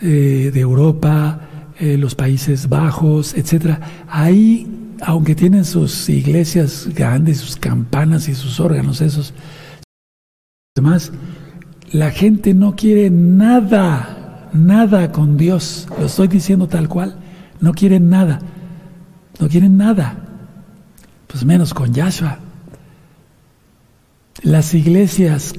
eh, 0.00 0.50
de 0.52 0.60
Europa, 0.60 1.40
eh, 1.78 1.96
los 1.96 2.14
Países 2.14 2.68
Bajos, 2.68 3.34
etcétera, 3.34 3.80
ahí, 4.08 4.66
aunque 5.00 5.34
tienen 5.34 5.64
sus 5.64 6.08
iglesias 6.08 6.88
grandes, 6.94 7.38
sus 7.38 7.56
campanas 7.56 8.28
y 8.28 8.34
sus 8.34 8.60
órganos, 8.60 9.00
esos 9.00 9.34
demás, 10.76 11.12
la 11.92 12.10
gente 12.10 12.54
no 12.54 12.74
quiere 12.74 13.10
nada, 13.10 14.48
nada 14.54 15.12
con 15.12 15.36
Dios. 15.36 15.86
Lo 15.98 16.06
estoy 16.06 16.28
diciendo 16.28 16.66
tal 16.66 16.88
cual. 16.88 17.16
No 17.60 17.74
quieren 17.74 18.08
nada. 18.08 18.40
No 19.38 19.48
quieren 19.48 19.76
nada. 19.76 20.16
Pues 21.26 21.44
menos 21.44 21.74
con 21.74 21.92
Yahshua. 21.92 22.38
Las 24.42 24.72
iglesias, 24.72 25.54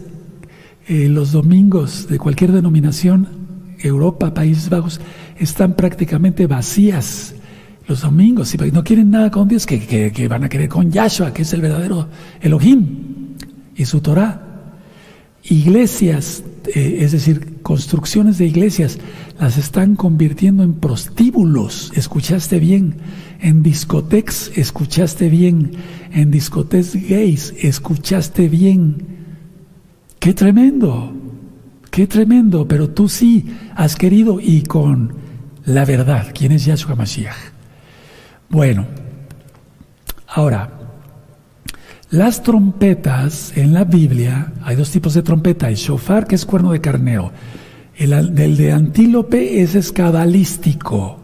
eh, 0.88 1.08
los 1.10 1.32
domingos 1.32 2.08
de 2.08 2.18
cualquier 2.18 2.52
denominación, 2.52 3.28
Europa, 3.80 4.34
Países 4.34 4.70
Bajos, 4.70 5.02
están 5.38 5.76
prácticamente 5.76 6.48
vacías 6.48 7.36
los 7.88 8.02
domingos. 8.02 8.54
Y 8.56 8.72
no 8.72 8.84
quieren 8.84 9.12
nada 9.12 9.30
con 9.32 9.48
Dios, 9.48 9.66
que, 9.66 10.12
que 10.14 10.28
van 10.28 10.44
a 10.44 10.50
querer 10.50 10.70
con 10.70 10.92
Yahshua, 10.92 11.34
que 11.34 11.42
es 11.42 11.54
el 11.54 11.62
verdadero 11.62 12.08
Elohim 12.42 13.36
y 13.76 13.86
su 13.86 14.00
Torah 14.02 14.54
iglesias, 15.44 16.44
eh, 16.74 17.00
es 17.02 17.12
decir, 17.12 17.62
construcciones 17.62 18.38
de 18.38 18.46
iglesias, 18.46 19.00
las 19.40 19.58
están 19.58 19.96
convirtiendo 19.96 20.64
en 20.64 20.76
prostíbulos, 20.76 21.92
escuchaste 21.96 22.60
bien, 22.60 22.96
en 23.42 23.62
discotecas, 23.62 24.52
escuchaste 24.56 25.30
bien, 25.30 25.72
en 26.14 26.32
discotecas 26.32 26.96
gays, 26.96 27.54
escuchaste 27.62 28.48
bien. 28.48 29.13
Qué 30.24 30.34
tremendo, 30.34 31.12
qué 31.92 32.08
tremendo, 32.08 32.66
pero 32.66 32.90
tú 32.92 33.10
sí 33.10 33.46
has 33.76 33.98
querido 33.98 34.40
y 34.40 34.64
con 34.64 35.14
la 35.66 35.84
verdad. 35.84 36.28
¿Quién 36.34 36.54
es 36.54 36.64
Yahshua 36.64 36.96
Mashiach? 36.96 37.36
Bueno, 38.48 38.86
ahora, 40.30 40.70
las 42.10 42.42
trompetas 42.42 43.52
en 43.58 43.74
la 43.74 43.84
Biblia, 43.84 44.54
hay 44.64 44.78
dos 44.78 44.92
tipos 44.92 45.14
de 45.14 45.24
trompeta, 45.24 45.68
el 45.68 45.76
shofar 45.76 46.26
que 46.26 46.36
es 46.36 46.46
cuerno 46.46 46.72
de 46.72 46.80
carnero, 46.80 47.34
el, 47.98 48.34
de 48.34 48.72
antílope 48.72 49.62
es 49.62 49.76
escabalístico. 49.76 51.20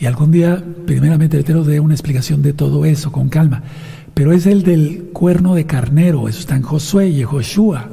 Y 0.00 0.06
algún 0.06 0.32
día, 0.32 0.60
primeramente, 0.84 1.44
te 1.44 1.54
de 1.54 1.78
una 1.78 1.94
explicación 1.94 2.42
de 2.42 2.54
todo 2.54 2.84
eso 2.86 3.12
con 3.12 3.28
calma. 3.28 3.62
Pero 4.14 4.32
es 4.32 4.46
el 4.46 4.62
del 4.62 5.10
cuerno 5.12 5.54
de 5.54 5.66
carnero, 5.66 6.28
eso 6.28 6.38
está 6.38 6.54
en 6.56 6.62
Josué 6.62 7.08
y 7.08 7.24
Joshua, 7.24 7.88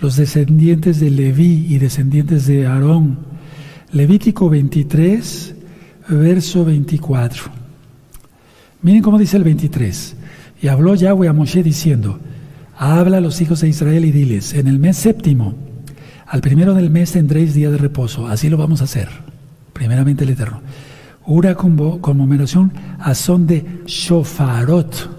los 0.00 0.16
descendientes 0.16 0.98
de 0.98 1.10
Leví 1.10 1.66
y 1.68 1.78
descendientes 1.78 2.46
de 2.46 2.66
Aarón. 2.66 3.20
Levítico 3.92 4.48
23, 4.48 5.54
verso 6.08 6.64
24. 6.64 7.57
Miren 8.82 9.02
cómo 9.02 9.18
dice 9.18 9.36
el 9.36 9.44
23. 9.44 10.16
Y 10.62 10.68
habló 10.68 10.94
Yahweh 10.94 11.28
a 11.28 11.32
Moshe 11.32 11.62
diciendo, 11.62 12.18
habla 12.76 13.18
a 13.18 13.20
los 13.20 13.40
hijos 13.40 13.60
de 13.60 13.68
Israel 13.68 14.04
y 14.04 14.12
diles, 14.12 14.54
en 14.54 14.66
el 14.66 14.78
mes 14.78 14.96
séptimo, 14.96 15.54
al 16.26 16.40
primero 16.40 16.74
del 16.74 16.90
mes 16.90 17.12
tendréis 17.12 17.54
día 17.54 17.70
de 17.70 17.78
reposo. 17.78 18.26
Así 18.26 18.48
lo 18.48 18.56
vamos 18.56 18.80
a 18.80 18.84
hacer. 18.84 19.08
Primeramente 19.72 20.24
el 20.24 20.30
Eterno 20.30 20.60
una 21.28 21.54
conmemoración 21.54 22.72
a 22.98 23.14
son 23.14 23.46
de 23.46 23.82
shofarot 23.84 25.10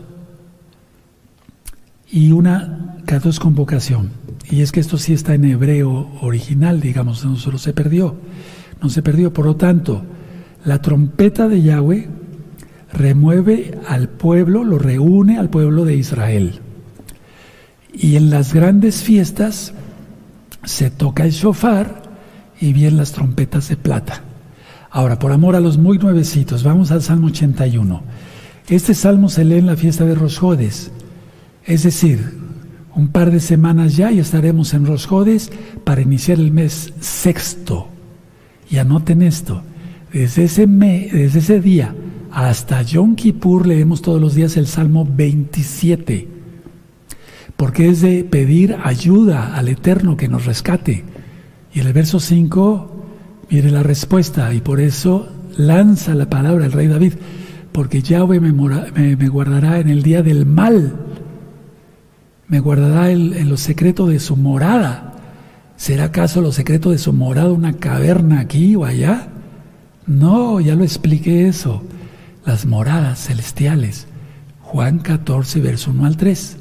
y 2.12 2.32
una 2.32 2.97
dos 3.24 3.39
convocación. 3.39 4.10
Y 4.49 4.62
es 4.62 4.72
que 4.72 4.80
esto 4.80 4.97
sí 4.97 5.14
está 5.14 5.36
en 5.36 5.45
hebreo 5.45 6.10
original, 6.22 6.82
digamos, 6.82 7.24
no 7.24 7.36
solo 7.36 7.60
se 7.60 7.74
perdió, 7.74 8.16
no 8.82 8.89
se 8.89 9.03
perdió. 9.03 9.32
Por 9.32 9.45
lo 9.45 9.55
tanto, 9.55 10.01
la 10.66 10.82
trompeta 10.82 11.47
de 11.47 11.62
Yahweh 11.62 12.10
remueve 12.94 13.78
al 13.88 14.10
pueblo, 14.10 14.64
lo 14.64 14.78
reúne 14.78 15.38
al 15.38 15.50
pueblo 15.50 15.86
de 15.86 15.96
Israel. 15.96 16.60
Y 17.94 18.16
en 18.16 18.30
las 18.30 18.54
grandes 18.54 19.02
fiestas 19.02 19.74
se 20.64 20.90
toca 20.90 21.24
el 21.24 21.32
shofar 21.32 22.04
y 22.60 22.74
bien 22.74 22.98
las 22.98 23.12
trompetas 23.12 23.70
de 23.70 23.78
plata. 23.78 24.22
Ahora, 24.92 25.20
por 25.20 25.32
amor 25.32 25.56
a 25.56 25.60
los 25.60 25.78
muy 25.78 25.98
nuevecitos, 25.98 26.64
vamos 26.64 26.92
al 26.92 27.02
Salmo 27.02 27.28
81. 27.28 28.02
Este 28.68 28.94
salmo 28.94 29.30
se 29.30 29.46
lee 29.46 29.58
en 29.58 29.66
la 29.66 29.76
fiesta 29.76 30.06
de 30.06 30.16
Rosjodes, 30.16 30.92
es 31.66 31.84
decir, 31.84 32.38
un 32.96 33.10
par 33.10 33.32
de 33.32 33.40
semanas 33.40 33.96
ya 33.96 34.12
y 34.12 34.20
estaremos 34.20 34.74
en 34.74 34.86
Rosjodes 34.86 35.52
para 35.84 36.02
iniciar 36.02 36.40
el 36.40 36.52
mes 36.52 36.94
sexto. 37.00 37.88
Y 38.70 38.78
anoten 38.78 39.22
esto, 39.22 39.64
desde 40.12 40.44
ese, 40.44 40.68
desde 40.68 41.40
ese 41.40 41.60
día 41.60 41.96
hasta 42.32 42.82
Yom 42.82 43.15
Kippur 43.15 43.65
leemos 43.65 44.01
todos 44.01 44.21
los 44.21 44.36
días 44.36 44.57
el 44.57 44.67
Salmo 44.67 45.07
27, 45.09 46.27
porque 47.57 47.89
es 47.89 48.01
de 48.01 48.23
pedir 48.23 48.77
ayuda 48.84 49.55
al 49.55 49.67
Eterno 49.67 50.17
que 50.17 50.27
nos 50.27 50.45
rescate. 50.45 51.03
Y 51.73 51.80
en 51.80 51.88
el 51.88 51.93
verso 51.93 52.19
5 52.19 52.99
Mire 53.49 53.71
la 53.71 53.82
respuesta 53.82 54.53
y 54.53 54.61
por 54.61 54.80
eso 54.80 55.27
lanza 55.57 56.13
la 56.13 56.30
palabra 56.30 56.65
el 56.65 56.71
rey 56.71 56.86
David, 56.86 57.13
porque 57.71 58.01
Yahweh 58.01 58.39
me, 58.39 59.27
guardará 59.27 59.80
en 59.80 59.89
el 59.89 60.03
día 60.03 60.21
del 60.21 60.45
mal, 60.45 60.93
me 62.47 62.59
guardará 62.59 63.09
en, 63.09 63.49
lo 63.49 63.57
secreto 63.57 64.05
de 64.05 64.19
su 64.19 64.38
morada. 64.38 65.13
¿Será 65.77 66.05
acaso 66.05 66.41
lo 66.41 66.51
secreto 66.51 66.91
de 66.91 66.99
su 66.99 67.11
morada 67.11 67.51
una 67.51 67.73
caverna 67.73 68.39
aquí 68.39 68.75
o 68.75 68.86
allá? 68.86 69.30
No, 70.05 70.59
ya 70.59 70.75
lo 70.75 70.84
expliqué 70.84 71.47
eso. 71.47 71.82
Las 72.46 72.66
moradas 72.66 73.28
celestiales. 73.28 74.08
Juan 74.62 75.00
14, 75.00 75.62
verso 75.62 75.92
1 75.92 76.06
al 76.06 76.18
3. 76.18 76.58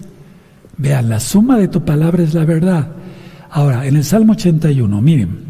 Vean, 0.76 1.08
la 1.08 1.20
suma 1.20 1.58
de 1.58 1.68
tu 1.68 1.84
palabra 1.84 2.22
es 2.22 2.34
la 2.34 2.44
verdad. 2.44 2.92
Ahora, 3.50 3.86
en 3.86 3.96
el 3.96 4.04
Salmo 4.04 4.32
81, 4.32 5.00
miren, 5.00 5.48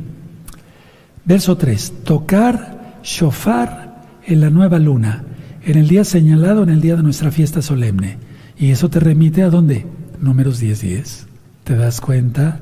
Verso 1.29 1.59
3. 1.59 2.05
Tocar 2.05 3.01
shofar 3.03 4.03
en 4.25 4.41
la 4.41 4.49
nueva 4.49 4.79
luna, 4.79 5.25
en 5.63 5.77
el 5.77 5.87
día 5.87 6.03
señalado, 6.03 6.63
en 6.63 6.71
el 6.71 6.81
día 6.81 6.97
de 6.97 7.03
nuestra 7.03 7.31
fiesta 7.31 7.61
solemne. 7.61 8.17
Y 8.57 8.71
eso 8.71 8.89
te 8.89 8.99
remite 8.99 9.43
a 9.43 9.51
dónde? 9.51 9.87
Números 10.23 10.59
10, 10.59 10.81
10. 10.81 11.27
¿Te 11.65 11.77
das 11.77 12.01
cuenta? 12.01 12.61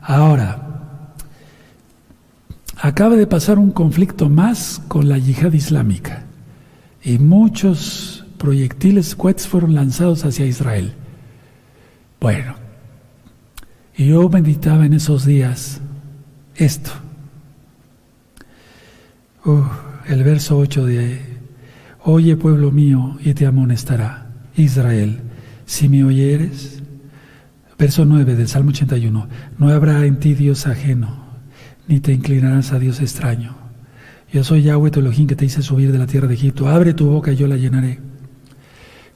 Ahora, 0.00 1.10
acaba 2.80 3.16
de 3.16 3.26
pasar 3.26 3.58
un 3.58 3.72
conflicto 3.72 4.28
más 4.28 4.80
con 4.86 5.08
la 5.08 5.18
yihad 5.18 5.52
islámica 5.52 6.23
y 7.04 7.18
muchos 7.18 8.24
proyectiles 8.38 9.14
cohetes 9.14 9.46
fueron 9.46 9.74
lanzados 9.74 10.24
hacia 10.24 10.46
Israel. 10.46 10.94
Bueno, 12.20 12.54
y 13.96 14.08
yo 14.08 14.28
meditaba 14.28 14.86
en 14.86 14.94
esos 14.94 15.26
días 15.26 15.80
esto. 16.56 16.90
Uh, 19.44 19.62
el 20.08 20.24
verso 20.24 20.56
8 20.56 20.86
de, 20.86 21.20
Oye 22.02 22.36
pueblo 22.36 22.70
mío, 22.70 23.18
y 23.22 23.34
te 23.34 23.46
amonestará, 23.46 24.26
Israel, 24.56 25.20
si 25.66 25.88
me 25.88 26.04
oyeres. 26.04 26.82
Verso 27.78 28.04
9 28.04 28.36
del 28.36 28.48
Salmo 28.48 28.70
81, 28.70 29.28
no 29.58 29.68
habrá 29.68 30.04
en 30.06 30.18
ti 30.18 30.34
Dios 30.34 30.66
ajeno, 30.66 31.24
ni 31.88 32.00
te 32.00 32.12
inclinarás 32.12 32.72
a 32.72 32.78
Dios 32.78 33.00
extraño. 33.00 33.63
Yo 34.34 34.42
soy 34.42 34.62
Yahweh 34.64 34.90
tu 34.90 34.98
Elohim 34.98 35.28
que 35.28 35.36
te 35.36 35.44
hice 35.44 35.62
subir 35.62 35.92
de 35.92 35.98
la 35.98 36.08
tierra 36.08 36.26
de 36.26 36.34
Egipto. 36.34 36.66
Abre 36.66 36.92
tu 36.92 37.06
boca 37.06 37.32
y 37.32 37.36
yo 37.36 37.46
la 37.46 37.56
llenaré. 37.56 38.00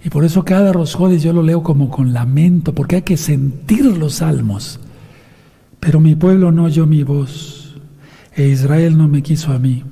Y 0.04 0.10
por 0.10 0.24
eso 0.24 0.44
cada 0.44 0.72
Rosjodes 0.72 1.24
yo 1.24 1.32
lo 1.32 1.42
leo 1.42 1.64
como 1.64 1.90
con 1.90 2.12
lamento, 2.12 2.72
porque 2.72 2.94
hay 2.94 3.02
que 3.02 3.16
sentir 3.16 3.84
los 3.84 4.14
salmos. 4.14 4.78
Pero 5.80 5.98
mi 5.98 6.14
pueblo 6.14 6.52
no 6.52 6.66
oyó 6.66 6.86
mi 6.86 7.02
voz, 7.02 7.74
e 8.36 8.46
Israel 8.46 8.96
no 8.96 9.08
me 9.08 9.24
quiso 9.24 9.50
a 9.50 9.58
mí. 9.58 9.82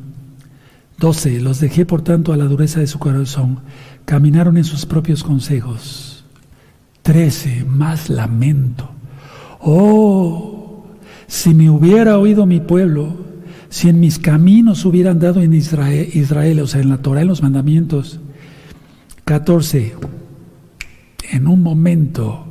12. 1.00 1.40
Los 1.40 1.58
dejé 1.58 1.84
por 1.84 2.02
tanto 2.02 2.32
a 2.32 2.36
la 2.36 2.44
dureza 2.44 2.78
de 2.78 2.86
su 2.86 3.00
corazón, 3.00 3.58
caminaron 4.04 4.56
en 4.56 4.64
sus 4.64 4.86
propios 4.86 5.24
consejos. 5.24 6.24
13. 7.02 7.64
Más 7.64 8.10
lamento. 8.10 8.88
Oh, 9.58 10.84
si 11.26 11.52
me 11.52 11.68
hubiera 11.68 12.16
oído 12.16 12.46
mi 12.46 12.60
pueblo, 12.60 13.26
si 13.68 13.88
en 13.88 14.00
mis 14.00 14.18
caminos 14.18 14.84
hubieran 14.84 15.18
dado 15.18 15.40
en 15.40 15.52
Israel, 15.54 16.08
Israel, 16.12 16.60
o 16.60 16.66
sea, 16.66 16.80
en 16.80 16.88
la 16.88 16.98
Torah, 16.98 17.22
en 17.22 17.28
los 17.28 17.42
mandamientos. 17.42 18.20
14. 19.24 19.94
En 21.32 21.48
un 21.48 21.62
momento, 21.62 22.46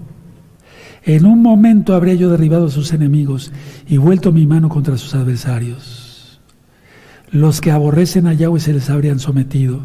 en 1.03 1.25
un 1.25 1.41
momento 1.41 1.95
habría 1.95 2.15
yo 2.15 2.29
derribado 2.29 2.67
a 2.67 2.71
sus 2.71 2.91
enemigos 2.91 3.53
y 3.87 3.97
vuelto 3.97 4.31
mi 4.31 4.45
mano 4.45 4.67
contra 4.69 4.97
sus 4.97 5.15
adversarios. 5.15 6.41
Los 7.31 7.61
que 7.61 7.71
aborrecen 7.71 8.27
a 8.27 8.33
Yahweh 8.33 8.59
se 8.59 8.73
les 8.73 8.89
habrían 8.89 9.19
sometido 9.19 9.81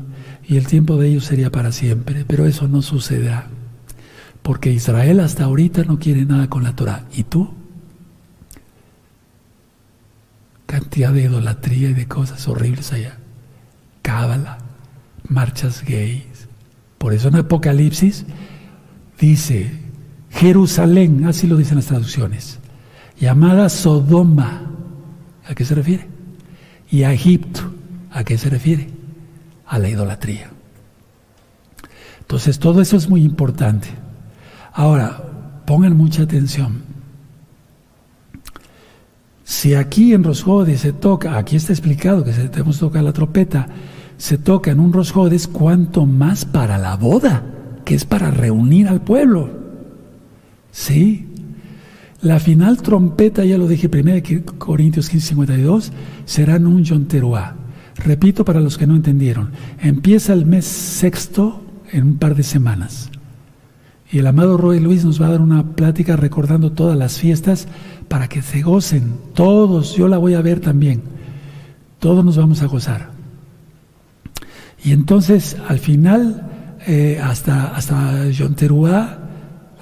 y 0.47 0.57
el 0.57 0.67
tiempo 0.67 0.97
de 0.97 1.09
ellos 1.09 1.25
sería 1.25 1.51
para 1.51 1.73
siempre, 1.73 2.25
pero 2.27 2.47
eso 2.47 2.67
no 2.67 2.83
sucederá. 2.83 3.49
Porque 4.43 4.73
Israel 4.73 5.21
hasta 5.21 5.45
ahorita 5.45 5.85
no 5.85 5.99
quiere 5.99 6.25
nada 6.25 6.49
con 6.49 6.65
la 6.65 6.75
Torah. 6.75 7.07
¿Y 7.15 7.25
tú? 7.25 7.51
Cantidad 10.71 11.13
de 11.13 11.23
idolatría 11.23 11.91
y 11.91 11.95
de 11.95 12.07
cosas 12.07 12.47
horribles 12.47 12.93
allá. 12.93 13.19
Cábala, 14.03 14.59
marchas 15.29 15.83
gays. 15.85 16.47
Por 16.97 17.13
eso 17.13 17.27
en 17.27 17.37
Apocalipsis 17.37 18.25
dice 19.19 19.73
Jerusalén, 20.31 21.27
así 21.27 21.49
lo 21.49 21.57
dicen 21.57 21.75
las 21.75 21.87
traducciones, 21.87 22.61
llamada 23.19 23.69
Sodoma. 23.69 24.71
¿A 25.45 25.57
qué 25.57 25.65
se 25.65 25.75
refiere? 25.75 26.07
Y 26.89 27.03
a 27.03 27.13
Egipto. 27.13 27.73
¿A 28.13 28.23
qué 28.23 28.39
se 28.39 28.49
refiere? 28.49 28.91
A 29.67 29.77
la 29.81 29.89
idolatría. 29.89 30.51
Entonces 32.21 32.61
todo 32.61 32.81
eso 32.81 32.97
es 32.97 33.09
muy 33.09 33.25
importante. 33.25 33.89
Ahora, 34.73 35.21
pongan 35.67 35.97
mucha 35.97 36.23
atención. 36.23 36.90
Si 39.51 39.75
aquí 39.75 40.15
en 40.15 40.23
Rosjodes 40.23 40.83
se 40.83 40.93
toca, 40.93 41.37
aquí 41.37 41.57
está 41.57 41.73
explicado 41.73 42.23
que 42.23 42.33
se 42.33 42.49
tenemos 42.49 42.77
que 42.77 42.87
tocar 42.87 43.03
la 43.03 43.13
trompeta, 43.13 43.67
se 44.17 44.39
toca 44.39 44.71
en 44.71 44.79
un 44.79 44.93
Rosjodes, 44.93 45.49
cuanto 45.49 46.07
más 46.07 46.45
para 46.45 46.79
la 46.79 46.95
boda, 46.95 47.43
que 47.85 47.97
es 47.97 48.05
para 48.05 48.31
reunir 48.31 48.87
al 48.87 49.01
pueblo. 49.01 49.51
¿Sí? 50.71 51.27
La 52.23 52.39
final 52.39 52.81
trompeta, 52.81 53.45
ya 53.45 53.59
lo 53.59 53.67
dije 53.67 53.91
1 53.93 54.57
Corintios 54.57 55.09
15, 55.11 55.27
52, 55.31 55.93
será 56.27 56.55
en 56.55 56.69
un 56.69 56.85
Yonteruá. 56.85 57.57
Repito 57.97 58.45
para 58.45 58.61
los 58.61 58.79
que 58.79 58.87
no 58.87 58.95
entendieron, 58.95 59.51
empieza 59.81 60.33
el 60.33 60.47
mes 60.47 60.65
sexto 60.65 61.61
en 61.91 62.05
un 62.05 62.19
par 62.19 62.37
de 62.37 62.45
semanas. 62.45 63.11
Y 64.13 64.19
el 64.19 64.27
amado 64.27 64.57
Roy 64.57 64.81
Luis 64.81 65.05
nos 65.05 65.23
va 65.23 65.27
a 65.27 65.31
dar 65.31 65.41
una 65.41 65.77
plática 65.77 66.17
recordando 66.17 66.73
todas 66.73 66.99
las 66.99 67.19
fiestas 67.19 67.69
para 68.09 68.29
que 68.29 68.43
se 68.43 68.63
gocen 68.63 69.15
todos. 69.35 69.95
Yo 69.95 70.09
la 70.09 70.19
voy 70.19 70.35
a 70.35 70.43
ver 70.43 70.61
también. 70.61 71.03
Todos 72.01 72.25
nos 72.25 72.37
vamos 72.37 72.63
a 72.63 72.67
gozar. 72.67 73.11
Y 74.83 74.93
entonces, 74.93 75.57
al 75.69 75.79
final, 75.79 76.49
eh, 76.87 77.21
hasta, 77.23 77.77
hasta 77.77 78.29
Yonteruá, 78.31 79.19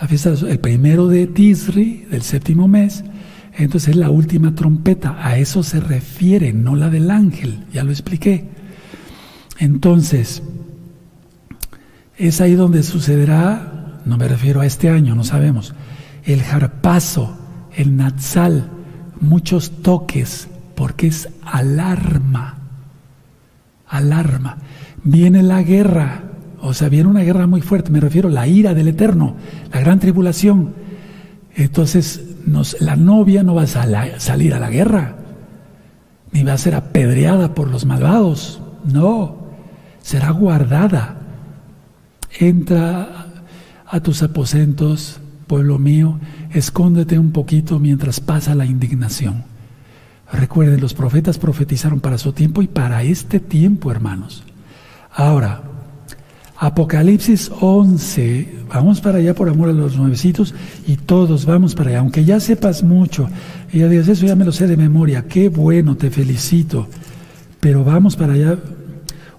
la 0.01 0.09
fiesta, 0.09 0.35
el 0.47 0.59
primero 0.61 1.09
de 1.09 1.27
Tisri, 1.27 2.07
del 2.11 2.23
séptimo 2.23 2.69
mes, 2.69 3.05
entonces 3.57 3.91
es 3.91 3.97
la 3.97 4.11
última 4.11 4.55
trompeta. 4.55 5.17
A 5.25 5.39
eso 5.39 5.63
se 5.63 5.81
refiere, 5.81 6.53
no 6.53 6.77
la 6.77 6.91
del 6.91 7.11
ángel. 7.11 7.65
Ya 7.73 7.83
lo 7.83 7.93
expliqué. 7.93 8.45
Entonces, 9.59 10.43
es 12.19 12.41
ahí 12.41 12.55
donde 12.55 12.83
sucederá 12.83 13.78
no 14.05 14.17
me 14.17 14.29
refiero 14.29 14.61
a 14.61 14.67
este 14.67 14.89
año, 14.89 15.15
no 15.15 15.25
sabemos, 15.25 15.75
el 16.25 16.43
jarpazo, 16.43 17.37
el 17.77 17.97
natsal, 17.97 18.69
muchos 19.21 19.83
toques, 19.83 20.49
porque 20.75 21.09
es 21.09 21.29
alarma, 21.45 22.59
alarma. 23.87 24.59
Viene 25.05 25.43
la 25.43 25.63
guerra, 25.63 26.23
o 26.61 26.75
sea, 26.75 26.89
viene 26.89 27.09
una 27.09 27.23
guerra 27.23 27.47
muy 27.47 27.61
fuerte, 27.61 27.91
me 27.91 28.01
refiero 28.01 28.29
a 28.29 28.33
la 28.33 28.47
ira 28.47 28.75
del 28.75 28.89
Eterno, 28.89 29.37
la 29.73 29.81
gran 29.81 30.01
tribulación. 30.01 30.75
Entonces, 31.55 32.23
la 32.81 32.97
novia 32.97 33.43
no 33.43 33.55
va 33.55 33.63
a 33.63 34.19
salir 34.19 34.55
a 34.55 34.61
la 34.61 34.71
guerra, 34.71 35.17
ni 36.33 36.45
va 36.45 36.53
a 36.53 36.59
ser 36.59 36.75
apedreada 36.75 37.55
por 37.55 37.69
los 37.69 37.85
malvados, 37.85 38.61
no, 38.85 39.37
será 40.03 40.31
guardada. 40.31 41.17
Entra 42.39 43.18
a 43.91 44.01
tus 44.01 44.23
aposentos, 44.23 45.21
pueblo 45.47 45.79
mío, 45.79 46.19
escóndete 46.53 47.19
un 47.19 47.33
poquito 47.33 47.79
mientras 47.79 48.21
pasa 48.21 48.55
la 48.55 48.67
indignación. 48.67 49.45
Recuerden, 50.33 50.81
los 50.81 50.93
profetas 50.93 51.39
profetizaron 51.39 52.01
para 52.01 52.19
su 52.19 52.33
tiempo 52.33 52.61
y 52.61 52.67
para 52.67 53.03
este 53.03 53.41
tiempo, 53.41 53.91
hermanos. 53.91 54.45
Ahora, 55.11 55.63
Apocalipsis 56.61 57.51
11, 57.61 58.67
vamos 58.69 59.01
para 59.01 59.19
allá 59.19 59.33
por 59.35 59.49
amor 59.49 59.71
a 59.71 59.73
los 59.73 59.97
nuevecitos 59.97 60.55
y 60.87 60.97
todos 60.97 61.47
vamos 61.47 61.75
para 61.75 61.91
allá, 61.91 62.01
aunque 62.01 62.25
ya 62.25 62.41
sepas 62.41 62.83
mucho, 62.83 63.31
y 63.73 63.79
ya 63.79 63.89
digas, 63.89 64.09
eso 64.09 64.27
ya 64.27 64.35
me 64.37 64.45
lo 64.45 64.53
sé 64.53 64.67
de 64.67 64.77
memoria, 64.77 65.27
qué 65.29 65.49
bueno, 65.49 65.97
te 65.97 66.11
felicito, 66.11 66.89
pero 67.61 67.85
vamos 67.85 68.17
para 68.17 68.35
allá, 68.35 68.59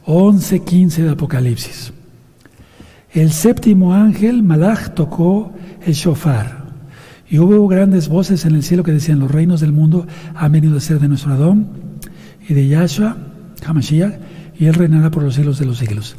11, 0.05 0.61
15 0.61 1.03
de 1.03 1.09
Apocalipsis. 1.09 1.93
El 3.13 3.31
séptimo 3.31 3.93
ángel, 3.93 4.43
Malach, 4.43 4.93
tocó 4.93 5.51
el 5.85 5.93
shofar. 5.93 6.65
Y 7.27 7.39
hubo 7.39 7.67
grandes 7.67 8.07
voces 8.07 8.45
en 8.45 8.55
el 8.55 8.63
cielo 8.63 8.83
que 8.83 8.91
decían, 8.91 9.19
los 9.19 9.31
reinos 9.31 9.61
del 9.61 9.71
mundo 9.71 10.05
han 10.35 10.51
venido 10.51 10.77
a 10.77 10.81
ser 10.81 10.99
de 10.99 11.07
nuestro 11.07 11.33
Adón 11.33 11.67
y 12.47 12.53
de 12.53 12.67
Yahshua, 12.67 13.17
Hamashiach, 13.65 14.13
y 14.59 14.65
él 14.65 14.73
reinará 14.73 15.09
por 15.09 15.23
los 15.23 15.35
siglos 15.35 15.59
de 15.59 15.65
los 15.65 15.77
siglos. 15.77 16.15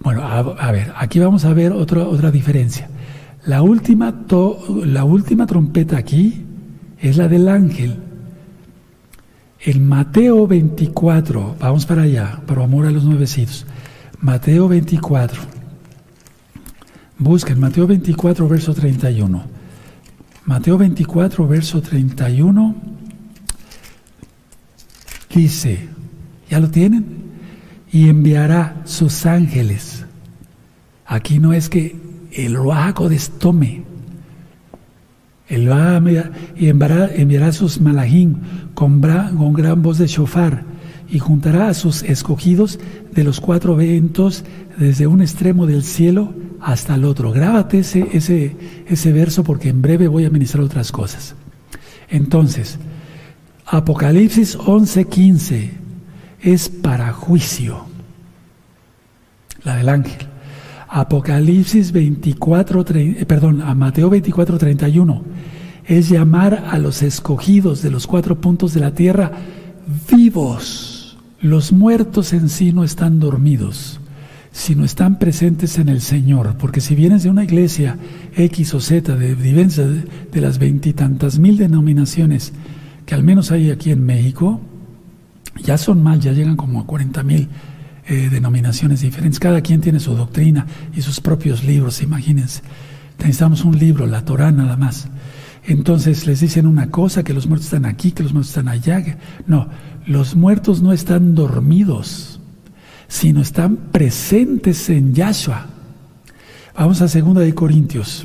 Bueno, 0.00 0.22
a, 0.22 0.72
ver, 0.72 0.92
aquí 0.96 1.18
vamos 1.18 1.44
a 1.44 1.52
ver 1.52 1.72
otra, 1.72 2.02
otra 2.02 2.30
diferencia. 2.30 2.88
La 3.44 3.62
última, 3.62 4.14
la 4.84 5.04
última 5.04 5.46
trompeta 5.46 5.96
aquí 5.96 6.44
es 7.00 7.16
la 7.16 7.28
del 7.28 7.48
ángel. 7.48 7.96
El 9.60 9.80
Mateo 9.80 10.46
24, 10.46 11.56
vamos 11.60 11.86
para 11.86 12.02
allá, 12.02 12.40
por 12.46 12.60
amor 12.60 12.86
a 12.86 12.90
los 12.90 13.04
nuevecitos. 13.04 13.66
Mateo 14.20 14.68
24. 14.68 15.61
Busquen 17.22 17.60
Mateo 17.60 17.86
24, 17.86 18.48
verso 18.48 18.74
31. 18.74 19.44
Mateo 20.44 20.76
24, 20.76 21.46
verso 21.46 21.80
31 21.80 22.74
dice, 25.32 25.88
¿ya 26.50 26.58
lo 26.58 26.68
tienen? 26.68 27.04
Y 27.92 28.08
enviará 28.08 28.82
sus 28.84 29.24
ángeles. 29.24 30.04
Aquí 31.06 31.38
no 31.38 31.52
es 31.52 31.68
que 31.68 31.96
el 32.32 32.56
Ruaco 32.56 33.08
tome. 33.38 33.84
Él 35.48 35.70
va 35.70 36.02
y 36.56 36.68
enviará, 36.68 37.52
sus 37.52 37.80
malahim 37.80 38.36
con, 38.74 39.00
con 39.00 39.52
gran 39.52 39.80
voz 39.80 39.98
de 39.98 40.08
shofar 40.08 40.64
y 41.08 41.20
juntará 41.20 41.68
a 41.68 41.74
sus 41.74 42.02
escogidos 42.02 42.80
de 43.12 43.22
los 43.22 43.38
cuatro 43.38 43.76
vientos 43.76 44.44
desde 44.76 45.06
un 45.06 45.20
extremo 45.20 45.66
del 45.66 45.84
cielo 45.84 46.41
hasta 46.62 46.94
el 46.94 47.04
otro. 47.04 47.32
Grábate 47.32 47.80
ese, 47.80 48.08
ese, 48.12 48.56
ese 48.86 49.12
verso 49.12 49.44
porque 49.44 49.68
en 49.68 49.82
breve 49.82 50.08
voy 50.08 50.24
a 50.24 50.30
ministrar 50.30 50.64
otras 50.64 50.92
cosas. 50.92 51.34
Entonces, 52.08 52.78
Apocalipsis 53.66 54.58
11:15 54.58 55.70
es 56.40 56.68
para 56.68 57.12
juicio, 57.12 57.86
la 59.64 59.76
del 59.76 59.88
ángel. 59.88 60.26
Apocalipsis 60.88 61.90
24, 61.90 62.84
eh, 62.94 63.24
perdón, 63.26 63.62
a 63.62 63.74
Mateo 63.74 64.10
24, 64.10 64.58
31 64.58 65.22
es 65.86 66.08
llamar 66.08 66.66
a 66.70 66.78
los 66.78 67.02
escogidos 67.02 67.82
de 67.82 67.90
los 67.90 68.06
cuatro 68.06 68.40
puntos 68.40 68.74
de 68.74 68.80
la 68.80 68.92
tierra 68.92 69.32
vivos. 70.10 71.18
Los 71.40 71.72
muertos 71.72 72.32
en 72.32 72.48
sí 72.48 72.72
no 72.72 72.84
están 72.84 73.18
dormidos, 73.18 74.00
sino 74.52 74.84
están 74.84 75.18
presentes 75.18 75.78
en 75.78 75.88
el 75.88 76.00
Señor, 76.02 76.56
porque 76.58 76.80
si 76.80 76.94
vienes 76.94 77.22
de 77.22 77.30
una 77.30 77.42
iglesia 77.42 77.96
X 78.36 78.74
o 78.74 78.80
Z, 78.80 79.16
de 79.16 79.34
diversas 79.34 79.88
de 80.30 80.40
las 80.40 80.58
veintitantas 80.58 81.38
mil 81.38 81.56
denominaciones 81.56 82.52
que 83.06 83.14
al 83.14 83.24
menos 83.24 83.50
hay 83.50 83.70
aquí 83.70 83.90
en 83.90 84.04
México, 84.04 84.60
ya 85.64 85.78
son 85.78 86.02
mal, 86.02 86.20
ya 86.20 86.32
llegan 86.32 86.56
como 86.56 86.80
a 86.80 86.86
cuarenta 86.86 87.22
mil 87.22 87.48
eh, 88.06 88.28
denominaciones 88.30 89.00
diferentes. 89.00 89.40
Cada 89.40 89.60
quien 89.60 89.80
tiene 89.80 90.00
su 90.00 90.14
doctrina 90.14 90.66
y 90.94 91.02
sus 91.02 91.20
propios 91.20 91.64
libros, 91.64 92.02
imagínense. 92.02 92.62
Necesitamos 93.18 93.64
un 93.64 93.78
libro, 93.78 94.06
la 94.06 94.24
Torah 94.24 94.52
nada 94.52 94.76
más. 94.76 95.08
Entonces 95.64 96.26
les 96.26 96.40
dicen 96.40 96.66
una 96.66 96.90
cosa, 96.90 97.22
que 97.22 97.32
los 97.32 97.46
muertos 97.46 97.66
están 97.66 97.86
aquí, 97.86 98.12
que 98.12 98.22
los 98.22 98.32
muertos 98.32 98.50
están 98.50 98.68
allá. 98.68 99.18
No, 99.46 99.68
los 100.06 100.34
muertos 100.34 100.82
no 100.82 100.92
están 100.92 101.34
dormidos, 101.34 102.31
sino 103.12 103.42
están 103.42 103.76
presentes 103.76 104.88
en 104.88 105.12
Yahshua. 105.12 105.66
Vamos 106.74 107.02
a 107.02 107.08
Segunda 107.08 107.42
de 107.42 107.54
Corintios. 107.54 108.24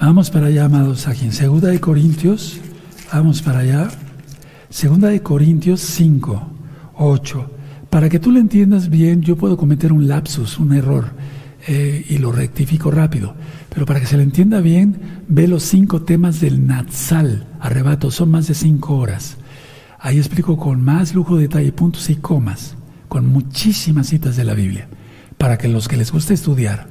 Vamos 0.00 0.30
para 0.30 0.48
allá, 0.48 0.64
amados 0.64 1.06
aquí. 1.06 1.30
Segunda 1.30 1.68
de 1.68 1.78
Corintios, 1.78 2.58
vamos 3.12 3.40
para 3.40 3.60
allá. 3.60 3.88
Segunda 4.68 5.08
de 5.08 5.22
Corintios 5.22 5.80
5, 5.80 6.50
8. 6.96 7.50
Para 7.88 8.08
que 8.08 8.18
tú 8.18 8.32
lo 8.32 8.40
entiendas 8.40 8.90
bien, 8.90 9.22
yo 9.22 9.36
puedo 9.36 9.56
cometer 9.56 9.92
un 9.92 10.08
lapsus, 10.08 10.58
un 10.58 10.72
error, 10.72 11.12
eh, 11.68 12.04
y 12.08 12.18
lo 12.18 12.32
rectifico 12.32 12.90
rápido. 12.90 13.36
Pero 13.72 13.86
para 13.86 14.00
que 14.00 14.06
se 14.06 14.16
lo 14.16 14.24
entienda 14.24 14.60
bien, 14.60 15.22
ve 15.28 15.46
los 15.46 15.62
cinco 15.62 16.02
temas 16.02 16.40
del 16.40 16.66
Natsal, 16.66 17.46
arrebato, 17.60 18.10
son 18.10 18.32
más 18.32 18.48
de 18.48 18.54
cinco 18.54 18.96
horas. 18.96 19.36
Ahí 20.00 20.18
explico 20.18 20.56
con 20.56 20.82
más 20.82 21.14
lujo 21.14 21.36
de 21.36 21.42
detalle, 21.42 21.72
puntos 21.72 22.10
y 22.10 22.16
comas, 22.16 22.74
con 23.08 23.26
muchísimas 23.26 24.08
citas 24.08 24.36
de 24.36 24.44
la 24.44 24.54
Biblia, 24.54 24.88
para 25.36 25.58
que 25.58 25.68
los 25.68 25.88
que 25.88 25.96
les 25.96 26.12
guste 26.12 26.34
estudiar. 26.34 26.86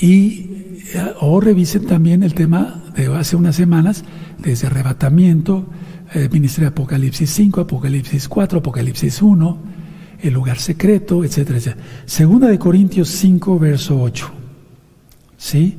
Y 0.00 0.78
eh, 0.94 1.14
o 1.20 1.40
revisen 1.40 1.86
también 1.86 2.22
el 2.22 2.34
tema 2.34 2.82
de 2.94 3.06
hace 3.14 3.36
unas 3.36 3.56
semanas, 3.56 4.04
desde 4.38 4.68
arrebatamiento, 4.68 5.66
eh, 6.14 6.28
Ministerio 6.32 6.70
de 6.70 6.74
Apocalipsis 6.74 7.30
5, 7.30 7.60
Apocalipsis 7.62 8.28
4, 8.28 8.60
Apocalipsis 8.60 9.20
1, 9.20 9.58
el 10.22 10.32
lugar 10.32 10.58
secreto, 10.58 11.24
etcétera, 11.24 11.58
etcétera. 11.58 11.84
Segunda 12.06 12.48
de 12.48 12.58
Corintios 12.58 13.08
5, 13.08 13.58
verso 13.58 14.00
8. 14.00 14.30
¿Sí? 15.36 15.76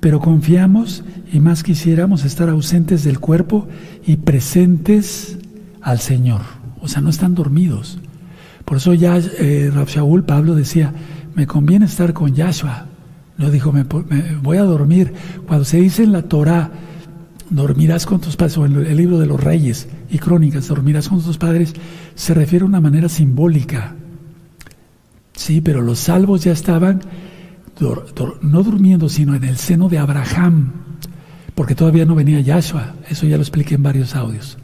Pero 0.00 0.20
confiamos 0.20 1.04
y 1.32 1.40
más 1.40 1.62
quisiéramos 1.62 2.24
estar 2.24 2.48
ausentes 2.48 3.04
del 3.04 3.20
cuerpo 3.20 3.68
y 4.06 4.16
presentes 4.16 5.38
al 5.80 6.00
Señor. 6.00 6.42
O 6.80 6.88
sea, 6.88 7.00
no 7.00 7.10
están 7.10 7.34
dormidos. 7.34 7.98
Por 8.64 8.78
eso 8.78 8.94
ya 8.94 9.18
eh, 9.18 9.70
Shaul, 9.86 10.24
Pablo 10.24 10.54
decía, 10.54 10.92
me 11.34 11.46
conviene 11.46 11.86
estar 11.86 12.12
con 12.12 12.34
Yahshua. 12.34 12.86
No 13.38 13.50
dijo, 13.50 13.72
me, 13.72 13.84
voy 14.42 14.56
a 14.58 14.62
dormir. 14.62 15.12
Cuando 15.46 15.64
se 15.64 15.78
dice 15.78 16.04
en 16.04 16.12
la 16.12 16.22
Torah, 16.22 16.70
dormirás 17.50 18.06
con 18.06 18.20
tus 18.20 18.36
padres, 18.36 18.58
o 18.58 18.66
en 18.66 18.86
el 18.86 18.96
libro 18.96 19.18
de 19.18 19.26
los 19.26 19.42
reyes 19.42 19.88
y 20.10 20.18
crónicas, 20.18 20.68
dormirás 20.68 21.08
con 21.08 21.22
tus 21.22 21.38
padres, 21.38 21.74
se 22.14 22.34
refiere 22.34 22.64
a 22.64 22.68
una 22.68 22.80
manera 22.80 23.08
simbólica. 23.08 23.94
Sí, 25.34 25.60
pero 25.60 25.80
los 25.80 25.98
salvos 25.98 26.44
ya 26.44 26.52
estaban 26.52 27.00
no 28.42 28.62
durmiendo, 28.62 29.08
sino 29.08 29.34
en 29.34 29.44
el 29.44 29.56
seno 29.56 29.88
de 29.88 29.98
Abraham, 29.98 30.72
porque 31.54 31.74
todavía 31.74 32.04
no 32.04 32.14
venía 32.14 32.40
Yahshua. 32.40 32.94
Eso 33.08 33.26
ya 33.26 33.36
lo 33.36 33.42
expliqué 33.42 33.74
en 33.74 33.82
varios 33.82 34.14
audios. 34.14 34.58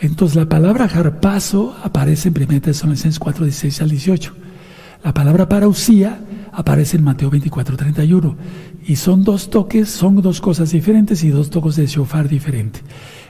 Entonces 0.00 0.36
la 0.36 0.48
palabra 0.48 0.84
harpazo 0.84 1.76
aparece 1.82 2.28
en 2.28 2.42
1 2.42 2.60
Tesalonicenses 2.60 3.18
4, 3.18 3.44
16 3.44 3.82
al 3.82 3.90
18. 3.90 4.34
La 5.04 5.14
palabra 5.14 5.48
parausía 5.48 6.20
aparece 6.52 6.96
en 6.96 7.04
Mateo 7.04 7.30
24, 7.30 7.76
31. 7.76 8.36
Y 8.86 8.96
son 8.96 9.24
dos 9.24 9.50
toques, 9.50 9.88
son 9.88 10.20
dos 10.22 10.40
cosas 10.40 10.70
diferentes 10.70 11.22
y 11.24 11.30
dos 11.30 11.50
toques 11.50 11.76
de 11.76 11.86
shofar 11.86 12.28
diferentes. 12.28 12.82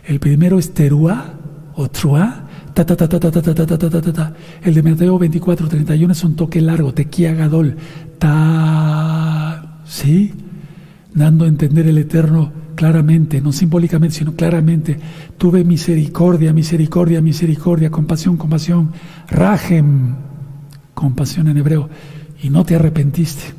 El 0.07 0.21
primero 0.21 0.59
es 0.59 0.73
teruá 0.73 1.35
o 1.75 1.89
truá, 1.89 2.47
ta 2.75 2.85
ta 2.85 2.97
ta 2.97 3.09
ta 3.09 3.19
ta 3.19 3.31
ta 3.31 3.43
ta 3.43 3.79
ta 3.79 4.01
ta 4.01 4.13
ta 4.13 4.35
El 4.63 4.75
de 4.75 4.83
Mateo 4.83 5.19
24, 5.19 5.69
31 5.69 6.13
es 6.13 6.25
un 6.25 6.37
toque 6.37 6.61
largo, 6.61 6.93
tequía 6.93 7.35
gadol, 7.35 7.77
ta, 8.19 9.81
¿sí? 9.85 10.33
Dando 11.15 11.45
a 11.45 11.49
entender 11.49 11.87
el 11.87 11.99
Eterno 11.99 12.53
claramente, 12.79 13.41
no 13.41 13.51
simbólicamente, 13.51 14.19
sino 14.19 14.35
claramente, 14.35 14.97
tuve 15.37 15.65
misericordia, 15.65 16.53
misericordia, 16.53 17.21
misericordia, 17.21 17.91
compasión, 17.91 18.37
compasión, 18.37 18.93
rajem, 19.29 20.15
compasión 20.95 21.49
en 21.49 21.57
hebreo, 21.57 21.91
y 22.41 22.51
no 22.51 22.65
te 22.65 22.77
arrepentiste. 22.77 23.53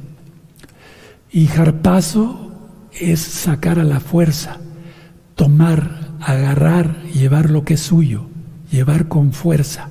Y 1.34 1.47
jarpazo 1.47 2.53
es 2.97 3.20
sacar 3.20 3.78
a 3.78 3.84
la 3.84 3.99
fuerza, 3.99 4.61
tomar, 5.36 6.15
agarrar, 6.22 7.03
llevar 7.13 7.49
lo 7.49 7.65
que 7.65 7.74
es 7.74 7.82
suyo, 7.82 8.30
llevar 8.72 9.09
con 9.09 9.34
fuerza. 9.34 9.89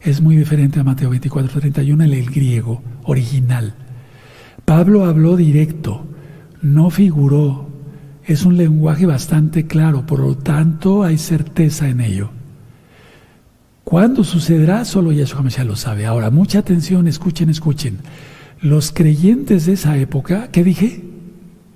Es 0.00 0.20
muy 0.20 0.36
diferente 0.36 0.78
a 0.78 0.84
Mateo 0.84 1.10
24, 1.10 1.58
31, 1.58 2.04
el 2.04 2.30
griego 2.30 2.80
original. 3.02 3.74
Pablo 4.64 5.04
habló 5.04 5.36
directo, 5.36 6.06
no 6.60 6.90
figuró, 6.90 7.71
es 8.24 8.44
un 8.44 8.56
lenguaje 8.56 9.06
bastante 9.06 9.66
claro, 9.66 10.06
por 10.06 10.20
lo 10.20 10.36
tanto 10.36 11.02
hay 11.02 11.18
certeza 11.18 11.88
en 11.88 12.00
ello. 12.00 12.30
¿Cuándo 13.84 14.22
sucederá? 14.22 14.84
Solo 14.84 15.12
Yahshua 15.12 15.42
Mashiach 15.42 15.66
lo 15.66 15.76
sabe. 15.76 16.06
Ahora, 16.06 16.30
mucha 16.30 16.60
atención, 16.60 17.08
escuchen, 17.08 17.50
escuchen. 17.50 17.98
Los 18.60 18.92
creyentes 18.92 19.66
de 19.66 19.72
esa 19.72 19.96
época, 19.98 20.48
¿qué 20.52 20.62
dije? 20.62 21.04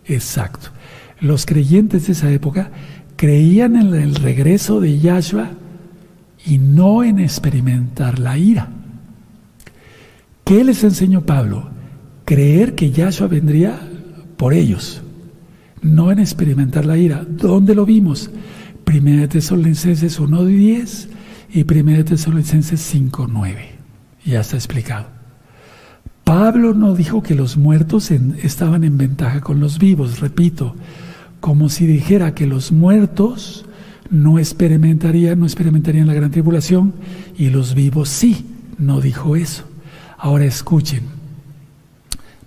Exacto. 0.05 0.69
Los 1.21 1.47
creyentes 1.47 2.07
de 2.07 2.13
esa 2.13 2.31
época 2.31 2.71
creían 3.17 3.75
en 3.75 3.93
el 3.95 4.15
regreso 4.15 4.81
de 4.81 5.01
Yahshua 5.01 5.51
y 6.45 6.59
no 6.59 7.03
en 7.03 7.19
experimentar 7.19 8.21
la 8.21 8.39
ira. 8.39 8.69
¿Qué 10.45 10.63
les 10.63 10.85
enseñó 10.85 11.23
Pablo? 11.23 11.71
Creer 12.25 12.77
que 12.77 12.93
Yahshua 12.93 13.27
vendría 13.27 13.81
por 14.37 14.55
ellos 14.55 15.03
no 15.87 16.11
en 16.11 16.19
experimentar 16.19 16.85
la 16.85 16.97
ira. 16.97 17.25
¿Dónde 17.29 17.75
lo 17.75 17.87
vimos? 17.87 18.31
Primera 18.85 19.23
de 19.23 19.29
Tesalonicenses 19.29 20.21
1.10 20.21 21.09
y 21.53 21.65
Primera 21.65 21.99
de 21.99 22.05
Tesalonicenses 22.05 22.95
5.9. 22.95 23.57
Ya 24.25 24.41
está 24.41 24.57
explicado. 24.57 25.07
Pablo 26.25 26.75
no 26.75 26.95
dijo 26.95 27.23
que 27.23 27.37
los 27.37 27.57
muertos 27.57 28.11
estaban 28.11 28.83
en 28.83 28.99
ventaja 28.99 29.41
con 29.41 29.61
los 29.61 29.79
vivos, 29.79 30.19
repito, 30.19 30.75
como 31.41 31.69
si 31.69 31.87
dijera 31.87 32.35
que 32.35 32.47
los 32.47 32.73
muertos 32.73 33.65
no 34.11 34.39
experimentarían, 34.39 35.39
no 35.39 35.47
experimentarían 35.47 36.09
la 36.09 36.15
gran 36.15 36.33
tribulación 36.33 36.95
y 37.39 37.51
los 37.51 37.75
vivos 37.75 38.09
sí, 38.09 38.45
no 38.79 39.01
dijo 39.01 39.37
eso. 39.37 39.65
Ahora 40.19 40.45
escuchen, 40.45 41.16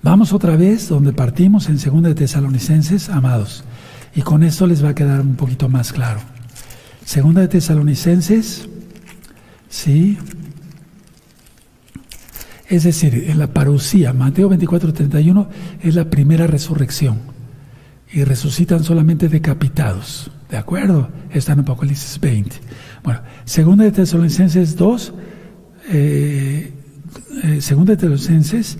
Vamos 0.02 0.32
otra 0.32 0.56
vez 0.56 0.88
donde 0.88 1.12
partimos 1.12 1.68
en 1.68 1.78
2 1.78 2.04
de 2.04 2.16
Tesalonicenses, 2.16 3.10
amados. 3.10 3.66
Y 4.16 4.22
con 4.22 4.44
esto 4.44 4.66
les 4.66 4.84
va 4.84 4.90
a 4.90 4.96
quedar 4.96 5.20
un 5.20 5.36
poquito 5.36 5.68
más 5.68 5.92
claro. 5.92 6.22
Segunda 7.04 7.42
de 7.42 7.50
Tesalonicenses, 7.50 8.70
sí. 9.68 10.18
Es 12.70 12.84
decir, 12.84 13.26
en 13.28 13.40
la 13.40 13.48
parucía, 13.48 14.14
Mateo 14.14 14.48
24, 14.48 14.94
31, 14.94 15.50
es 15.82 15.96
la 15.96 16.10
primera 16.10 16.48
resurrección. 16.48 17.20
Y 18.12 18.24
resucitan 18.24 18.86
solamente 18.86 19.28
decapitados. 19.28 20.32
¿De 20.50 20.58
acuerdo? 20.58 21.10
Está 21.30 21.54
en 21.54 21.60
Apocalipsis 21.60 22.20
20. 22.22 22.56
Bueno, 23.04 23.22
segunda 23.44 23.84
de 23.84 23.92
Tesalonicenses 23.92 24.78
2, 24.78 25.14
eh, 25.90 26.74
eh, 27.44 27.62
segunda 27.62 27.92
de 27.92 27.98
Tesalonicenses 27.98 28.78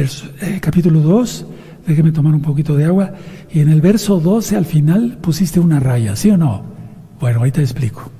eh, 0.00 0.58
capítulo 0.60 1.00
2, 1.00 1.46
Déjeme 1.88 2.12
tomar 2.12 2.34
un 2.34 2.42
poquito 2.42 2.76
de 2.76 2.84
agua. 2.84 3.14
Y 3.50 3.60
en 3.60 3.70
el 3.70 3.80
verso 3.80 4.20
12 4.20 4.56
al 4.56 4.66
final 4.66 5.16
pusiste 5.22 5.58
una 5.58 5.80
raya, 5.80 6.14
¿sí 6.16 6.30
o 6.30 6.36
no? 6.36 6.62
Bueno, 7.18 7.42
ahí 7.42 7.50
te 7.50 7.62
explico. 7.62 8.12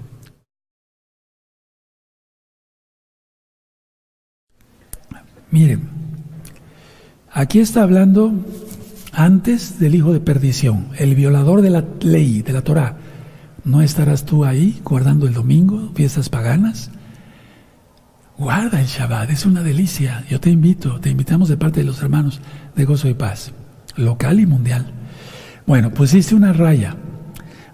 Miren, 5.51 5.83
aquí 7.31 7.59
está 7.59 7.83
hablando 7.83 8.33
antes 9.13 9.79
del 9.79 9.95
hijo 9.95 10.15
de 10.15 10.21
perdición, 10.21 10.89
el 10.97 11.15
violador 11.15 11.61
de 11.61 11.71
la 11.71 11.85
ley, 12.01 12.41
de 12.41 12.55
la 12.55 12.63
Torah. 12.63 12.97
¿No 13.65 13.83
estarás 13.83 14.25
tú 14.25 14.47
ahí 14.47 14.81
guardando 14.83 15.27
el 15.27 15.35
domingo, 15.35 15.91
fiestas 15.95 16.31
paganas? 16.31 16.91
Guarda 18.39 18.81
el 18.81 18.87
Shabbat, 18.87 19.31
es 19.31 19.47
una 19.47 19.65
delicia. 19.65 20.25
Yo 20.31 20.39
te 20.39 20.49
invito, 20.49 21.01
te 21.01 21.11
invitamos 21.11 21.49
de 21.49 21.57
parte 21.57 21.81
de 21.81 21.87
los 21.87 22.01
hermanos 22.01 22.41
de 22.77 22.85
Gozo 22.85 23.09
y 23.09 23.15
Paz, 23.15 23.51
local 23.97 24.39
y 24.39 24.47
mundial. 24.47 24.87
Bueno, 25.67 25.91
pusiste 25.91 26.37
una 26.37 26.53
raya. 26.53 26.95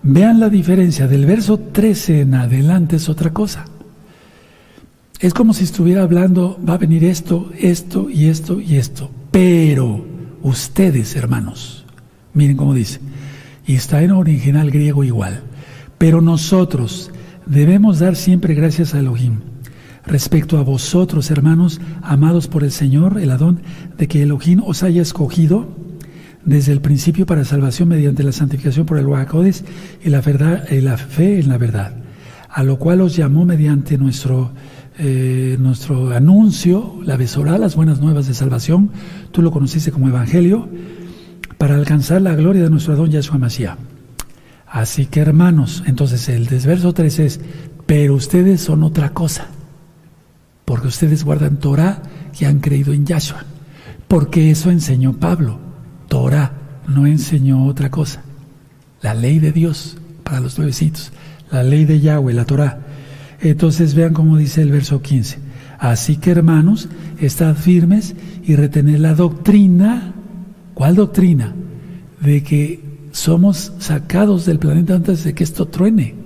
Vean 0.03 0.41
la 0.41 0.49
diferencia 0.49 1.07
del 1.07 1.27
verso 1.27 1.59
13 1.59 2.23
en 2.23 2.35
adelante, 2.35 2.97
es 2.97 3.11
otra 3.11 3.31
cosa. 3.31 3.67
Es 5.21 5.35
como 5.35 5.53
si 5.53 5.65
estuviera 5.65 6.03
hablando, 6.03 6.59
va 6.67 6.75
a 6.75 6.79
venir 6.79 7.05
esto, 7.05 7.51
esto 7.59 8.09
y 8.09 8.29
esto 8.29 8.59
y 8.59 8.77
esto. 8.77 9.11
Pero 9.31 10.07
ustedes, 10.43 11.15
hermanos, 11.15 11.85
miren 12.33 12.57
cómo 12.57 12.73
dice, 12.73 13.01
y 13.67 13.75
está 13.75 14.03
en 14.03 14.13
original 14.13 14.71
griego 14.71 15.05
igual, 15.05 15.43
pero 15.99 16.23
nosotros 16.23 17.11
debemos 17.45 17.99
dar 17.99 18.17
siempre 18.17 18.55
gracias 18.55 18.95
a 18.95 19.01
Elohim 19.01 19.41
respecto 20.07 20.59
a 20.59 20.63
vosotros, 20.63 21.31
hermanos, 21.31 21.81
amados 22.03 22.49
por 22.49 22.63
el 22.65 22.71
Señor, 22.71 23.19
el 23.19 23.31
Adón, 23.31 23.61
de 23.97 24.09
que 24.09 24.23
Elohim 24.23 24.63
os 24.65 24.83
haya 24.83 25.03
escogido 25.03 25.69
desde 26.45 26.73
el 26.73 26.81
principio 26.81 27.25
para 27.27 27.45
salvación 27.45 27.89
mediante 27.89 28.23
la 28.23 28.33
santificación 28.33 28.85
por 28.87 28.99
el 28.99 29.07
Wahakodes 29.07 29.65
y 30.05 30.11
la, 30.11 30.21
verdad, 30.21 30.69
y 30.71 30.81
la 30.81 30.99
fe 30.99 31.41
en 31.41 31.49
la 31.49 31.59
verdad, 31.59 31.95
a 32.51 32.63
lo 32.63 32.79
cual 32.79 33.01
os 33.01 33.17
llamó 33.17 33.47
mediante 33.47 33.97
nuestro, 33.97 34.53
eh, 34.99 35.57
nuestro 35.59 36.11
anuncio, 36.11 37.01
la 37.03 37.17
besorá, 37.17 37.57
las 37.57 37.77
buenas 37.77 38.01
nuevas 38.01 38.27
de 38.27 38.35
salvación, 38.35 38.91
tú 39.33 39.41
lo 39.41 39.51
conociste 39.51 39.91
como 39.91 40.09
Evangelio, 40.09 40.69
para 41.57 41.77
alcanzar 41.77 42.21
la 42.21 42.35
gloria 42.35 42.63
de 42.63 42.71
nuestro 42.71 42.93
Adón 42.93 43.11
Yahshua 43.11 43.39
Mashiach. 43.39 43.79
Así 44.67 45.07
que 45.07 45.21
hermanos, 45.21 45.85
entonces 45.87 46.29
el 46.29 46.47
desverso 46.47 46.93
3 46.93 47.19
es, 47.21 47.41
pero 47.87 48.15
ustedes 48.15 48.61
son 48.61 48.83
otra 48.83 49.11
cosa 49.11 49.54
porque 50.75 50.89
ustedes 50.89 51.23
guardan 51.23 51.59
Torah 51.59 52.03
y 52.37 52.47
han 52.47 52.59
creído 52.59 52.93
en 52.93 53.07
Yahshua, 53.07 53.45
porque 54.09 54.51
eso 54.51 54.73
enseñó 54.73 55.13
Pablo. 55.13 55.61
Torah 56.09 56.51
no 56.89 57.07
enseñó 57.07 57.67
otra 57.67 57.93
cosa. 57.93 58.25
La 59.01 59.15
ley 59.15 59.39
de 59.39 59.53
Dios 59.53 59.99
para 60.25 60.41
los 60.41 60.59
nuevecitos, 60.59 61.13
la 61.53 61.63
ley 61.63 61.85
de 61.85 62.01
Yahweh, 62.01 62.35
la 62.35 62.45
Torah. 62.45 62.81
Entonces 63.41 63.95
vean 63.95 64.15
cómo 64.15 64.37
dice 64.37 64.63
el 64.63 64.73
verso 64.73 65.01
15. 65.01 65.39
Así 65.79 66.17
que 66.17 66.33
hermanos, 66.33 66.89
estad 67.21 67.55
firmes 67.55 68.17
y 68.43 68.57
retener 68.57 68.99
la 68.99 69.15
doctrina. 69.15 70.13
¿Cuál 70.75 70.97
doctrina? 70.97 71.55
De 72.21 72.43
que 72.43 72.83
somos 73.13 73.75
sacados 73.79 74.45
del 74.45 74.59
planeta 74.59 74.97
antes 74.97 75.23
de 75.23 75.35
que 75.35 75.45
esto 75.45 75.69
truene. 75.69 76.24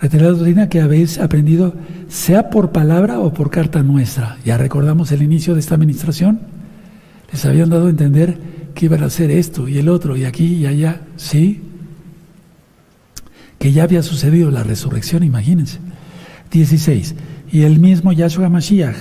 Retener 0.00 0.26
la 0.26 0.32
doctrina 0.32 0.68
que 0.70 0.80
habéis 0.80 1.18
aprendido 1.18 1.74
sea 2.08 2.48
por 2.48 2.72
palabra 2.72 3.18
o 3.18 3.34
por 3.34 3.50
carta 3.50 3.82
nuestra. 3.82 4.38
Ya 4.44 4.56
recordamos 4.56 5.12
el 5.12 5.22
inicio 5.22 5.52
de 5.52 5.60
esta 5.60 5.74
administración. 5.74 6.40
Les 7.30 7.44
habían 7.44 7.68
dado 7.68 7.86
a 7.86 7.90
entender 7.90 8.38
que 8.74 8.86
iban 8.86 9.02
a 9.02 9.06
hacer 9.06 9.30
esto 9.30 9.68
y 9.68 9.76
el 9.78 9.90
otro 9.90 10.16
y 10.16 10.24
aquí 10.24 10.54
y 10.54 10.64
allá. 10.66 11.02
Sí. 11.16 11.60
Que 13.58 13.72
ya 13.72 13.82
había 13.82 14.02
sucedido 14.02 14.50
la 14.50 14.62
resurrección, 14.62 15.22
imagínense. 15.22 15.80
16. 16.50 17.14
Y 17.52 17.60
el 17.62 17.78
mismo 17.78 18.12
Yahshua 18.12 18.48
Mashiach, 18.48 18.96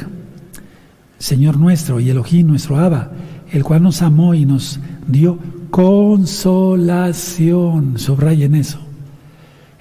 Señor 1.18 1.58
nuestro 1.58 2.02
y 2.02 2.10
Elohim 2.10 2.48
nuestro 2.48 2.78
Abba, 2.78 3.12
el 3.52 3.64
cual 3.64 3.84
nos 3.84 4.02
amó 4.02 4.36
y 4.36 4.46
nos 4.46 4.82
dio 5.08 5.40
consolación. 5.72 7.98
Subrayen 7.98 8.56
eso. 8.56 8.89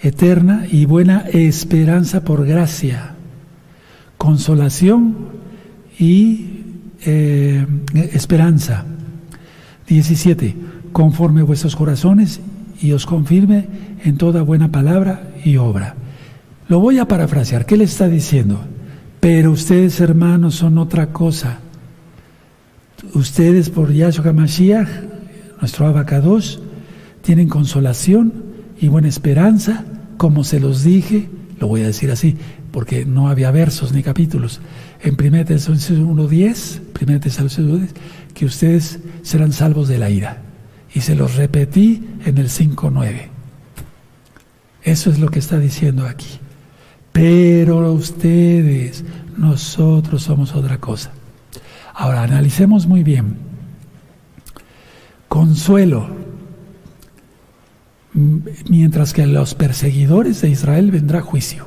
Eterna 0.01 0.67
y 0.71 0.87
buena 0.87 1.25
esperanza 1.33 2.25
por 2.25 2.47
gracia 2.47 3.15
consolación 4.19 5.17
y 5.99 6.47
eh, 7.07 7.67
esperanza. 8.13 8.85
17. 9.87 10.55
Conforme 10.93 11.43
vuestros 11.43 11.75
corazones 11.77 12.41
y 12.83 12.93
os 12.93 13.07
confirme 13.07 13.69
en 14.05 14.19
toda 14.19 14.43
buena 14.43 14.71
palabra 14.71 15.31
y 15.45 15.57
obra. 15.57 15.95
Lo 16.69 16.81
voy 16.81 16.99
a 16.99 17.09
parafrasear. 17.09 17.65
¿Qué 17.65 17.79
le 17.79 17.85
está 17.85 18.09
diciendo? 18.09 18.61
Pero 19.21 19.53
ustedes, 19.53 20.01
hermanos, 20.01 20.57
son 20.57 20.77
otra 20.77 21.07
cosa. 21.07 21.61
Ustedes, 23.15 23.71
por 23.71 23.93
Yahshua 23.93 24.33
Mashiach, 24.33 24.89
nuestro 25.61 25.87
abacados, 25.87 26.61
tienen 27.23 27.49
consolación 27.49 28.48
y 28.81 28.89
buena 28.89 29.09
esperanza, 29.09 29.85
como 30.17 30.45
se 30.45 30.61
los 30.61 30.85
dije, 30.85 31.29
lo 31.59 31.69
voy 31.69 31.83
a 31.83 31.87
decir 31.87 32.11
así, 32.11 32.37
porque 32.71 33.05
no 33.05 33.29
había 33.29 33.51
versos 33.51 33.93
ni 33.93 34.03
capítulos. 34.03 34.61
En 35.01 35.15
1 35.15 35.45
Tesalonicenses 35.45 35.99
1.10, 35.99 36.81
1 37.01 37.21
Tesalonicenses 37.21 37.95
que 38.35 38.45
ustedes 38.45 39.01
serán 39.23 39.53
salvos 39.53 39.89
de 39.89 39.99
la 39.99 40.11
ira. 40.11 40.43
Y 40.95 41.01
se 41.01 41.15
los 41.15 41.37
repetí 41.37 42.05
en 42.25 42.39
el 42.39 42.49
5.9. 42.49 43.29
Eso 44.83 45.11
es 45.11 45.19
lo 45.19 45.29
que 45.29 45.39
está 45.39 45.59
diciendo 45.59 46.07
aquí. 46.07 46.39
Pero 47.13 47.93
ustedes, 47.93 49.05
nosotros 49.37 50.23
somos 50.23 50.55
otra 50.55 50.79
cosa. 50.79 51.11
Ahora, 51.95 52.23
analicemos 52.23 52.87
muy 52.87 53.03
bien. 53.03 53.37
Consuelo. 55.29 56.28
Mientras 58.69 59.13
que 59.13 59.23
a 59.23 59.27
los 59.27 59.55
perseguidores 59.55 60.41
de 60.41 60.51
Israel 60.51 60.91
vendrá 60.91 61.21
juicio 61.21 61.67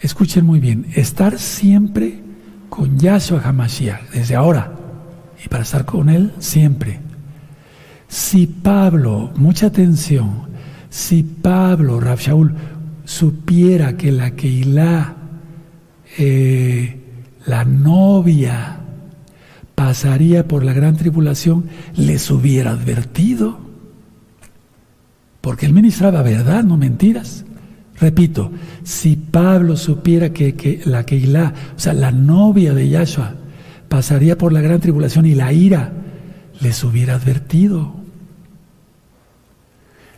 escuchen 0.00 0.44
muy 0.44 0.60
bien, 0.60 0.86
estar 0.94 1.38
siempre 1.38 2.20
con 2.68 2.98
Yahshua 2.98 3.40
HaMashiach, 3.42 4.10
desde 4.12 4.34
ahora, 4.34 4.72
y 5.44 5.48
para 5.48 5.62
estar 5.62 5.84
con 5.84 6.08
Él 6.08 6.32
siempre. 6.38 7.00
Si 8.08 8.46
Pablo, 8.46 9.32
mucha 9.36 9.66
atención, 9.66 10.46
si 10.90 11.22
Pablo, 11.22 12.00
Rav 12.00 12.18
Shaul, 12.18 12.54
supiera 13.04 13.96
que 13.96 14.12
la 14.12 14.32
Keilah, 14.32 15.14
eh, 16.18 17.00
la 17.46 17.64
novia, 17.64 18.80
pasaría 19.74 20.46
por 20.46 20.64
la 20.64 20.72
gran 20.72 20.96
tribulación, 20.96 21.66
les 21.96 22.30
hubiera 22.30 22.70
advertido. 22.70 23.65
Porque 25.46 25.64
él 25.64 25.72
ministraba 25.72 26.22
verdad, 26.22 26.64
no 26.64 26.76
mentiras. 26.76 27.44
Repito, 28.00 28.50
si 28.82 29.14
Pablo 29.14 29.76
supiera 29.76 30.32
que, 30.32 30.80
la 30.86 31.06
Keilah, 31.06 31.54
o 31.76 31.78
sea, 31.78 31.92
la 31.92 32.10
novia 32.10 32.74
de 32.74 32.88
Yahshua, 32.88 33.36
pasaría 33.88 34.36
por 34.36 34.52
la 34.52 34.60
gran 34.60 34.80
tribulación 34.80 35.24
y 35.24 35.36
la 35.36 35.52
ira, 35.52 35.92
les 36.60 36.82
hubiera 36.82 37.14
advertido. 37.14 37.94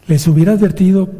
Les 0.06 0.26
hubiera 0.26 0.52
advertido, 0.52 1.10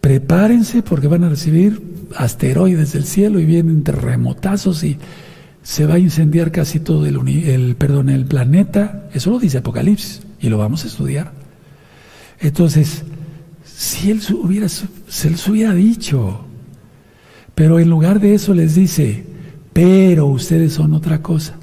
prepárense 0.00 0.82
porque 0.82 1.06
van 1.06 1.24
a 1.24 1.28
recibir 1.28 1.82
asteroides 2.16 2.94
del 2.94 3.04
cielo 3.04 3.38
y 3.38 3.44
vienen 3.44 3.84
terremotazos 3.84 4.82
y 4.82 4.96
se 5.62 5.84
va 5.84 5.96
a 5.96 5.98
incendiar 5.98 6.50
casi 6.50 6.80
todo 6.80 7.04
el, 7.04 7.18
el, 7.28 7.76
perdón, 7.76 8.08
el 8.08 8.24
planeta. 8.24 9.10
Eso 9.12 9.30
lo 9.30 9.38
dice 9.38 9.58
Apocalipsis 9.58 10.22
y 10.40 10.48
lo 10.48 10.56
vamos 10.56 10.84
a 10.84 10.86
estudiar. 10.86 11.43
Entonces, 12.40 13.04
si 13.64 14.10
él 14.10 14.20
hubiera, 14.42 14.68
se 14.68 15.30
les 15.30 15.48
hubiera 15.48 15.74
dicho. 15.74 16.44
Pero 17.54 17.78
en 17.78 17.88
lugar 17.88 18.20
de 18.20 18.34
eso 18.34 18.54
les 18.54 18.74
dice, 18.74 19.24
pero 19.72 20.26
ustedes 20.26 20.72
son 20.72 20.94
otra 20.94 21.22
cosa. 21.22 21.56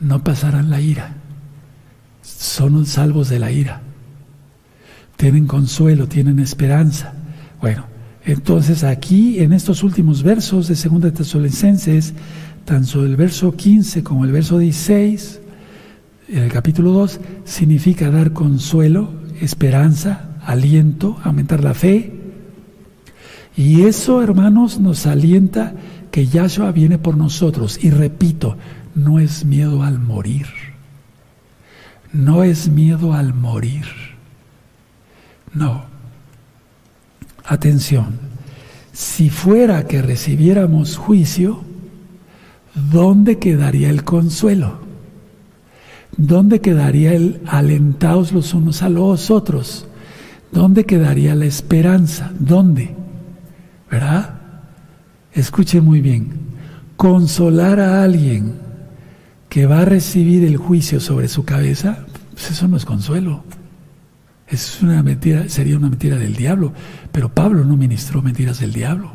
No 0.00 0.22
pasarán 0.24 0.70
la 0.70 0.80
ira. 0.80 1.16
Son 2.22 2.86
salvos 2.86 3.28
de 3.28 3.38
la 3.38 3.50
ira. 3.50 3.82
Tienen 5.16 5.46
consuelo, 5.46 6.08
tienen 6.08 6.38
esperanza. 6.38 7.12
Bueno, 7.60 7.84
entonces 8.24 8.84
aquí 8.84 9.40
en 9.40 9.52
estos 9.52 9.82
últimos 9.82 10.22
versos 10.22 10.68
de 10.68 10.76
Segunda 10.76 11.10
Tesalonicenses, 11.10 12.14
tanto 12.64 13.04
el 13.04 13.16
verso 13.16 13.54
15 13.54 14.02
como 14.02 14.24
el 14.24 14.32
verso 14.32 14.58
16, 14.58 15.40
en 16.28 16.38
el 16.38 16.52
capítulo 16.52 16.92
2, 16.92 17.20
significa 17.44 18.10
dar 18.10 18.32
consuelo, 18.32 19.10
esperanza, 19.40 20.36
aliento, 20.44 21.18
aumentar 21.24 21.62
la 21.64 21.74
fe. 21.74 22.12
Y 23.56 23.82
eso, 23.82 24.22
hermanos, 24.22 24.78
nos 24.78 25.06
alienta 25.06 25.74
que 26.10 26.26
Yahshua 26.26 26.72
viene 26.72 26.98
por 26.98 27.16
nosotros. 27.16 27.82
Y 27.82 27.90
repito, 27.90 28.56
no 28.94 29.18
es 29.18 29.44
miedo 29.44 29.82
al 29.82 29.98
morir. 29.98 30.46
no 32.12 32.42
es 32.42 32.68
miedo 32.68 33.14
al 33.14 33.34
morir. 33.34 33.84
No. 35.54 35.84
Atención, 37.44 38.18
si 38.92 39.30
fuera 39.30 39.86
que 39.86 40.02
recibiéramos 40.02 40.96
juicio, 40.96 41.62
¿dónde 42.74 43.38
quedaría 43.38 43.90
el 43.90 44.04
consuelo? 44.04 44.80
¿Dónde 46.20 46.60
quedaría 46.60 47.14
el 47.14 47.40
alentaos 47.46 48.32
los 48.32 48.52
unos 48.52 48.82
a 48.82 48.90
los 48.90 49.30
otros? 49.30 49.86
¿Dónde 50.52 50.84
quedaría 50.84 51.34
la 51.34 51.46
esperanza? 51.46 52.30
¿Dónde? 52.38 52.94
¿Verdad? 53.90 54.34
Escuche 55.32 55.80
muy 55.80 56.02
bien. 56.02 56.32
Consolar 56.98 57.80
a 57.80 58.04
alguien 58.04 58.52
que 59.48 59.64
va 59.64 59.80
a 59.80 59.84
recibir 59.86 60.44
el 60.44 60.58
juicio 60.58 61.00
sobre 61.00 61.26
su 61.26 61.46
cabeza, 61.46 62.04
pues 62.32 62.50
eso 62.50 62.68
no 62.68 62.76
es 62.76 62.84
consuelo. 62.84 63.42
Es 64.46 64.82
una 64.82 65.02
mentira, 65.02 65.48
sería 65.48 65.78
una 65.78 65.88
mentira 65.88 66.16
del 66.16 66.36
diablo. 66.36 66.74
Pero 67.12 67.30
Pablo 67.30 67.64
no 67.64 67.78
ministró 67.78 68.20
mentiras 68.20 68.60
del 68.60 68.74
diablo. 68.74 69.14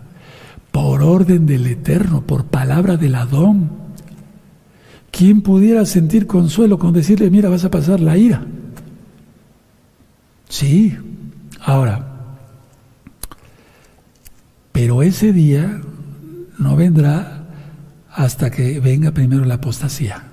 Por 0.71 1.03
orden 1.03 1.45
del 1.45 1.67
Eterno, 1.67 2.21
por 2.21 2.45
palabra 2.45 2.97
del 2.97 3.13
Adón. 3.13 3.84
¿Quién 5.17 5.41
pudiera 5.41 5.85
sentir 5.85 6.27
consuelo 6.27 6.77
con 6.77 6.91
decirle, 6.91 7.29
mira, 7.29 7.47
vas 7.47 7.63
a 7.63 7.71
pasar 7.71 8.01
la 8.01 8.17
ira? 8.17 8.43
Sí. 10.49 10.97
Ahora, 11.61 12.05
pero 14.73 15.03
ese 15.03 15.31
día 15.31 15.79
no 16.59 16.75
vendrá 16.75 17.47
hasta 18.11 18.51
que 18.51 18.81
venga 18.81 19.11
primero 19.11 19.45
la 19.45 19.53
apostasía. 19.53 20.23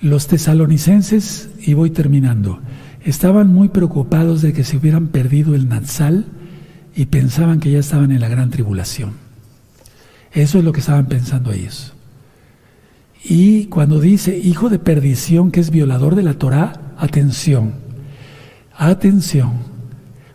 Los 0.00 0.28
tesalonicenses, 0.28 1.50
y 1.60 1.74
voy 1.74 1.90
terminando, 1.90 2.60
estaban 3.04 3.48
muy 3.48 3.68
preocupados 3.68 4.40
de 4.40 4.54
que 4.54 4.64
se 4.64 4.78
hubieran 4.78 5.08
perdido 5.08 5.54
el 5.54 5.68
Natsal 5.68 6.24
y 6.96 7.04
pensaban 7.06 7.60
que 7.60 7.70
ya 7.70 7.80
estaban 7.80 8.12
en 8.12 8.20
la 8.22 8.28
gran 8.28 8.48
tribulación. 8.48 9.12
Eso 10.32 10.58
es 10.58 10.64
lo 10.64 10.72
que 10.72 10.80
estaban 10.80 11.04
pensando 11.04 11.52
ellos. 11.52 11.93
Y 13.24 13.66
cuando 13.66 14.00
dice 14.00 14.38
hijo 14.38 14.68
de 14.68 14.78
perdición 14.78 15.50
que 15.50 15.60
es 15.60 15.70
violador 15.70 16.14
de 16.14 16.22
la 16.22 16.34
Torah, 16.34 16.94
atención, 16.98 17.72
atención. 18.76 19.74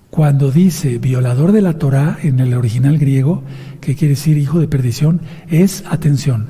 Cuando 0.09 0.51
dice 0.51 0.97
violador 0.97 1.51
de 1.51 1.61
la 1.61 1.77
Torah 1.77 2.17
en 2.23 2.39
el 2.39 2.55
original 2.55 2.97
griego, 2.97 3.43
que 3.79 3.95
quiere 3.95 4.15
decir 4.15 4.39
hijo 4.39 4.59
de 4.59 4.67
perdición, 4.67 5.21
es, 5.49 5.83
atención, 5.87 6.49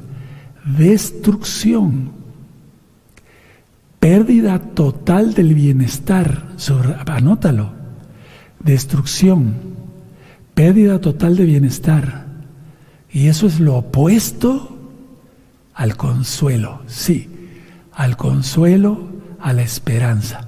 destrucción 0.78 2.20
pérdida 4.00 4.60
total 4.60 5.34
del 5.34 5.54
bienestar, 5.54 6.48
anótalo, 7.06 7.72
destrucción, 8.64 9.56
pérdida 10.54 11.00
total 11.00 11.36
de 11.36 11.46
bienestar. 11.46 12.26
Y 13.12 13.28
eso 13.28 13.48
es 13.48 13.60
lo 13.60 13.78
opuesto 13.78 14.79
al 15.80 15.96
consuelo, 15.96 16.82
sí, 16.88 17.30
al 17.94 18.18
consuelo, 18.18 19.00
a 19.40 19.54
la 19.54 19.62
esperanza. 19.62 20.46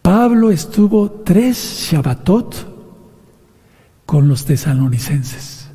Pablo 0.00 0.52
estuvo 0.52 1.10
tres 1.10 1.88
Shabbatot 1.90 2.54
con 4.06 4.28
los 4.28 4.44
tesalonicenses. 4.44 5.66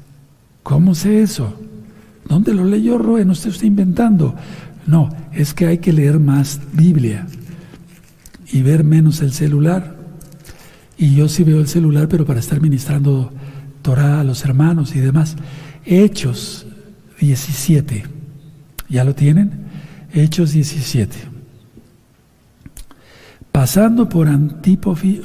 ¿Cómo 0.63 0.95
sé 0.95 1.23
eso? 1.23 1.59
¿Dónde 2.25 2.53
lo 2.53 2.63
leyó 2.63 2.97
Roe? 2.97 3.25
No 3.25 3.35
se 3.35 3.49
está 3.49 3.65
inventando. 3.65 4.33
No, 4.85 5.09
es 5.33 5.53
que 5.53 5.65
hay 5.65 5.79
que 5.79 5.91
leer 5.91 6.17
más 6.17 6.61
Biblia 6.71 7.27
y 8.49 8.61
ver 8.61 8.85
menos 8.85 9.19
el 9.19 9.33
celular. 9.33 9.97
Y 10.97 11.15
yo 11.15 11.27
sí 11.27 11.43
veo 11.43 11.59
el 11.59 11.67
celular, 11.67 12.07
pero 12.07 12.25
para 12.25 12.39
estar 12.39 12.61
ministrando 12.61 13.29
Torah 13.81 14.21
a 14.21 14.23
los 14.23 14.45
hermanos 14.45 14.95
y 14.95 14.99
demás. 14.99 15.35
Hechos 15.83 16.65
17. 17.19 18.15
¿Ya 18.89 19.03
lo 19.03 19.15
tienen? 19.15 19.51
Hechos 20.13 20.51
17. 20.53 21.15
Pasando 23.51 24.07
por 24.07 24.27
Antípolis 24.27 25.23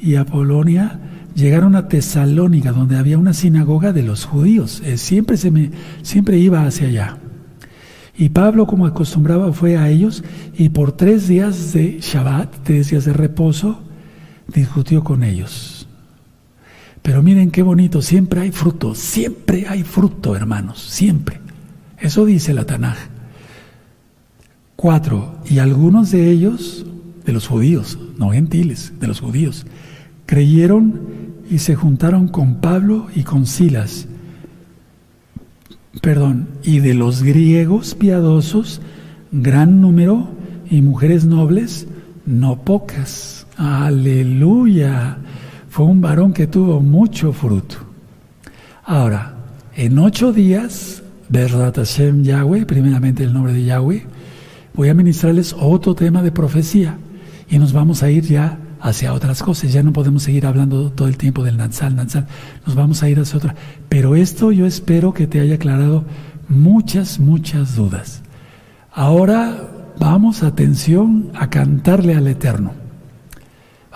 y 0.00 0.14
Apolonia, 0.14 1.00
llegaron 1.34 1.76
a 1.76 1.88
Tesalónica, 1.88 2.72
donde 2.72 2.96
había 2.96 3.18
una 3.18 3.34
sinagoga 3.34 3.92
de 3.92 4.02
los 4.02 4.24
judíos. 4.24 4.80
Eh, 4.84 4.96
siempre, 4.96 5.36
se 5.36 5.50
me, 5.50 5.70
siempre 6.02 6.38
iba 6.38 6.64
hacia 6.64 6.88
allá. 6.88 7.18
Y 8.16 8.30
Pablo, 8.30 8.66
como 8.66 8.86
acostumbraba, 8.86 9.52
fue 9.52 9.76
a 9.76 9.88
ellos 9.88 10.24
y 10.56 10.70
por 10.70 10.92
tres 10.92 11.28
días 11.28 11.72
de 11.72 11.98
Shabbat, 12.00 12.52
tres 12.64 12.90
días 12.90 13.04
de 13.04 13.12
reposo, 13.12 13.80
discutió 14.52 15.04
con 15.04 15.22
ellos. 15.22 15.86
Pero 17.02 17.22
miren 17.22 17.50
qué 17.50 17.62
bonito, 17.62 18.02
siempre 18.02 18.40
hay 18.40 18.50
fruto, 18.50 18.94
siempre 18.94 19.66
hay 19.68 19.84
fruto, 19.84 20.34
hermanos, 20.34 20.80
siempre. 20.80 21.40
Eso 22.00 22.24
dice 22.24 22.54
la 22.54 22.64
Tanaj. 22.64 22.96
Cuatro, 24.76 25.38
y 25.48 25.58
algunos 25.58 26.10
de 26.10 26.30
ellos, 26.30 26.86
de 27.24 27.32
los 27.32 27.48
judíos, 27.48 27.98
no 28.16 28.30
gentiles, 28.30 28.92
de 29.00 29.08
los 29.08 29.20
judíos, 29.20 29.66
creyeron 30.26 31.00
y 31.50 31.58
se 31.58 31.74
juntaron 31.74 32.28
con 32.28 32.56
Pablo 32.56 33.08
y 33.14 33.22
con 33.22 33.46
Silas 33.46 34.06
perdón, 36.00 36.48
y 36.62 36.80
de 36.80 36.94
los 36.94 37.22
griegos 37.22 37.94
piadosos, 37.94 38.80
gran 39.32 39.80
número, 39.80 40.28
y 40.70 40.82
mujeres 40.82 41.24
nobles, 41.24 41.86
no 42.26 42.62
pocas. 42.62 43.46
Aleluya. 43.56 45.18
Fue 45.70 45.86
un 45.86 46.00
varón 46.00 46.32
que 46.32 46.46
tuvo 46.46 46.80
mucho 46.80 47.32
fruto. 47.32 47.76
Ahora, 48.84 49.34
en 49.74 49.98
ocho 49.98 50.32
días, 50.32 51.02
verdad 51.28 51.74
Hashem 51.74 52.22
Yahweh, 52.22 52.66
primeramente 52.66 53.24
el 53.24 53.32
nombre 53.32 53.52
de 53.52 53.64
Yahweh, 53.64 54.04
voy 54.74 54.88
a 54.88 54.94
ministrarles 54.94 55.54
otro 55.58 55.94
tema 55.94 56.22
de 56.22 56.32
profecía 56.32 56.98
y 57.48 57.58
nos 57.58 57.72
vamos 57.72 58.02
a 58.02 58.10
ir 58.10 58.24
ya 58.24 58.58
hacia 58.80 59.12
otras 59.12 59.42
cosas. 59.42 59.72
Ya 59.72 59.82
no 59.82 59.92
podemos 59.92 60.22
seguir 60.22 60.46
hablando 60.46 60.90
todo 60.90 61.08
el 61.08 61.16
tiempo 61.16 61.42
del 61.44 61.56
Nansal, 61.56 61.96
Nansal. 61.96 62.26
Nos 62.66 62.74
vamos 62.74 63.02
a 63.02 63.08
ir 63.08 63.18
hacia 63.18 63.38
otra. 63.38 63.54
Pero 63.88 64.16
esto 64.16 64.52
yo 64.52 64.66
espero 64.66 65.12
que 65.12 65.26
te 65.26 65.40
haya 65.40 65.56
aclarado 65.56 66.04
muchas, 66.48 67.18
muchas 67.18 67.76
dudas. 67.76 68.22
Ahora 68.92 69.68
vamos, 69.98 70.42
atención, 70.42 71.30
a 71.34 71.50
cantarle 71.50 72.14
al 72.14 72.26
Eterno. 72.26 72.72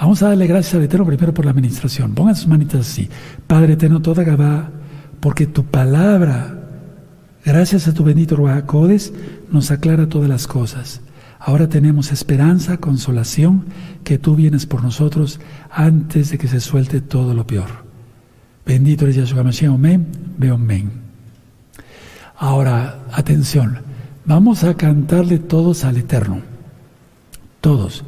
Vamos 0.01 0.22
a 0.22 0.28
darle 0.28 0.47
gracias 0.47 0.74
al 0.74 0.83
Eterno 0.83 1.07
primero 1.07 1.33
por 1.33 1.45
la 1.45 1.53
administración. 1.53 2.14
Pongan 2.14 2.35
sus 2.35 2.49
manitas 2.49 2.80
así. 2.80 3.09
Padre 3.47 3.74
Eterno, 3.74 4.03
toda 4.03 4.24
Gabá, 4.24 4.70
porque 5.20 5.47
tu 5.47 5.64
palabra, 5.64 6.61
gracias 7.45 7.88
a 7.88 7.95
tu 7.95 8.05
bendito 8.05 8.36
Ruacodes, 8.36 9.12
nos 9.51 9.70
aclara 9.70 10.09
todas 10.09 10.28
las 10.28 10.47
cosas. 10.47 11.01
Ahora 11.38 11.68
tenemos 11.68 12.12
esperanza, 12.12 12.76
consolación, 12.76 13.64
que 14.05 14.18
tú 14.18 14.36
vienes 14.36 14.64
por 14.66 14.82
nosotros 14.82 15.40
antes 15.70 16.30
de 16.30 16.38
que 16.38 16.47
se 16.47 16.61
suelte 16.61 17.01
todo 17.01 17.34
lo 17.34 17.47
peor. 17.47 17.68
Bendito 18.64 19.05
eres 19.05 19.16
Yahshua 19.16 19.43
Mashiach, 19.43 19.74
amén, 19.74 20.07
amén. 20.40 20.93
Ahora, 22.36 23.05
atención, 23.12 23.78
vamos 24.24 24.62
a 24.62 24.74
cantarle 24.74 25.38
todos 25.38 25.84
al 25.84 25.97
Eterno, 25.97 26.43
todos. 27.61 28.05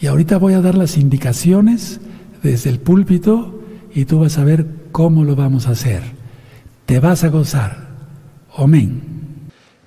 Y 0.00 0.06
ahorita 0.06 0.36
voy 0.36 0.52
a 0.52 0.60
dar 0.60 0.74
las 0.74 0.98
indicaciones 0.98 2.00
desde 2.42 2.68
el 2.68 2.78
púlpito 2.78 3.62
y 3.94 4.04
tú 4.04 4.18
vas 4.18 4.36
a 4.36 4.44
ver 4.44 4.66
cómo 4.92 5.24
lo 5.24 5.34
vamos 5.34 5.66
a 5.66 5.70
hacer. 5.70 6.02
Te 6.84 7.00
vas 7.00 7.24
a 7.24 7.28
gozar. 7.28 7.85
Amén. 8.56 9.15